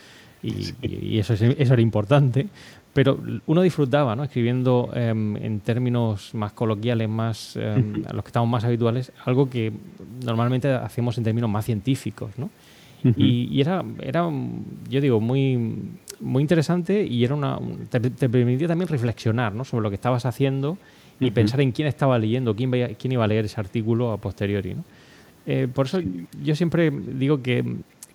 y, 0.41 1.19
eso, 1.19 1.35
eso 1.35 1.73
era 1.73 1.81
importante, 1.83 2.47
pero 2.93 3.19
uno 3.45 3.61
disfrutaba, 3.61 4.15
¿no? 4.15 4.23
Escribiendo 4.23 4.89
em, 4.95 5.37
en 5.37 5.59
términos 5.59 6.33
más 6.33 6.51
coloquiales, 6.51 7.07
más 7.07 7.57
a 7.57 8.13
los 8.13 8.23
que 8.23 8.29
estamos 8.29 8.49
más 8.49 8.63
habituales, 8.63 9.11
algo 9.23 9.51
que 9.51 9.71
normalmente 10.25 10.67
hacemos 10.67 11.15
en 11.19 11.25
términos 11.25 11.47
más 11.47 11.63
científicos, 11.63 12.31
¿no? 12.37 12.49
y, 13.03 13.61
era, 13.61 13.85
era, 14.01 14.27
yo 14.89 14.99
digo, 14.99 15.21
muy, 15.21 15.79
muy 16.19 16.41
interesante 16.41 17.03
y 17.03 17.23
era 17.23 17.35
una, 17.35 17.59
te, 17.89 17.99
permitía 18.29 18.67
también 18.67 18.87
reflexionar 18.87 19.53
¿no? 19.53 19.63
sobre 19.63 19.83
lo 19.83 19.89
que 19.89 19.95
estabas 19.95 20.25
haciendo 20.25 20.77
y 21.19 21.31
pensar 21.31 21.61
en 21.61 21.71
quién 21.71 21.87
estaba 21.87 22.19
leyendo, 22.19 22.55
quién, 22.55 22.71
quién 22.99 23.11
iba 23.11 23.23
a 23.23 23.27
leer 23.27 23.45
ese 23.45 23.59
artículo 23.59 24.11
a 24.11 24.17
posteriori. 24.17 24.75
¿no? 24.75 24.83
Eh, 25.45 25.67
por 25.73 25.87
eso 25.87 25.99
yo 26.43 26.55
siempre 26.55 26.91
digo 26.91 27.41
que 27.41 27.63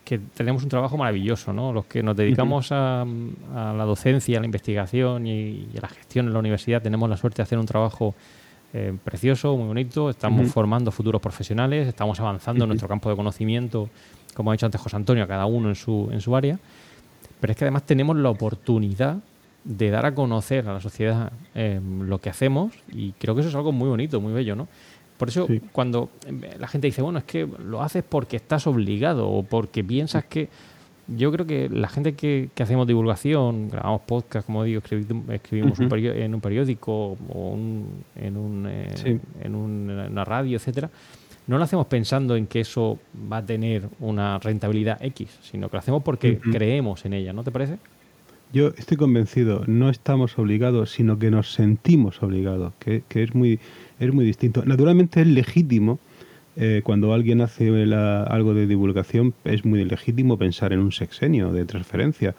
que 0.04 0.18
tenemos 0.18 0.62
un 0.62 0.68
trabajo 0.68 0.96
maravilloso, 0.96 1.52
¿no? 1.52 1.72
Los 1.72 1.86
que 1.86 2.02
nos 2.02 2.16
dedicamos 2.16 2.72
a, 2.72 3.04
la 3.54 3.84
docencia, 3.84 4.38
a 4.38 4.40
la 4.40 4.46
investigación 4.46 5.26
y, 5.26 5.68
a 5.78 5.82
la 5.82 5.88
gestión 5.88 6.26
en 6.26 6.32
la 6.32 6.38
universidad 6.38 6.82
tenemos 6.82 7.08
la 7.08 7.16
suerte 7.16 7.36
de 7.36 7.44
hacer 7.44 7.58
un 7.58 7.66
trabajo 7.66 8.14
eh, 8.74 8.92
precioso, 9.04 9.56
muy 9.56 9.68
bonito. 9.68 10.10
Estamos 10.10 10.50
formando 10.50 10.90
futuros 10.90 11.20
profesionales, 11.20 11.86
estamos 11.86 12.18
avanzando 12.18 12.64
en 12.64 12.68
nuestro 12.68 12.88
campo 12.88 13.10
de 13.10 13.16
conocimiento, 13.16 13.88
como 14.34 14.50
ha 14.50 14.54
dicho 14.54 14.66
antes 14.66 14.80
José 14.80 14.96
Antonio, 14.96 15.26
cada 15.28 15.46
uno 15.46 15.68
en 15.68 15.76
su, 15.76 16.08
en 16.10 16.20
su 16.20 16.34
área. 16.34 16.58
Pero 17.42 17.50
es 17.50 17.58
que 17.58 17.64
además 17.64 17.84
tenemos 17.84 18.16
la 18.16 18.30
oportunidad 18.30 19.18
de 19.64 19.90
dar 19.90 20.06
a 20.06 20.14
conocer 20.14 20.68
a 20.68 20.74
la 20.74 20.80
sociedad 20.80 21.32
eh, 21.56 21.80
lo 21.82 22.20
que 22.20 22.30
hacemos 22.30 22.72
y 22.92 23.10
creo 23.18 23.34
que 23.34 23.40
eso 23.40 23.50
es 23.50 23.56
algo 23.56 23.72
muy 23.72 23.88
bonito, 23.88 24.20
muy 24.20 24.32
bello, 24.32 24.54
¿no? 24.54 24.68
Por 25.16 25.28
eso, 25.28 25.48
cuando 25.72 26.10
eh, 26.24 26.56
la 26.60 26.68
gente 26.68 26.86
dice, 26.86 27.02
bueno, 27.02 27.18
es 27.18 27.24
que 27.24 27.48
lo 27.66 27.82
haces 27.82 28.04
porque 28.08 28.36
estás 28.36 28.68
obligado 28.68 29.28
o 29.28 29.42
porque 29.42 29.82
piensas 29.82 30.24
que. 30.24 30.50
Yo 31.08 31.32
creo 31.32 31.44
que 31.44 31.68
la 31.68 31.88
gente 31.88 32.14
que, 32.14 32.48
hacemos 32.60 32.86
divulgación, 32.86 33.70
grabamos 33.70 34.02
podcast, 34.02 34.46
como 34.46 34.62
digo, 34.62 34.80
escribimos, 34.80 35.80
en 35.80 36.34
un 36.34 36.40
periódico 36.40 37.18
o 37.28 37.54
en, 38.14 38.36
un, 38.36 38.66
eh, 38.68 39.18
en 39.42 39.54
una 39.56 40.24
radio, 40.24 40.56
etcétera, 40.56 40.90
no 41.46 41.58
lo 41.58 41.64
hacemos 41.64 41.86
pensando 41.86 42.36
en 42.36 42.46
que 42.46 42.60
eso 42.60 42.98
va 43.30 43.38
a 43.38 43.46
tener 43.46 43.88
una 44.00 44.38
rentabilidad 44.38 45.02
X, 45.02 45.38
sino 45.42 45.68
que 45.68 45.76
lo 45.76 45.80
hacemos 45.80 46.02
porque 46.02 46.38
creemos 46.38 47.04
en 47.04 47.14
ella, 47.14 47.32
¿no 47.32 47.44
te 47.44 47.50
parece? 47.50 47.78
Yo 48.52 48.68
estoy 48.76 48.98
convencido, 48.98 49.64
no 49.66 49.88
estamos 49.88 50.38
obligados, 50.38 50.90
sino 50.90 51.18
que 51.18 51.30
nos 51.30 51.52
sentimos 51.52 52.22
obligados, 52.22 52.74
que, 52.78 53.02
que 53.08 53.22
es 53.22 53.34
muy 53.34 53.58
es 53.98 54.12
muy 54.12 54.24
distinto. 54.24 54.64
Naturalmente 54.64 55.20
es 55.20 55.26
legítimo, 55.26 55.98
eh, 56.56 56.82
cuando 56.84 57.14
alguien 57.14 57.40
hace 57.40 57.68
algo 57.68 58.52
de 58.52 58.66
divulgación, 58.66 59.34
es 59.44 59.64
muy 59.64 59.84
legítimo 59.84 60.36
pensar 60.36 60.72
en 60.72 60.80
un 60.80 60.92
sexenio 60.92 61.52
de 61.52 61.64
transferencia. 61.64 62.34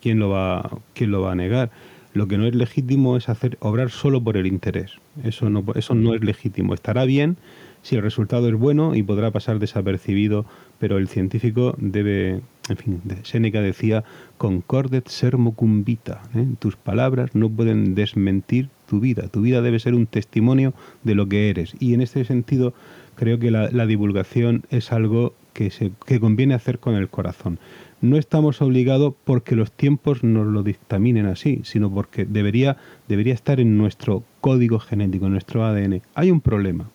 ¿Quién 0.00 0.18
lo 0.18 0.30
va, 0.30 0.70
quién 0.94 1.10
lo 1.10 1.22
va 1.22 1.32
a 1.32 1.34
negar? 1.34 1.70
Lo 2.14 2.26
que 2.28 2.38
no 2.38 2.46
es 2.46 2.54
legítimo 2.54 3.16
es 3.16 3.28
hacer 3.28 3.58
obrar 3.60 3.90
solo 3.90 4.22
por 4.22 4.36
el 4.36 4.46
interés. 4.46 4.92
Eso 5.22 5.50
no, 5.50 5.64
eso 5.74 5.94
no 5.94 6.14
es 6.14 6.24
legítimo. 6.24 6.72
Estará 6.72 7.04
bien 7.04 7.36
si 7.82 7.96
el 7.96 8.02
resultado 8.02 8.48
es 8.48 8.54
bueno 8.54 8.94
y 8.94 9.02
podrá 9.02 9.30
pasar 9.30 9.58
desapercibido, 9.58 10.44
pero 10.78 10.98
el 10.98 11.08
científico 11.08 11.74
debe, 11.78 12.40
en 12.68 12.76
fin, 12.76 13.00
Séneca 13.22 13.60
decía, 13.60 14.04
concordet 14.36 15.08
sermo 15.08 15.54
cumbita. 15.54 16.22
¿eh? 16.34 16.46
Tus 16.58 16.76
palabras 16.76 17.34
no 17.34 17.48
pueden 17.48 17.94
desmentir 17.94 18.68
tu 18.86 19.00
vida. 19.00 19.28
Tu 19.28 19.40
vida 19.40 19.62
debe 19.62 19.78
ser 19.78 19.94
un 19.94 20.06
testimonio 20.06 20.74
de 21.04 21.14
lo 21.14 21.28
que 21.28 21.50
eres. 21.50 21.74
Y 21.78 21.94
en 21.94 22.00
este 22.00 22.24
sentido, 22.24 22.74
creo 23.14 23.38
que 23.38 23.50
la, 23.50 23.86
divulgación 23.86 24.64
es 24.70 24.92
algo 24.92 25.34
que, 25.52 25.70
se, 25.70 25.92
que 26.06 26.20
conviene 26.20 26.54
hacer 26.54 26.78
con 26.78 26.94
el 26.94 27.08
corazón. 27.08 27.58
No 28.00 28.16
estamos 28.16 28.62
obligados 28.62 29.14
porque 29.24 29.56
los 29.56 29.72
tiempos 29.72 30.22
nos 30.22 30.46
lo 30.46 30.62
dictaminen 30.62 31.26
así, 31.26 31.60
sino 31.64 31.92
porque 31.92 32.24
debería, 32.24 32.76
debería 33.08 33.34
estar 33.34 33.58
en 33.58 33.76
nuestro 33.76 34.22
código 34.40 34.78
genético, 34.78 35.26
en 35.26 35.32
nuestro 35.32 35.64
ADN. 35.64 36.02
Hay 36.14 36.30
un 36.30 36.40
problema. 36.40 36.90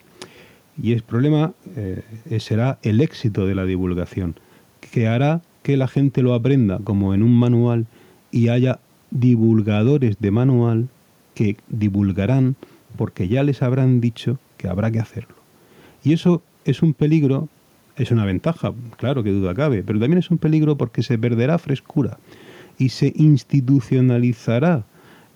Y 0.82 0.93
el 0.93 1.03
problema 1.03 1.53
eh, 1.76 2.01
será 2.39 2.80
el 2.82 3.01
éxito 3.01 3.45
de 3.45 3.55
la 3.55 3.65
divulgación, 3.65 4.36
que 4.80 5.07
hará 5.07 5.41
que 5.61 5.78
la 5.78 5.88
gente 5.88 6.21
lo 6.21 6.34
aprenda 6.34 6.80
como 6.84 7.13
en 7.13 7.24
un 7.24 7.38
manual 7.38 7.88
y 8.32 8.49
haya 8.49 8.80
divulgadores 9.11 10.17
de 10.19 10.32
manual 10.32 10.89
que 11.36 11.57
divulgarán 11.69 12.55
porque 12.97 13.28
ya 13.28 13.43
les 13.43 13.61
habrán 13.61 14.01
dicho 14.01 14.39
que 14.57 14.67
habrá 14.67 14.91
que 14.91 14.99
hacerlo. 14.99 15.36
Y 16.03 16.13
eso 16.13 16.41
es 16.65 16.82
un 16.82 16.93
peligro, 16.93 17.49
es 17.95 18.11
una 18.11 18.26
ventaja, 18.26 18.74
claro 18.97 19.24
que 19.24 19.32
duda 19.32 19.53
cabe, 19.53 19.84
pero 19.84 19.99
también 19.99 20.19
es 20.19 20.32
un 20.32 20.38
peligro 20.38 20.78
porque 20.78 21.03
se 21.03 21.17
perderá 21.17 21.57
frescura 21.57 22.17
y 22.78 22.89
se 22.89 23.13
institucionalizará 23.15 24.86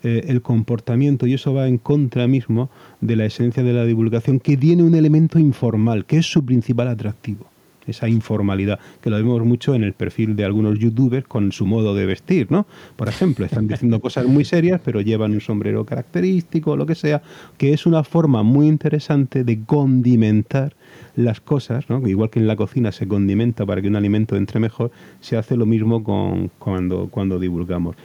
eh, 0.04 0.26
el 0.28 0.42
comportamiento 0.42 1.26
y 1.26 1.34
eso 1.34 1.52
va 1.52 1.66
en 1.66 1.78
contra 1.78 2.28
mismo 2.28 2.70
de 3.00 3.16
la 3.16 3.24
esencia 3.24 3.64
de 3.64 3.72
la 3.72 3.84
divulgación 3.84 4.38
que 4.38 4.56
tiene 4.56 4.84
un 4.84 4.94
elemento 4.94 5.40
informal, 5.40 6.04
que 6.04 6.18
es 6.18 6.26
su 6.26 6.44
principal 6.44 6.86
atractivo. 6.86 7.46
esa 7.86 8.06
informalidad, 8.06 8.78
que 9.00 9.08
lo 9.08 9.16
vemos 9.16 9.42
mucho 9.44 9.74
en 9.74 9.82
el 9.82 9.94
perfil 9.94 10.36
de 10.36 10.44
algunos 10.44 10.78
youtubers 10.78 11.26
con 11.26 11.52
su 11.52 11.64
modo 11.64 11.94
de 11.94 12.04
vestir, 12.04 12.46
¿no? 12.50 12.66
Por 12.96 13.08
ejemplo, 13.08 13.46
están 13.46 13.66
diciendo 13.66 13.98
cosas 14.06 14.26
muy 14.26 14.44
serias, 14.44 14.80
pero 14.84 15.00
llevan 15.00 15.32
un 15.32 15.40
sombrero 15.40 15.86
característico 15.86 16.72
o 16.72 16.76
lo 16.76 16.84
que 16.84 16.94
sea, 16.94 17.22
que 17.56 17.72
es 17.72 17.86
una 17.86 18.04
forma 18.04 18.42
muy 18.42 18.68
interesante 18.68 19.42
de 19.42 19.64
condimentar 19.64 20.76
las 21.18 21.40
cosas, 21.40 21.90
¿no? 21.90 22.06
igual 22.06 22.30
que 22.30 22.38
en 22.38 22.46
la 22.46 22.54
cocina 22.54 22.92
se 22.92 23.08
condimenta 23.08 23.66
para 23.66 23.82
que 23.82 23.88
un 23.88 23.96
alimento 23.96 24.36
entre 24.36 24.60
mejor, 24.60 24.92
se 25.20 25.36
hace 25.36 25.56
lo 25.56 25.66
mismo 25.66 26.04
con, 26.04 26.48
cuando, 26.60 27.08
cuando 27.10 27.40
divulgamos. 27.40 27.96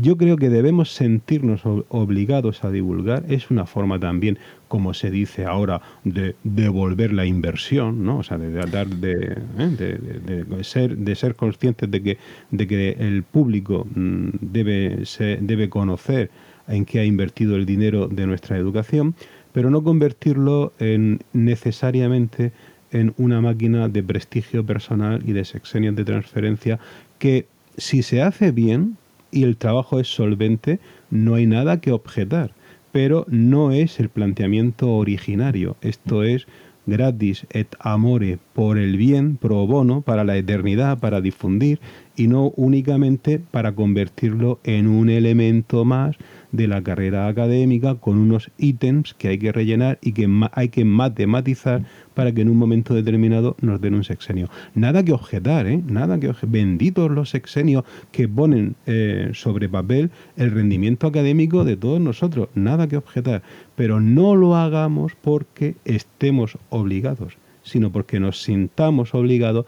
Yo 0.00 0.16
creo 0.16 0.36
que 0.36 0.48
debemos 0.48 0.92
sentirnos 0.92 1.62
obligados 1.88 2.64
a 2.64 2.70
divulgar, 2.70 3.24
es 3.28 3.50
una 3.50 3.66
forma 3.66 3.98
también, 3.98 4.38
como 4.68 4.94
se 4.94 5.10
dice 5.10 5.44
ahora, 5.44 5.82
de 6.04 6.34
devolver 6.44 7.12
la 7.12 7.26
inversión, 7.26 8.04
¿no? 8.04 8.18
o 8.18 8.22
sea, 8.22 8.38
de, 8.38 8.50
dar 8.52 8.86
de, 8.88 9.36
¿eh? 9.58 10.44
de, 10.48 10.64
ser, 10.64 10.96
de 10.96 11.14
ser 11.14 11.34
conscientes 11.34 11.90
de 11.90 12.02
que, 12.02 12.18
de 12.50 12.66
que 12.66 12.90
el 12.98 13.22
público 13.22 13.86
mm, 13.94 14.28
debe, 14.40 15.04
se, 15.04 15.38
debe 15.40 15.68
conocer 15.68 16.30
en 16.68 16.84
qué 16.84 17.00
ha 17.00 17.04
invertido 17.04 17.56
el 17.56 17.66
dinero 17.66 18.08
de 18.08 18.26
nuestra 18.26 18.56
educación, 18.56 19.14
pero 19.52 19.68
no 19.68 19.82
convertirlo 19.82 20.72
en 20.78 21.20
necesariamente 21.32 22.52
en 22.92 23.14
una 23.16 23.40
máquina 23.40 23.88
de 23.88 24.02
prestigio 24.02 24.64
personal 24.64 25.22
y 25.26 25.32
de 25.32 25.44
sexenios 25.44 25.96
de 25.96 26.04
transferencia 26.04 26.78
que 27.18 27.46
si 27.76 28.02
se 28.02 28.22
hace 28.22 28.52
bien 28.52 28.96
y 29.32 29.42
el 29.42 29.56
trabajo 29.56 29.98
es 29.98 30.06
solvente, 30.06 30.78
no 31.10 31.34
hay 31.34 31.46
nada 31.46 31.80
que 31.80 31.90
objetar, 31.90 32.54
pero 32.92 33.24
no 33.28 33.72
es 33.72 33.98
el 33.98 34.10
planteamiento 34.10 34.90
originario. 34.94 35.76
Esto 35.80 36.22
es 36.22 36.46
gratis 36.86 37.46
et 37.50 37.74
amore 37.80 38.38
por 38.52 38.78
el 38.78 38.96
bien, 38.96 39.36
pro 39.36 39.66
bono, 39.66 40.02
para 40.02 40.24
la 40.24 40.36
eternidad, 40.36 40.98
para 40.98 41.20
difundir 41.20 41.80
y 42.16 42.26
no 42.28 42.52
únicamente 42.56 43.38
para 43.38 43.74
convertirlo 43.74 44.60
en 44.64 44.86
un 44.88 45.08
elemento 45.08 45.84
más 45.84 46.16
de 46.52 46.68
la 46.68 46.82
carrera 46.82 47.26
académica 47.26 47.96
con 47.96 48.18
unos 48.18 48.50
ítems 48.58 49.14
que 49.14 49.28
hay 49.28 49.38
que 49.38 49.52
rellenar 49.52 49.98
y 50.02 50.12
que 50.12 50.28
hay 50.52 50.68
que 50.68 50.84
matematizar 50.84 51.84
para 52.14 52.32
que 52.32 52.42
en 52.42 52.50
un 52.50 52.58
momento 52.58 52.94
determinado 52.94 53.56
nos 53.60 53.80
den 53.80 53.94
un 53.94 54.04
sexenio. 54.04 54.48
Nada 54.74 55.02
que 55.02 55.12
objetar, 55.12 55.66
¿eh? 55.66 55.82
Nada 55.86 56.20
que 56.20 56.28
objetar. 56.28 56.50
Benditos 56.50 57.10
los 57.10 57.30
sexenios 57.30 57.84
que 58.12 58.28
ponen 58.28 58.76
eh, 58.86 59.30
sobre 59.32 59.68
papel 59.68 60.10
el 60.36 60.50
rendimiento 60.50 61.06
académico 61.06 61.64
de 61.64 61.76
todos 61.76 62.00
nosotros. 62.00 62.50
Nada 62.54 62.86
que 62.86 62.98
objetar. 62.98 63.42
Pero 63.74 64.00
no 64.00 64.36
lo 64.36 64.54
hagamos 64.54 65.14
porque 65.20 65.74
estemos 65.86 66.58
obligados, 66.68 67.38
sino 67.62 67.90
porque 67.90 68.20
nos 68.20 68.42
sintamos 68.42 69.14
obligados, 69.14 69.64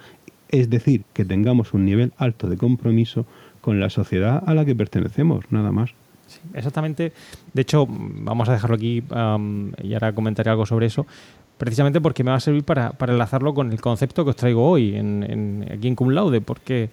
es 0.51 0.69
decir, 0.69 1.05
que 1.15 1.25
tengamos 1.25 1.73
un 1.73 1.87
nivel 1.87 2.13
alto 2.19 2.51
de 2.51 2.59
compromiso 2.59 3.25
con 3.63 3.81
la 3.81 3.89
sociedad 3.89 4.43
a 4.47 4.53
la 4.53 4.67
que 4.67 4.75
pertenecemos, 4.75 5.47
nada 5.51 5.73
más 5.73 5.95
exactamente. 6.55 7.13
De 7.53 7.63
hecho, 7.63 7.87
vamos 7.89 8.49
a 8.49 8.53
dejarlo 8.53 8.77
aquí 8.77 9.03
y 9.83 9.95
ahora 9.95 10.15
comentaré 10.15 10.51
algo 10.51 10.67
sobre 10.67 10.87
eso. 10.87 11.07
Precisamente 11.59 12.01
porque 12.01 12.25
me 12.25 12.31
va 12.31 12.37
a 12.37 12.41
servir 12.41 12.65
para, 12.65 12.95
enlazarlo 13.07 13.55
con 13.55 13.71
el 13.71 13.81
concepto 13.81 14.25
que 14.25 14.31
os 14.31 14.37
traigo 14.37 14.69
hoy 14.69 14.97
en, 14.97 15.69
aquí 15.73 15.89
en 15.89 15.95
Cum 15.95 16.11
Laude, 16.11 16.41
porque 16.41 16.91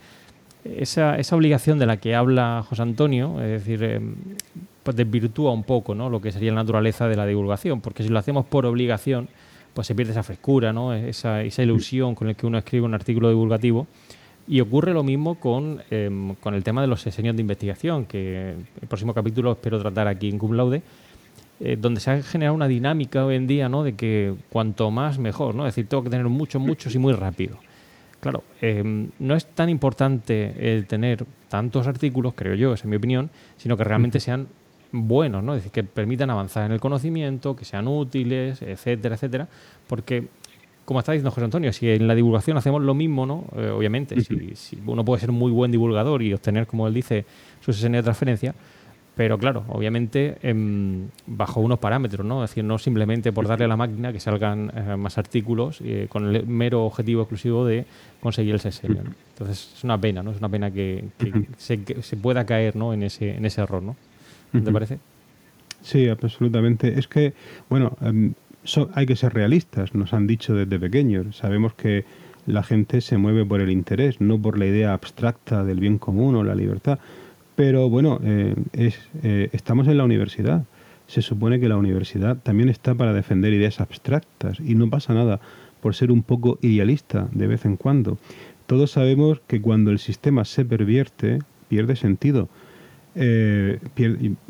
esa, 0.63 1.17
esa, 1.17 1.35
obligación 1.35 1.79
de 1.79 1.87
la 1.87 1.97
que 1.97 2.15
habla 2.15 2.63
José 2.69 2.83
Antonio, 2.83 3.41
es 3.41 3.49
decir, 3.49 3.83
em, 3.83 4.15
pues 4.83 4.95
desvirtúa 4.95 5.51
un 5.51 5.63
poco 5.63 5.95
¿no? 5.95 6.09
lo 6.09 6.21
que 6.21 6.31
sería 6.31 6.51
la 6.51 6.61
naturaleza 6.61 7.07
de 7.07 7.15
la 7.15 7.25
divulgación, 7.25 7.81
porque 7.81 8.03
si 8.03 8.09
lo 8.09 8.19
hacemos 8.19 8.45
por 8.45 8.65
obligación, 8.65 9.29
pues 9.73 9.87
se 9.87 9.95
pierde 9.95 10.11
esa 10.11 10.23
frescura, 10.23 10.73
¿no? 10.73 10.93
esa, 10.93 11.41
esa 11.41 11.63
ilusión 11.63 12.13
con 12.13 12.27
la 12.27 12.33
que 12.33 12.45
uno 12.45 12.57
escribe 12.57 12.85
un 12.85 12.93
artículo 12.93 13.29
divulgativo 13.29 13.87
y 14.47 14.59
ocurre 14.59 14.93
lo 14.93 15.03
mismo 15.03 15.35
con, 15.35 15.81
em, 15.89 16.35
con 16.35 16.53
el 16.53 16.63
tema 16.63 16.81
de 16.81 16.87
los 16.87 17.03
diseños 17.03 17.35
de 17.35 17.41
investigación, 17.41 18.05
que 18.05 18.55
el 18.81 18.87
próximo 18.87 19.13
capítulo 19.13 19.51
espero 19.51 19.79
tratar 19.79 20.07
aquí 20.07 20.29
en 20.29 20.37
Cum 20.37 20.53
Laude, 20.53 20.81
eh, 21.59 21.77
donde 21.79 22.01
se 22.01 22.09
ha 22.09 22.21
generado 22.23 22.55
una 22.55 22.67
dinámica 22.67 23.23
hoy 23.23 23.35
en 23.35 23.45
día 23.45 23.69
¿no? 23.69 23.83
de 23.83 23.93
que 23.93 24.33
cuanto 24.49 24.89
más 24.89 25.19
mejor, 25.19 25.53
¿no? 25.53 25.67
es 25.67 25.75
decir, 25.75 25.87
tengo 25.87 26.03
que 26.03 26.09
tener 26.09 26.25
muchos, 26.27 26.61
muchos 26.61 26.95
y 26.95 26.99
muy 26.99 27.13
rápido. 27.13 27.57
Claro, 28.19 28.43
em, 28.61 29.09
no 29.19 29.35
es 29.35 29.45
tan 29.45 29.69
importante 29.69 30.75
el 30.75 30.85
tener 30.85 31.25
tantos 31.49 31.87
artículos, 31.87 32.33
creo 32.35 32.55
yo, 32.55 32.73
esa 32.73 32.83
es 32.83 32.89
mi 32.89 32.95
opinión, 32.95 33.29
sino 33.57 33.77
que 33.77 33.83
realmente 33.83 34.19
sean 34.19 34.47
buenos, 34.91 35.43
¿no? 35.43 35.53
es 35.53 35.59
decir, 35.59 35.71
que 35.71 35.83
permitan 35.83 36.29
avanzar 36.29 36.65
en 36.65 36.71
el 36.71 36.79
conocimiento, 36.79 37.55
que 37.55 37.65
sean 37.65 37.87
útiles, 37.87 38.61
etcétera, 38.61 39.15
etcétera, 39.15 39.47
porque 39.87 40.27
como 40.85 40.99
está 40.99 41.11
diciendo 41.11 41.31
José 41.31 41.45
Antonio, 41.45 41.71
si 41.73 41.89
en 41.89 42.07
la 42.07 42.15
divulgación 42.15 42.57
hacemos 42.57 42.81
lo 42.81 42.93
mismo, 42.93 43.25
¿no? 43.25 43.45
Eh, 43.55 43.69
obviamente, 43.69 44.19
si, 44.21 44.79
uno 44.85 45.05
puede 45.05 45.21
ser 45.21 45.31
muy 45.31 45.51
buen 45.51 45.71
divulgador 45.71 46.21
y 46.21 46.33
obtener, 46.33 46.67
como 46.67 46.87
él 46.87 46.93
dice, 46.93 47.25
su 47.61 47.71
sesión 47.71 47.93
de 47.93 48.03
transferencia, 48.03 48.55
pero 49.15 49.37
claro, 49.37 49.65
obviamente 49.67 50.37
em, 50.41 51.09
bajo 51.27 51.59
unos 51.59 51.79
parámetros, 51.79 52.25
¿no? 52.25 52.43
Es 52.43 52.49
decir, 52.49 52.63
no 52.63 52.77
simplemente 52.77 53.31
por 53.31 53.47
darle 53.47 53.65
a 53.65 53.67
la 53.67 53.77
máquina 53.77 54.11
que 54.11 54.19
salgan 54.19 54.71
eh, 54.73 54.95
más 54.95 55.17
artículos 55.17 55.79
eh, 55.83 56.07
con 56.09 56.33
el 56.33 56.47
mero 56.47 56.85
objetivo 56.85 57.21
exclusivo 57.21 57.65
de 57.65 57.85
conseguir 58.21 58.53
el 58.53 58.59
sesenio. 58.59 59.03
Entonces 59.33 59.73
es 59.75 59.83
una 59.83 59.99
pena, 59.99 60.23
¿no? 60.23 60.31
Es 60.31 60.37
una 60.37 60.49
pena 60.49 60.71
que, 60.71 61.05
se, 61.57 61.77
pueda 62.17 62.45
caer, 62.45 62.75
¿no? 62.75 62.93
En 62.93 63.03
ese, 63.03 63.35
en 63.35 63.45
ese 63.45 63.61
error, 63.61 63.83
¿no? 63.83 63.95
¿Te 64.51 64.71
parece? 64.71 64.99
Sí, 65.81 66.07
absolutamente. 66.09 66.97
Es 66.97 67.07
que, 67.07 67.33
bueno, 67.69 67.95
hay 68.93 69.05
que 69.05 69.15
ser 69.15 69.33
realistas, 69.33 69.95
nos 69.95 70.13
han 70.13 70.27
dicho 70.27 70.53
desde 70.53 70.79
pequeños. 70.79 71.35
Sabemos 71.35 71.73
que 71.73 72.05
la 72.45 72.63
gente 72.63 73.01
se 73.01 73.17
mueve 73.17 73.45
por 73.45 73.61
el 73.61 73.71
interés, 73.71 74.21
no 74.21 74.41
por 74.41 74.57
la 74.57 74.65
idea 74.65 74.93
abstracta 74.93 75.63
del 75.63 75.79
bien 75.79 75.97
común 75.97 76.35
o 76.35 76.43
la 76.43 76.55
libertad. 76.55 76.99
Pero 77.55 77.89
bueno, 77.89 78.19
eh, 78.23 78.55
eh, 78.73 79.49
estamos 79.51 79.87
en 79.87 79.97
la 79.97 80.03
universidad. 80.03 80.63
Se 81.07 81.21
supone 81.21 81.59
que 81.59 81.67
la 81.67 81.77
universidad 81.77 82.37
también 82.37 82.69
está 82.69 82.95
para 82.95 83.13
defender 83.13 83.53
ideas 83.53 83.81
abstractas 83.81 84.59
y 84.59 84.75
no 84.75 84.89
pasa 84.89 85.13
nada 85.13 85.41
por 85.81 85.95
ser 85.95 86.11
un 86.11 86.23
poco 86.23 86.57
idealista 86.61 87.27
de 87.31 87.47
vez 87.47 87.65
en 87.65 87.75
cuando. 87.75 88.17
Todos 88.65 88.91
sabemos 88.91 89.41
que 89.47 89.61
cuando 89.61 89.91
el 89.91 89.99
sistema 89.99 90.45
se 90.45 90.63
pervierte, 90.63 91.39
pierde 91.67 91.95
sentido. 91.95 92.47
Eh, 93.15 93.79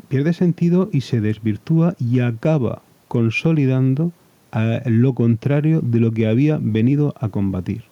pierde 0.08 0.32
sentido 0.34 0.88
y 0.92 1.00
se 1.00 1.20
desvirtúa 1.20 1.96
y 1.98 2.20
acaba 2.20 2.82
consolidando 3.12 4.10
lo 4.86 5.12
contrario 5.12 5.82
de 5.82 6.00
lo 6.00 6.12
que 6.12 6.26
había 6.26 6.58
venido 6.58 7.12
a 7.20 7.28
combatir. 7.28 7.82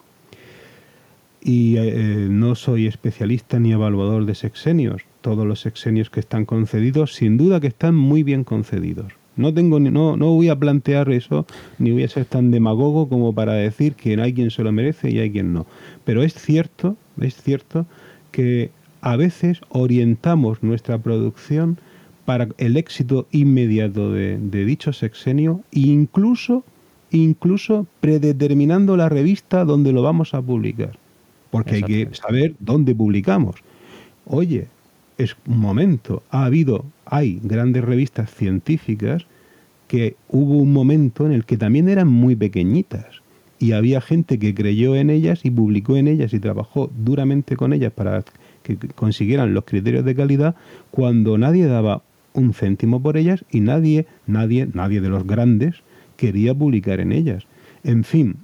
Y 1.43 1.77
eh, 1.77 2.27
no 2.27 2.55
soy 2.55 2.87
especialista 2.87 3.59
ni 3.59 3.71
evaluador 3.71 4.25
de 4.25 4.33
sexenios. 4.33 5.03
Todos 5.21 5.45
los 5.45 5.59
sexenios 5.59 6.09
que 6.09 6.21
están 6.21 6.45
concedidos, 6.45 7.13
sin 7.13 7.37
duda 7.37 7.59
que 7.59 7.67
están 7.67 7.93
muy 7.93 8.23
bien 8.23 8.43
concedidos. 8.43 9.13
No, 9.35 9.53
tengo, 9.53 9.79
no, 9.79 10.17
no 10.17 10.33
voy 10.33 10.49
a 10.49 10.55
plantear 10.55 11.11
eso, 11.11 11.45
ni 11.77 11.91
voy 11.91 12.03
a 12.03 12.07
ser 12.07 12.25
tan 12.25 12.49
demagogo 12.49 13.07
como 13.07 13.31
para 13.35 13.53
decir 13.53 13.93
que 13.93 14.19
hay 14.19 14.33
quien 14.33 14.49
se 14.49 14.63
lo 14.63 14.71
merece 14.71 15.11
y 15.11 15.19
hay 15.19 15.29
quien 15.29 15.53
no. 15.53 15.67
Pero 16.03 16.23
es 16.23 16.33
cierto, 16.33 16.97
es 17.19 17.35
cierto 17.35 17.85
que 18.31 18.71
a 19.01 19.17
veces 19.17 19.61
orientamos 19.69 20.63
nuestra 20.63 20.97
producción 20.97 21.77
para 22.31 22.47
el 22.59 22.77
éxito 22.77 23.27
inmediato 23.31 24.13
de, 24.13 24.65
dicho 24.65 24.93
sexenio, 24.93 25.65
incluso, 25.71 26.63
incluso 27.09 27.87
predeterminando 27.99 28.95
la 28.95 29.09
revista 29.09 29.65
donde 29.65 29.91
lo 29.91 30.01
vamos 30.01 30.33
a 30.33 30.41
publicar. 30.41 30.97
Porque 31.49 31.75
hay 31.75 31.83
que 31.83 32.09
saber 32.13 32.55
dónde 32.59 32.95
publicamos. 32.95 33.57
Oye, 34.25 34.69
es 35.17 35.35
un 35.45 35.57
momento, 35.57 36.23
ha 36.29 36.45
habido, 36.45 36.85
hay 37.03 37.41
grandes 37.43 37.83
revistas 37.83 38.33
científicas 38.33 39.25
que 39.89 40.15
hubo 40.29 40.55
un 40.55 40.71
momento 40.71 41.25
en 41.25 41.33
el 41.33 41.43
que 41.43 41.57
también 41.57 41.89
eran 41.89 42.07
muy 42.07 42.37
pequeñitas 42.37 43.07
y 43.59 43.73
había 43.73 43.99
gente 43.99 44.39
que 44.39 44.55
creyó 44.55 44.95
en 44.95 45.09
ellas 45.09 45.41
y 45.43 45.51
publicó 45.51 45.97
en 45.97 46.07
ellas 46.07 46.33
y 46.33 46.39
trabajó 46.39 46.89
duramente 46.97 47.57
con 47.57 47.73
ellas 47.73 47.91
para 47.91 48.23
que 48.63 48.77
consiguieran 48.95 49.53
los 49.53 49.65
criterios 49.65 50.05
de 50.05 50.15
calidad 50.15 50.55
cuando 50.91 51.37
nadie 51.37 51.65
daba 51.65 52.03
un 52.33 52.53
céntimo 52.53 53.01
por 53.01 53.17
ellas 53.17 53.45
y 53.51 53.61
nadie, 53.61 54.07
nadie, 54.27 54.67
nadie 54.73 55.01
de 55.01 55.09
los 55.09 55.25
grandes 55.25 55.83
quería 56.17 56.53
publicar 56.53 56.99
en 56.99 57.11
ellas. 57.11 57.45
En 57.83 58.03
fin, 58.03 58.37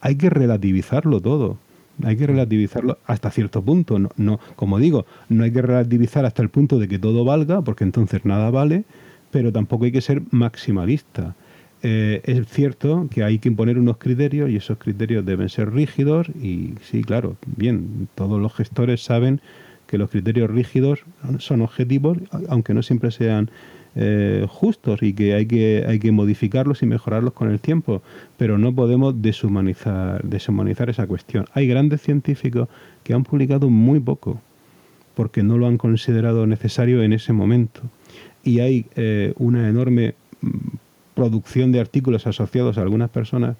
hay 0.00 0.16
que 0.16 0.30
relativizarlo 0.30 1.20
todo. 1.20 1.58
Hay 2.02 2.16
que 2.16 2.26
relativizarlo 2.26 2.98
hasta 3.04 3.30
cierto 3.30 3.62
punto. 3.62 3.98
No, 4.16 4.40
como 4.56 4.78
digo, 4.78 5.06
no 5.28 5.44
hay 5.44 5.52
que 5.52 5.62
relativizar 5.62 6.24
hasta 6.24 6.42
el 6.42 6.48
punto 6.48 6.78
de 6.78 6.88
que 6.88 6.98
todo 6.98 7.24
valga, 7.24 7.62
porque 7.62 7.84
entonces 7.84 8.24
nada 8.24 8.50
vale, 8.50 8.84
pero 9.30 9.52
tampoco 9.52 9.84
hay 9.84 9.92
que 9.92 10.00
ser 10.00 10.22
maximalista. 10.30 11.34
Eh, 11.82 12.20
es 12.24 12.46
cierto 12.48 13.08
que 13.10 13.22
hay 13.22 13.38
que 13.38 13.48
imponer 13.48 13.78
unos 13.78 13.96
criterios 13.96 14.50
y 14.50 14.56
esos 14.56 14.78
criterios 14.78 15.24
deben 15.24 15.48
ser 15.48 15.72
rígidos 15.72 16.28
y 16.28 16.74
sí, 16.82 17.02
claro, 17.02 17.36
bien, 17.56 18.08
todos 18.14 18.38
los 18.40 18.54
gestores 18.54 19.02
saben 19.02 19.40
que 19.90 19.98
los 19.98 20.08
criterios 20.08 20.48
rígidos 20.48 21.00
son 21.40 21.62
objetivos, 21.62 22.16
aunque 22.48 22.74
no 22.74 22.82
siempre 22.84 23.10
sean 23.10 23.50
eh, 23.96 24.46
justos 24.48 25.02
y 25.02 25.14
que 25.14 25.34
hay, 25.34 25.46
que 25.46 25.84
hay 25.84 25.98
que 25.98 26.12
modificarlos 26.12 26.84
y 26.84 26.86
mejorarlos 26.86 27.32
con 27.32 27.50
el 27.50 27.58
tiempo, 27.58 28.00
pero 28.36 28.56
no 28.56 28.72
podemos 28.72 29.20
deshumanizar, 29.20 30.22
deshumanizar 30.22 30.90
esa 30.90 31.08
cuestión. 31.08 31.46
Hay 31.54 31.66
grandes 31.66 32.02
científicos 32.02 32.68
que 33.02 33.14
han 33.14 33.24
publicado 33.24 33.68
muy 33.68 33.98
poco 33.98 34.40
porque 35.16 35.42
no 35.42 35.58
lo 35.58 35.66
han 35.66 35.76
considerado 35.76 36.46
necesario 36.46 37.02
en 37.02 37.12
ese 37.12 37.32
momento. 37.32 37.80
Y 38.44 38.60
hay 38.60 38.86
eh, 38.94 39.34
una 39.38 39.68
enorme 39.68 40.14
mm, 40.40 40.48
producción 41.16 41.72
de 41.72 41.80
artículos 41.80 42.28
asociados 42.28 42.78
a 42.78 42.82
algunas 42.82 43.10
personas 43.10 43.56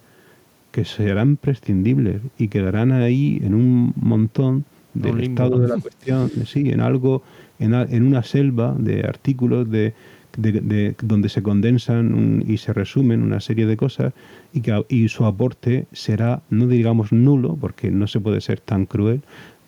que 0.71 0.85
serán 0.85 1.35
prescindibles 1.35 2.21
y 2.37 2.47
quedarán 2.47 2.93
ahí 2.93 3.41
en 3.43 3.53
un 3.53 3.93
montón 3.97 4.63
del 4.93 5.21
estado 5.21 5.59
de 5.59 5.67
la 5.67 5.77
cuestión, 5.77 6.29
sí, 6.45 6.69
en 6.69 6.81
algo, 6.81 7.23
en, 7.59 7.73
en 7.73 8.03
una 8.05 8.23
selva 8.23 8.75
de 8.77 9.01
artículos 9.01 9.69
de, 9.69 9.93
de, 10.37 10.95
donde 11.01 11.29
se 11.29 11.41
condensan 11.43 12.43
y 12.47 12.57
se 12.57 12.73
resumen 12.73 13.21
una 13.21 13.39
serie 13.39 13.65
de 13.65 13.77
cosas 13.77 14.13
y, 14.53 14.61
que, 14.61 14.85
y 14.89 15.07
su 15.09 15.25
aporte 15.25 15.87
será, 15.91 16.41
no 16.49 16.67
digamos 16.67 17.11
nulo, 17.11 17.57
porque 17.59 17.91
no 17.91 18.07
se 18.07 18.19
puede 18.19 18.41
ser 18.41 18.59
tan 18.59 18.85
cruel, 18.85 19.21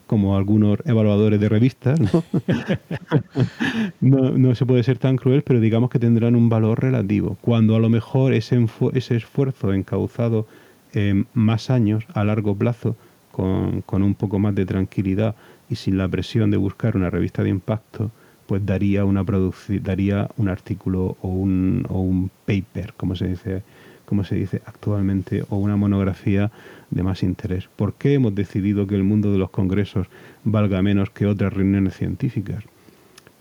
como 0.05 0.37
algunos 0.37 0.79
evaluadores 0.85 1.39
de 1.39 1.49
revistas, 1.49 1.99
¿no? 1.99 2.23
no, 4.37 4.53
se 4.53 4.65
puede 4.65 4.83
ser 4.83 4.97
tan 4.99 5.15
cruel, 5.15 5.43
pero 5.43 5.59
digamos 5.59 5.89
que 5.89 5.97
tendrán 5.97 6.35
un 6.35 6.49
valor 6.49 6.81
relativo. 6.81 7.37
Cuando 7.41 7.75
a 7.75 7.79
lo 7.79 7.89
mejor 7.89 8.33
ese, 8.33 8.63
ese 8.93 9.15
esfuerzo 9.15 9.73
encauzado 9.73 10.45
en 10.93 11.25
más 11.33 11.69
años, 11.69 12.05
a 12.13 12.23
largo 12.23 12.55
plazo, 12.55 12.95
con, 13.33 13.81
con, 13.81 14.03
un 14.03 14.15
poco 14.15 14.39
más 14.39 14.55
de 14.55 14.65
tranquilidad 14.65 15.35
y 15.69 15.75
sin 15.75 15.97
la 15.97 16.07
presión 16.07 16.51
de 16.51 16.57
buscar 16.57 16.95
una 16.95 17.09
revista 17.09 17.43
de 17.43 17.49
impacto, 17.49 18.11
pues 18.47 18.65
daría 18.65 19.03
una 19.03 19.25
daría 19.81 20.29
un 20.37 20.47
artículo 20.47 21.17
o 21.21 21.27
un, 21.27 21.85
o 21.89 21.99
un 21.99 22.29
paper, 22.45 22.93
como 22.95 23.15
se 23.15 23.27
dice 23.27 23.63
como 24.05 24.23
se 24.23 24.35
dice 24.35 24.61
actualmente, 24.65 25.43
o 25.49 25.57
una 25.57 25.75
monografía 25.75 26.51
de 26.91 27.01
más 27.01 27.23
interés. 27.23 27.67
¿Por 27.75 27.93
qué 27.93 28.13
hemos 28.13 28.35
decidido 28.35 28.85
que 28.85 28.95
el 28.95 29.03
mundo 29.03 29.31
de 29.31 29.39
los 29.39 29.49
congresos 29.49 30.07
valga 30.43 30.81
menos 30.83 31.09
que 31.09 31.25
otras 31.25 31.53
reuniones 31.53 31.95
científicas? 31.95 32.63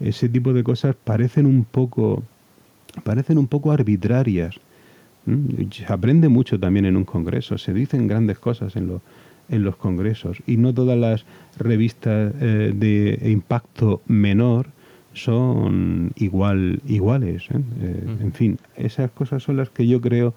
Ese 0.01 0.29
tipo 0.29 0.53
de 0.53 0.65
cosas 0.65 0.95
parecen 0.95 1.47
un 1.47 1.65
poco, 1.65 2.23
parecen 3.05 3.39
un 3.39 3.49
poco 3.49 3.73
arbitrarias. 3.73 4.61
Se 5.71 5.93
aprende 5.93 6.29
mucho 6.29 6.59
también 6.59 6.87
en 6.87 6.97
un 6.97 7.05
congreso, 7.05 7.59
se 7.59 7.75
dicen 7.75 8.09
grandes 8.09 8.39
cosas 8.39 8.75
en, 8.77 9.01
en 9.49 9.65
los 9.65 9.77
congresos 9.77 10.39
y 10.47 10.57
no 10.57 10.73
todas 10.73 10.99
las 10.99 11.25
revistas 11.59 12.33
eh, 12.41 12.73
de 12.75 13.31
impacto 13.31 14.03
menor 14.07 14.69
son 15.15 16.13
igual, 16.17 16.81
iguales. 16.87 17.45
¿eh? 17.51 17.61
Eh, 17.81 18.17
en 18.21 18.33
fin, 18.33 18.59
esas 18.77 19.11
cosas 19.11 19.43
son 19.43 19.57
las 19.57 19.71
que 19.71 19.87
yo 19.87 20.01
creo 20.01 20.35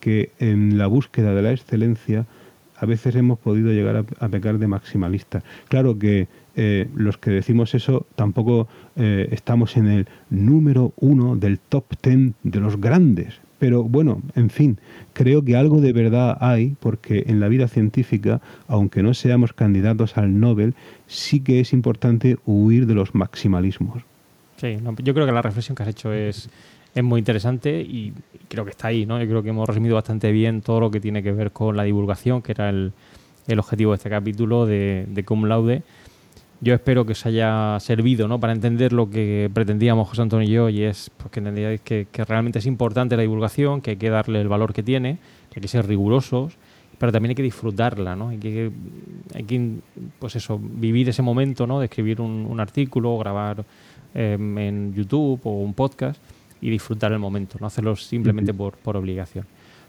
que 0.00 0.32
en 0.38 0.78
la 0.78 0.86
búsqueda 0.86 1.34
de 1.34 1.42
la 1.42 1.52
excelencia 1.52 2.26
a 2.78 2.84
veces 2.84 3.14
hemos 3.16 3.38
podido 3.38 3.72
llegar 3.72 4.04
a, 4.18 4.28
pecar 4.28 4.58
de 4.58 4.66
maximalistas. 4.66 5.42
Claro 5.68 5.98
que 5.98 6.28
eh, 6.56 6.88
los 6.94 7.16
que 7.16 7.30
decimos 7.30 7.74
eso 7.74 8.06
tampoco 8.16 8.68
estamos 8.96 9.76
en 9.76 9.88
el 9.88 10.08
número 10.30 10.94
uno 10.96 11.36
del 11.36 11.58
top 11.58 11.84
ten 12.00 12.34
de 12.42 12.60
los 12.60 12.80
grandes. 12.80 13.40
Pero 13.58 13.84
bueno, 13.84 14.20
en 14.34 14.50
fin, 14.50 14.78
creo 15.12 15.42
que 15.42 15.56
algo 15.56 15.80
de 15.80 15.92
verdad 15.92 16.36
hay, 16.40 16.76
porque 16.80 17.24
en 17.26 17.40
la 17.40 17.48
vida 17.48 17.68
científica, 17.68 18.40
aunque 18.68 19.02
no 19.02 19.14
seamos 19.14 19.52
candidatos 19.52 20.18
al 20.18 20.38
Nobel, 20.38 20.74
sí 21.06 21.40
que 21.40 21.60
es 21.60 21.72
importante 21.72 22.36
huir 22.44 22.86
de 22.86 22.94
los 22.94 23.14
maximalismos. 23.14 24.02
Sí, 24.56 24.76
yo 25.02 25.14
creo 25.14 25.26
que 25.26 25.32
la 25.32 25.42
reflexión 25.42 25.74
que 25.74 25.82
has 25.82 25.88
hecho 25.88 26.12
es, 26.12 26.50
es 26.94 27.04
muy 27.04 27.18
interesante 27.18 27.80
y 27.80 28.12
creo 28.48 28.64
que 28.64 28.70
está 28.70 28.88
ahí, 28.88 29.06
¿no? 29.06 29.20
Yo 29.20 29.26
creo 29.28 29.42
que 29.42 29.50
hemos 29.50 29.68
resumido 29.68 29.94
bastante 29.94 30.32
bien 30.32 30.60
todo 30.60 30.80
lo 30.80 30.90
que 30.90 31.00
tiene 31.00 31.22
que 31.22 31.32
ver 31.32 31.52
con 31.52 31.76
la 31.76 31.84
divulgación, 31.84 32.42
que 32.42 32.52
era 32.52 32.70
el, 32.70 32.92
objetivo 33.58 33.92
de 33.92 33.96
este 33.96 34.10
capítulo 34.10 34.66
de, 34.66 35.06
de 35.08 35.24
Cum 35.24 35.44
Laude. 35.44 35.82
Yo 36.60 36.74
espero 36.74 37.04
que 37.04 37.12
os 37.12 37.26
haya 37.26 37.78
servido 37.80 38.28
¿no? 38.28 38.40
para 38.40 38.52
entender 38.52 38.92
lo 38.92 39.10
que 39.10 39.50
pretendíamos 39.52 40.08
José 40.08 40.22
Antonio 40.22 40.48
y 40.48 40.50
yo, 40.50 40.68
y 40.70 40.82
es 40.84 41.10
pues, 41.16 41.30
que 41.30 41.40
entendáis 41.40 41.80
que, 41.82 42.06
realmente 42.26 42.60
es 42.60 42.66
importante 42.66 43.16
la 43.16 43.22
divulgación, 43.22 43.82
que 43.82 43.90
hay 43.90 43.96
que 43.96 44.08
darle 44.08 44.40
el 44.40 44.48
valor 44.48 44.72
que 44.72 44.82
tiene, 44.82 45.18
que 45.50 45.58
hay 45.58 45.62
que 45.62 45.68
ser 45.68 45.86
rigurosos, 45.86 46.56
pero 46.98 47.12
también 47.12 47.30
hay 47.30 47.34
que 47.34 47.42
disfrutarla, 47.42 48.16
¿no? 48.16 48.30
Hay 48.30 48.38
que, 48.38 48.70
hay 49.34 49.44
que 49.44 49.70
pues 50.18 50.34
eso, 50.36 50.58
vivir 50.58 51.10
ese 51.10 51.20
momento, 51.20 51.66
¿no? 51.66 51.78
De 51.78 51.86
escribir 51.86 52.22
un, 52.22 52.46
un 52.48 52.58
artículo, 52.58 53.18
grabar 53.18 53.66
Em, 54.18 54.56
en 54.56 54.94
YouTube 54.94 55.40
o 55.44 55.60
un 55.60 55.74
podcast 55.74 56.18
y 56.62 56.70
disfrutar 56.70 57.12
el 57.12 57.18
momento, 57.18 57.58
no 57.60 57.66
hacerlo 57.66 57.94
simplemente 57.96 58.54
por, 58.54 58.78
por 58.78 58.96
obligación. 58.96 59.44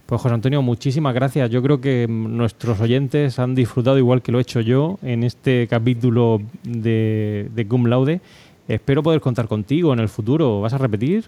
Pues 0.08 0.22
José 0.22 0.36
Antonio, 0.36 0.62
muchísimas 0.62 1.14
gracias. 1.14 1.50
Yo 1.50 1.62
creo 1.62 1.82
que 1.82 2.08
nuestros 2.08 2.80
oyentes 2.80 3.40
han 3.40 3.56
disfrutado 3.56 3.98
igual 3.98 4.22
que 4.22 4.32
lo 4.32 4.40
he 4.40 4.42
hecho 4.42 4.62
yo 4.62 4.98
en 5.02 5.24
este 5.24 5.68
capítulo 5.68 6.42
de, 6.64 7.50
de 7.54 7.68
Cum 7.68 7.88
Laude. 7.88 8.22
Espero 8.70 9.04
poder 9.04 9.20
contar 9.20 9.50
contigo 9.50 9.92
en 9.92 10.00
el 10.00 10.08
futuro. 10.08 10.62
¿Vas 10.62 10.72
a 10.72 10.78
repetir? 10.78 11.26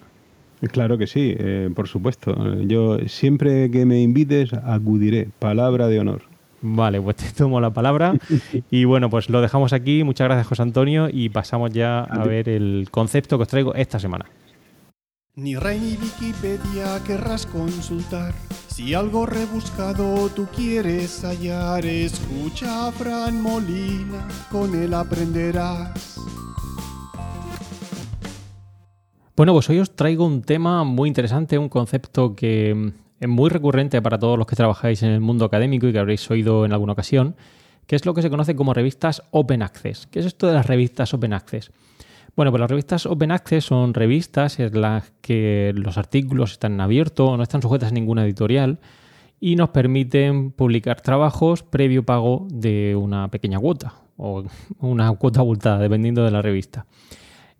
Claro 0.71 0.97
que 0.97 1.07
sí, 1.07 1.36
eh, 1.38 1.69
por 1.75 1.89
supuesto. 1.89 2.34
Yo 2.61 2.99
siempre 3.07 3.69
que 3.69 3.86
me 3.86 4.01
invites 4.01 4.53
acudiré. 4.53 5.27
Palabra 5.39 5.88
de 5.88 5.99
honor. 5.99 6.21
Vale, 6.61 7.01
pues 7.01 7.17
te 7.17 7.32
tomo 7.32 7.59
la 7.59 7.71
palabra. 7.71 8.13
Y 8.71 8.86
bueno, 8.86 9.09
pues 9.09 9.30
lo 9.30 9.41
dejamos 9.41 9.73
aquí. 9.73 10.05
Muchas 10.05 10.25
gracias, 10.25 10.47
José 10.47 10.61
Antonio. 10.61 11.09
Y 11.11 11.27
pasamos 11.27 11.71
ya 11.71 11.99
a 11.99 12.23
ver 12.23 12.47
el 12.47 12.88
concepto 12.91 13.38
que 13.38 13.41
os 13.41 13.49
traigo 13.49 13.75
esta 13.75 13.99
semana. 13.99 14.25
Ni 15.40 15.56
Rey 15.56 15.80
ni 15.80 15.92
Wikipedia 15.96 17.02
querrás 17.08 17.46
consultar. 17.46 18.34
Si 18.68 18.94
algo 18.94 19.26
rebuscado 19.26 20.28
tú 20.36 20.48
quieres 20.54 21.24
hallar, 21.24 21.86
escucha 21.86 22.88
a 22.88 22.92
Fran 22.92 23.42
Molina, 23.42 24.28
con 24.52 24.76
él 24.76 24.94
aprenderás. 24.94 26.20
Bueno, 29.38 29.54
pues 29.54 29.70
hoy 29.70 29.80
os 29.80 29.96
traigo 29.96 30.26
un 30.26 30.42
tema 30.42 30.84
muy 30.84 31.08
interesante, 31.08 31.58
un 31.58 31.70
concepto 31.70 32.36
que 32.36 32.92
es 33.22 33.30
muy 33.30 33.50
recurrente 33.50 34.02
para 34.02 34.20
todos 34.20 34.38
los 34.38 34.46
que 34.46 34.58
trabajáis 34.58 35.04
en 35.04 35.12
el 35.12 35.22
mundo 35.22 35.46
académico 35.46 35.88
y 35.88 35.94
que 35.94 36.00
habréis 36.00 36.30
oído 36.30 36.66
en 36.66 36.74
alguna 36.74 36.92
ocasión, 36.92 37.38
que 37.88 37.96
es 37.96 38.06
lo 38.06 38.14
que 38.14 38.22
se 38.22 38.30
conoce 38.30 38.58
como 38.58 38.74
revistas 38.74 39.24
Open 39.32 39.62
Access. 39.62 40.06
¿Qué 40.08 40.20
es 40.20 40.26
esto 40.26 40.48
de 40.48 40.54
las 40.54 40.66
revistas 40.66 41.14
Open 41.14 41.32
Access? 41.32 41.72
Bueno, 42.40 42.52
pues 42.52 42.62
las 42.62 42.70
revistas 42.70 43.06
Open 43.06 43.32
Access 43.32 43.66
son 43.66 43.94
revistas 43.94 44.62
en 44.62 44.80
las 44.80 45.12
que 45.20 45.74
los 45.76 45.98
artículos 45.98 46.54
están 46.54 46.76
en 46.76 46.80
abierto, 46.80 47.36
no 47.36 47.44
están 47.44 47.62
sujetas 47.62 47.92
a 47.92 47.94
ninguna 47.94 48.24
editorial 48.24 48.80
y 49.42 49.58
nos 49.58 49.72
permiten 49.72 50.52
publicar 50.52 51.02
trabajos 51.02 51.64
previo 51.64 52.06
pago 52.06 52.48
de 52.50 52.96
una 52.96 53.28
pequeña 53.28 53.60
cuota 53.60 53.96
o 54.16 54.46
una 54.80 55.12
cuota 55.16 55.42
abultada, 55.42 55.80
dependiendo 55.80 56.24
de 56.24 56.32
la 56.32 56.42
revista. 56.42 56.86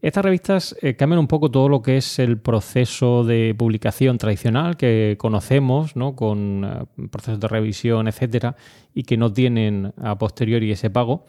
Estas 0.02 0.24
revistas 0.24 0.74
eh, 0.82 0.96
cambian 0.96 1.20
un 1.20 1.28
poco 1.28 1.52
todo 1.52 1.68
lo 1.68 1.82
que 1.82 1.98
es 1.98 2.18
el 2.18 2.38
proceso 2.38 3.26
de 3.26 3.54
publicación 3.58 4.18
tradicional 4.18 4.78
que 4.78 5.18
conocemos, 5.20 5.98
¿no? 5.98 6.16
con 6.16 6.64
eh, 6.64 7.06
procesos 7.12 7.42
de 7.42 7.50
revisión, 7.50 8.08
etcétera, 8.08 8.56
y 8.94 9.04
que 9.04 9.18
no 9.18 9.34
tienen 9.34 9.92
a 10.02 10.18
posteriori 10.18 10.72
ese 10.72 10.90
pago. 10.90 11.26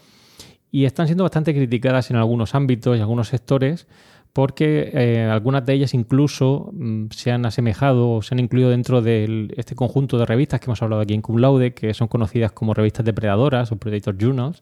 Y 0.71 0.85
están 0.85 1.07
siendo 1.07 1.25
bastante 1.25 1.55
criticadas 1.55 2.11
en 2.11 2.17
algunos 2.17 2.55
ámbitos 2.55 2.97
y 2.97 3.01
algunos 3.01 3.29
sectores 3.29 3.87
porque 4.33 4.91
eh, 4.95 5.25
algunas 5.25 5.67
de 5.67 5.73
ellas 5.73 5.93
incluso 5.93 6.71
mm, 6.73 7.07
se 7.11 7.33
han 7.33 7.45
asemejado 7.47 8.13
o 8.13 8.23
se 8.23 8.35
han 8.35 8.39
incluido 8.39 8.71
dentro 8.71 9.03
de 9.03 9.53
este 9.57 9.75
conjunto 9.75 10.19
de 10.19 10.27
revistas 10.27 10.61
que 10.61 10.67
hemos 10.67 10.81
hablado 10.83 11.03
aquí 11.03 11.15
en 11.15 11.23
Cum 11.23 11.39
Laude, 11.39 11.75
que 11.75 11.95
son 11.95 12.07
conocidas 12.07 12.53
como 12.53 12.73
revistas 12.73 13.05
depredadoras 13.05 13.73
o 13.73 13.77
Predator 13.77 14.17
Journals, 14.17 14.61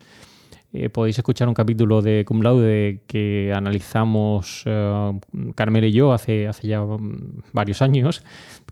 eh, 0.70 0.90
podéis 0.90 1.16
escuchar 1.16 1.48
un 1.48 1.54
capítulo 1.54 2.02
de 2.02 2.26
Cum 2.26 2.42
Laude 2.42 3.00
que 3.06 3.54
analizamos 3.54 4.66
uh, 4.66 5.18
Carmelo 5.54 5.86
y 5.86 5.92
yo 5.92 6.12
hace, 6.12 6.46
hace 6.46 6.68
ya 6.68 6.82
mm, 6.82 7.42
varios 7.54 7.80
años, 7.80 8.22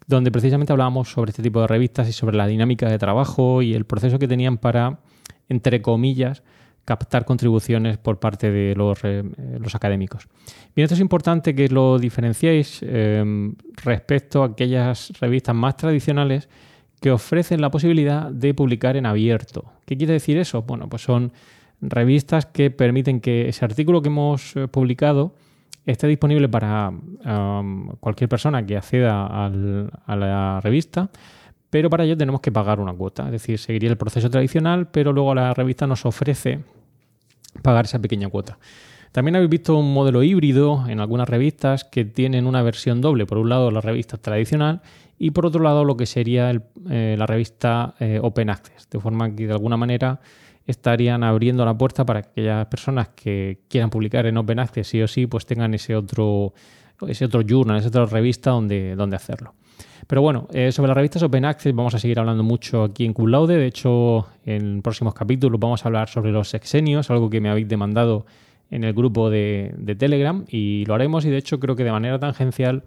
donde 0.06 0.30
precisamente 0.30 0.72
hablábamos 0.74 1.10
sobre 1.10 1.30
este 1.30 1.42
tipo 1.42 1.62
de 1.62 1.66
revistas 1.68 2.06
y 2.06 2.12
sobre 2.12 2.36
la 2.36 2.46
dinámica 2.46 2.90
de 2.90 2.98
trabajo 2.98 3.62
y 3.62 3.72
el 3.72 3.86
proceso 3.86 4.18
que 4.18 4.28
tenían 4.28 4.58
para, 4.58 5.00
entre 5.48 5.80
comillas, 5.80 6.42
captar 6.86 7.26
contribuciones 7.26 7.98
por 7.98 8.18
parte 8.18 8.50
de 8.50 8.74
los, 8.74 8.98
eh, 9.04 9.22
los 9.58 9.74
académicos. 9.74 10.28
Bien, 10.74 10.84
esto 10.84 10.94
es 10.94 11.00
importante 11.00 11.54
que 11.54 11.68
lo 11.68 11.98
diferenciéis 11.98 12.82
respecto 13.84 14.42
a 14.42 14.46
aquellas 14.46 15.12
revistas 15.20 15.54
más 15.54 15.76
tradicionales 15.76 16.48
que 17.00 17.10
ofrecen 17.10 17.60
la 17.60 17.70
posibilidad 17.70 18.30
de 18.30 18.54
publicar 18.54 18.96
en 18.96 19.06
abierto. 19.06 19.64
¿Qué 19.84 19.96
quiere 19.96 20.14
decir 20.14 20.38
eso? 20.38 20.62
Bueno, 20.62 20.88
pues 20.88 21.02
son 21.02 21.32
revistas 21.80 22.46
que 22.46 22.70
permiten 22.70 23.20
que 23.20 23.48
ese 23.48 23.64
artículo 23.64 24.02
que 24.02 24.08
hemos 24.08 24.56
eh, 24.56 24.68
publicado 24.68 25.34
esté 25.84 26.08
disponible 26.08 26.48
para 26.48 26.92
cualquier 28.00 28.28
persona 28.28 28.66
que 28.66 28.76
acceda 28.76 29.24
a 29.24 30.16
la 30.16 30.60
revista, 30.60 31.10
pero 31.70 31.88
para 31.88 32.02
ello 32.02 32.16
tenemos 32.16 32.40
que 32.40 32.50
pagar 32.50 32.80
una 32.80 32.92
cuota. 32.92 33.26
Es 33.26 33.30
decir, 33.30 33.56
seguiría 33.60 33.90
el 33.90 33.96
proceso 33.96 34.28
tradicional, 34.28 34.88
pero 34.88 35.12
luego 35.12 35.32
la 35.32 35.54
revista 35.54 35.86
nos 35.86 36.04
ofrece 36.04 36.58
pagar 37.62 37.84
esa 37.84 37.98
pequeña 37.98 38.28
cuota. 38.28 38.58
También 39.12 39.36
habéis 39.36 39.50
visto 39.50 39.76
un 39.76 39.94
modelo 39.94 40.22
híbrido 40.22 40.84
en 40.88 41.00
algunas 41.00 41.28
revistas 41.28 41.84
que 41.84 42.04
tienen 42.04 42.46
una 42.46 42.62
versión 42.62 43.00
doble. 43.00 43.24
Por 43.24 43.38
un 43.38 43.48
lado, 43.48 43.70
la 43.70 43.80
revista 43.80 44.18
tradicional 44.18 44.82
y 45.18 45.30
por 45.30 45.46
otro 45.46 45.62
lado, 45.62 45.84
lo 45.84 45.96
que 45.96 46.04
sería 46.04 46.52
eh, 46.90 47.16
la 47.18 47.26
revista 47.26 47.94
eh, 47.98 48.20
Open 48.22 48.50
Access. 48.50 48.88
De 48.90 49.00
forma 49.00 49.34
que 49.34 49.46
de 49.46 49.52
alguna 49.52 49.76
manera 49.76 50.20
estarían 50.66 51.22
abriendo 51.24 51.64
la 51.64 51.76
puerta 51.78 52.04
para 52.04 52.22
que 52.22 52.28
aquellas 52.28 52.66
personas 52.66 53.08
que 53.08 53.60
quieran 53.68 53.88
publicar 53.88 54.26
en 54.26 54.36
Open 54.36 54.58
Access 54.58 54.88
sí 54.88 55.00
o 55.00 55.08
sí, 55.08 55.26
pues 55.26 55.46
tengan 55.46 55.72
ese 55.74 55.96
otro, 55.96 56.52
ese 57.08 57.24
otro 57.24 57.40
journal, 57.40 57.78
esa 57.78 57.88
otra 57.88 58.04
revista 58.06 58.50
donde, 58.50 58.96
donde 58.96 59.16
hacerlo. 59.16 59.54
Pero 60.06 60.22
bueno, 60.22 60.46
eh, 60.52 60.70
sobre 60.70 60.88
las 60.88 60.96
revistas 60.96 61.22
Open 61.22 61.44
Access 61.44 61.74
vamos 61.74 61.94
a 61.94 61.98
seguir 61.98 62.18
hablando 62.20 62.44
mucho 62.44 62.84
aquí 62.84 63.04
en 63.04 63.12
Cum 63.12 63.28
Laude. 63.28 63.56
De 63.56 63.66
hecho, 63.66 64.26
en 64.44 64.82
próximos 64.82 65.14
capítulos 65.14 65.58
vamos 65.58 65.84
a 65.84 65.88
hablar 65.88 66.08
sobre 66.08 66.30
los 66.30 66.48
sexenios, 66.48 67.10
algo 67.10 67.28
que 67.28 67.40
me 67.40 67.50
habéis 67.50 67.68
demandado 67.68 68.24
en 68.70 68.84
el 68.84 68.92
grupo 68.92 69.30
de, 69.30 69.74
Telegram 69.98 70.44
y 70.48 70.84
lo 70.86 70.94
haremos 70.94 71.24
y 71.24 71.30
de 71.30 71.38
hecho 71.38 71.60
creo 71.60 71.76
que 71.76 71.84
de 71.84 71.92
manera 71.92 72.18
tangencial 72.18 72.82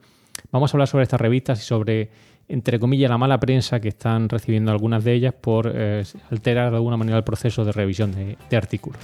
vamos 0.52 0.74
a 0.74 0.78
hablar 0.78 0.88
sobre 0.88 1.04
estas 1.04 1.20
revistas 1.22 1.60
y 1.60 1.66
sobre, 1.66 2.10
entre 2.48 2.80
comillas, 2.80 3.10
la 3.10 3.18
mala 3.18 3.40
prensa 3.40 3.80
que 3.80 3.90
están 3.90 4.30
recibiendo 4.30 4.72
algunas 4.72 5.04
de 5.04 5.14
ellas 5.14 5.34
por 5.34 5.72
eh, 5.74 6.04
alterar 6.32 6.72
de 6.72 6.78
alguna 6.78 6.98
manera 6.98 7.18
el 7.18 7.24
proceso 7.24 7.66
de 7.66 7.72
revisión 7.72 8.12
de, 8.12 8.58
artículos. 8.58 9.02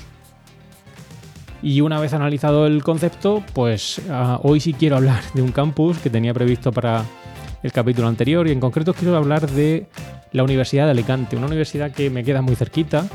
Y 1.61 1.81
una 1.81 1.99
vez 1.99 2.13
analizado 2.13 2.67
el 2.67 2.83
concepto, 2.83 3.43
pues 3.53 4.01
ah, 4.09 4.39
hoy 4.43 4.59
sí 4.59 4.73
quiero 4.73 4.97
hablar 4.97 5.23
de 5.33 5.41
un 5.41 5.51
campus 5.51 5.97
que 5.97 6.09
tenía 6.09 6.33
previsto 6.33 6.71
para 6.71 7.03
el 7.65 7.71
capítulo 7.71 8.07
anterior 8.07 8.47
y 8.47 8.51
en 8.51 8.59
concreto 8.59 8.93
quiero 8.93 9.17
hablar 9.17 9.49
de 9.49 9.87
la 10.33 10.43
Universidad 10.43 10.85
de 10.85 10.91
Alicante, 10.91 11.35
una 11.35 11.47
universidad 11.47 11.91
que 11.91 12.11
me 12.11 12.23
queda 12.23 12.43
muy 12.43 12.55
cerquita. 12.55 13.07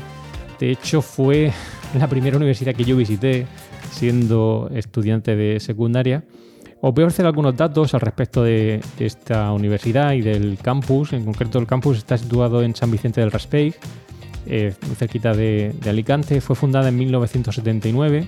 De 0.59 0.71
hecho 0.71 1.01
fue 1.01 1.53
la 1.97 2.09
primera 2.09 2.35
universidad 2.35 2.75
que 2.75 2.83
yo 2.83 2.97
visité 2.97 3.47
siendo 3.91 4.69
estudiante 4.73 5.37
de 5.37 5.61
secundaria. 5.61 6.25
Os 6.81 6.93
voy 6.93 7.03
a 7.03 7.07
ofrecer 7.07 7.25
algunos 7.25 7.55
datos 7.55 7.93
al 7.93 8.01
respecto 8.01 8.43
de 8.43 8.81
esta 8.99 9.53
universidad 9.53 10.13
y 10.13 10.21
del 10.21 10.57
campus. 10.61 11.13
En 11.13 11.23
concreto, 11.23 11.59
el 11.59 11.67
campus 11.67 11.99
está 11.99 12.17
situado 12.17 12.61
en 12.61 12.75
San 12.75 12.91
Vicente 12.91 13.21
del 13.21 13.31
Raspeig, 13.31 13.75
eh, 14.47 14.73
cerquita 14.97 15.33
de, 15.33 15.73
Alicante. 15.87 16.41
Fue 16.41 16.57
fundada 16.57 16.89
en 16.89 16.97
1979 16.97 18.25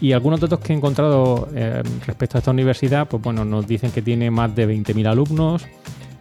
y 0.00 0.12
algunos 0.12 0.40
datos 0.40 0.60
que 0.60 0.72
he 0.72 0.76
encontrado 0.76 1.48
eh, 1.54 1.82
respecto 2.06 2.36
a 2.36 2.40
esta 2.40 2.50
universidad, 2.50 3.08
pues 3.08 3.22
bueno, 3.22 3.44
nos 3.44 3.66
dicen 3.66 3.90
que 3.90 4.02
tiene 4.02 4.30
más 4.30 4.54
de 4.54 4.68
20.000 4.68 5.06
alumnos, 5.06 5.66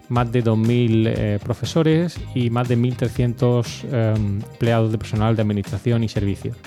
más 0.10 0.32
de 0.32 0.44
2.000 0.44 1.14
eh, 1.16 1.40
profesores 1.44 2.20
y 2.36 2.50
más 2.50 2.68
de 2.68 2.78
1.300 2.78 3.84
eh, 3.92 4.14
empleados 4.16 4.92
de 4.92 4.98
personal 4.98 5.36
de 5.36 5.42
administración 5.42 6.04
y 6.04 6.10
servicios. 6.10 6.58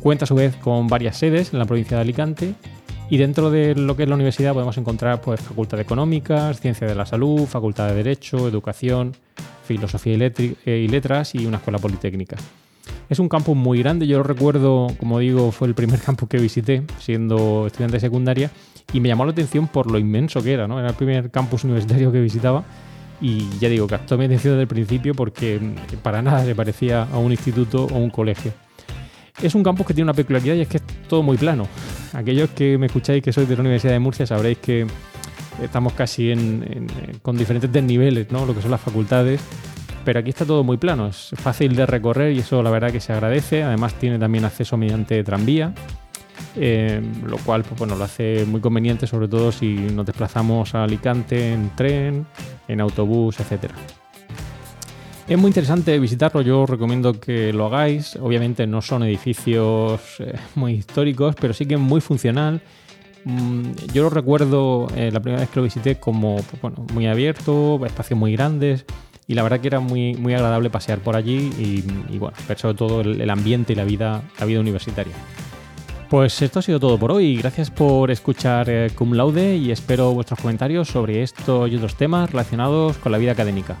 Cuenta 0.00 0.24
a 0.24 0.28
su 0.28 0.34
vez 0.34 0.56
con 0.56 0.86
varias 0.86 1.16
sedes 1.16 1.52
en 1.52 1.58
la 1.58 1.64
provincia 1.64 1.96
de 1.96 2.02
Alicante 2.02 2.54
y 3.10 3.18
dentro 3.18 3.50
de 3.50 3.74
lo 3.74 3.96
que 3.96 4.04
es 4.04 4.08
la 4.08 4.14
universidad 4.14 4.52
podemos 4.52 4.76
encontrar 4.78 5.20
pues, 5.20 5.40
facultad 5.40 5.76
de 5.78 5.82
económicas, 5.82 6.60
ciencia 6.60 6.86
de 6.86 6.94
la 6.94 7.06
salud, 7.06 7.46
facultad 7.46 7.88
de 7.88 7.94
derecho, 7.94 8.48
educación, 8.48 9.16
filosofía 9.64 10.14
y, 10.14 10.88
letras 10.88 11.34
y 11.34 11.46
una 11.46 11.58
escuela 11.58 11.78
politécnica. 11.78 12.36
Es 13.08 13.20
un 13.20 13.28
campus 13.28 13.56
muy 13.56 13.78
grande, 13.78 14.06
yo 14.06 14.18
lo 14.18 14.24
recuerdo, 14.24 14.88
como 14.98 15.20
digo, 15.20 15.52
fue 15.52 15.68
el 15.68 15.74
primer 15.74 16.00
campus 16.04 16.28
que 16.28 16.38
visité 16.38 16.82
siendo 16.98 17.66
estudiante 17.66 17.96
de 17.96 18.00
secundaria 18.00 18.50
y 18.92 19.00
me 19.00 19.08
llamó 19.08 19.24
la 19.24 19.32
atención 19.32 19.68
por 19.68 19.90
lo 19.90 19.98
inmenso 19.98 20.42
que 20.42 20.52
era. 20.52 20.64
Era 20.64 20.88
el 20.88 20.94
primer 20.94 21.30
campus 21.30 21.64
universitario 21.64 22.10
que 22.10 22.20
visitaba 22.20 22.64
y 23.20 23.48
ya 23.58 23.68
digo, 23.68 23.86
captó 23.86 24.18
mi 24.18 24.24
atención 24.24 24.54
desde 24.54 24.62
el 24.62 24.68
principio 24.68 25.14
porque 25.14 25.60
para 26.02 26.20
nada 26.20 26.44
se 26.44 26.54
parecía 26.54 27.04
a 27.04 27.18
un 27.18 27.32
instituto 27.32 27.84
o 27.84 27.96
un 27.96 28.10
colegio. 28.10 28.52
Es 29.40 29.54
un 29.54 29.62
campus 29.62 29.86
que 29.86 29.94
tiene 29.94 30.04
una 30.04 30.14
peculiaridad 30.14 30.54
y 30.54 30.62
es 30.62 30.68
que 30.68 30.78
es 30.78 30.82
todo 31.08 31.22
muy 31.22 31.36
plano. 31.36 31.68
Aquellos 32.12 32.50
que 32.50 32.78
me 32.78 32.86
escucháis 32.86 33.22
que 33.22 33.32
sois 33.32 33.48
de 33.48 33.54
la 33.54 33.60
Universidad 33.60 33.92
de 33.92 33.98
Murcia 33.98 34.26
sabréis 34.26 34.58
que 34.58 34.86
estamos 35.62 35.92
casi 35.92 36.32
con 37.22 37.36
diferentes 37.36 37.70
desniveles, 37.70 38.30
¿no? 38.30 38.46
Lo 38.46 38.54
que 38.54 38.62
son 38.62 38.70
las 38.70 38.80
facultades. 38.80 39.40
Pero 40.06 40.20
aquí 40.20 40.30
está 40.30 40.46
todo 40.46 40.64
muy 40.64 40.78
plano, 40.78 41.08
es 41.08 41.34
fácil 41.34 41.76
de 41.76 41.84
recorrer 41.84 42.32
y 42.32 42.38
eso 42.38 42.62
la 42.62 42.70
verdad 42.70 42.90
que 42.90 43.00
se 43.00 43.12
agradece. 43.12 43.62
Además 43.62 43.92
tiene 43.94 44.18
también 44.18 44.46
acceso 44.46 44.78
mediante 44.78 45.22
tranvía 45.22 45.74
eh, 46.58 47.02
lo 47.24 47.36
cual 47.38 47.62
pues, 47.64 47.78
bueno, 47.78 47.96
lo 47.96 48.04
hace 48.04 48.44
muy 48.46 48.60
conveniente, 48.60 49.06
sobre 49.06 49.28
todo 49.28 49.52
si 49.52 49.74
nos 49.74 50.06
desplazamos 50.06 50.74
a 50.74 50.84
Alicante 50.84 51.52
en 51.52 51.70
tren, 51.76 52.26
en 52.66 52.80
autobús, 52.80 53.38
etc. 53.40 53.70
Es 55.28 55.36
muy 55.36 55.48
interesante 55.48 55.98
visitarlo, 55.98 56.40
yo 56.40 56.66
recomiendo 56.66 57.20
que 57.20 57.52
lo 57.52 57.66
hagáis. 57.66 58.16
Obviamente 58.16 58.66
no 58.66 58.80
son 58.80 59.02
edificios 59.02 60.00
eh, 60.20 60.34
muy 60.54 60.74
históricos, 60.74 61.34
pero 61.38 61.52
sí 61.52 61.66
que 61.66 61.74
es 61.74 61.80
muy 61.80 62.00
funcional. 62.00 62.62
Mm, 63.24 63.72
yo 63.92 64.04
lo 64.04 64.10
recuerdo 64.10 64.86
eh, 64.94 65.10
la 65.12 65.20
primera 65.20 65.40
vez 65.40 65.50
que 65.50 65.58
lo 65.58 65.64
visité 65.64 65.96
como 65.96 66.36
pues, 66.36 66.62
bueno, 66.62 66.86
muy 66.94 67.06
abierto, 67.06 67.84
espacios 67.84 68.18
muy 68.18 68.32
grandes 68.32 68.86
y 69.28 69.34
la 69.34 69.42
verdad 69.42 69.60
que 69.60 69.68
era 69.68 69.80
muy, 69.80 70.14
muy 70.14 70.34
agradable 70.34 70.70
pasear 70.70 70.98
por 70.98 71.16
allí 71.16 71.50
y, 71.58 72.18
bueno, 72.18 72.36
ver 72.48 72.58
sobre 72.58 72.74
todo 72.74 73.00
el, 73.00 73.20
el 73.20 73.30
ambiente 73.30 73.72
y 73.72 73.76
la 73.76 73.84
vida, 73.84 74.22
la 74.38 74.46
vida 74.46 74.60
universitaria. 74.60 75.14
Pues 76.08 76.40
esto 76.40 76.60
ha 76.60 76.62
sido 76.62 76.78
todo 76.78 76.98
por 76.98 77.10
hoy. 77.10 77.36
Gracias 77.36 77.70
por 77.70 78.12
escuchar 78.12 78.70
eh, 78.70 78.90
Cum 78.94 79.14
Laude 79.14 79.56
y 79.56 79.72
espero 79.72 80.12
vuestros 80.12 80.38
comentarios 80.38 80.86
sobre 80.86 81.22
esto 81.22 81.66
y 81.66 81.74
otros 81.74 81.96
temas 81.96 82.30
relacionados 82.30 82.96
con 82.98 83.10
la 83.10 83.18
vida 83.18 83.32
académica. 83.32 83.76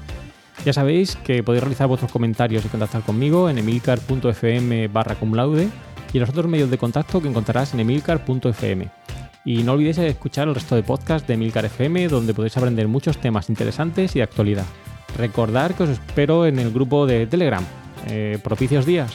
Ya 0.64 0.72
sabéis 0.72 1.14
que 1.14 1.44
podéis 1.44 1.62
realizar 1.62 1.86
vuestros 1.86 2.10
comentarios 2.10 2.64
y 2.64 2.68
contactar 2.68 3.02
conmigo 3.02 3.48
en 3.48 3.58
emilcar.fm 3.58 4.88
barra 4.88 5.14
cum 5.14 5.34
laude 5.34 5.68
y 6.12 6.16
en 6.16 6.20
los 6.20 6.30
otros 6.30 6.48
medios 6.48 6.68
de 6.68 6.78
contacto 6.78 7.22
que 7.22 7.28
encontrarás 7.28 7.74
en 7.74 7.80
emilcar.fm. 7.80 8.90
Y 9.44 9.62
no 9.62 9.72
olvidéis 9.74 9.98
escuchar 9.98 10.48
el 10.48 10.54
resto 10.56 10.74
de 10.74 10.82
podcasts 10.82 11.28
de 11.28 11.34
Emilcar 11.34 11.64
FM 11.64 12.08
donde 12.08 12.34
podéis 12.34 12.56
aprender 12.56 12.88
muchos 12.88 13.18
temas 13.18 13.48
interesantes 13.48 14.16
y 14.16 14.18
de 14.18 14.24
actualidad. 14.24 14.66
Recordad 15.16 15.74
que 15.74 15.84
os 15.84 15.90
espero 15.90 16.46
en 16.46 16.58
el 16.58 16.72
grupo 16.72 17.06
de 17.06 17.26
Telegram. 17.26 17.64
Eh, 18.08 18.38
propicios 18.42 18.84
días. 18.84 19.12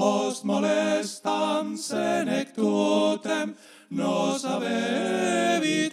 post 0.00 0.44
molestam 0.44 1.76
senec 1.76 2.54
tutem, 2.56 3.54
nos 3.90 4.44
abevitumus, 4.44 5.92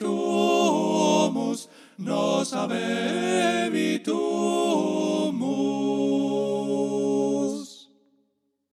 nos 1.98 2.54
abevitumus. 2.54 4.08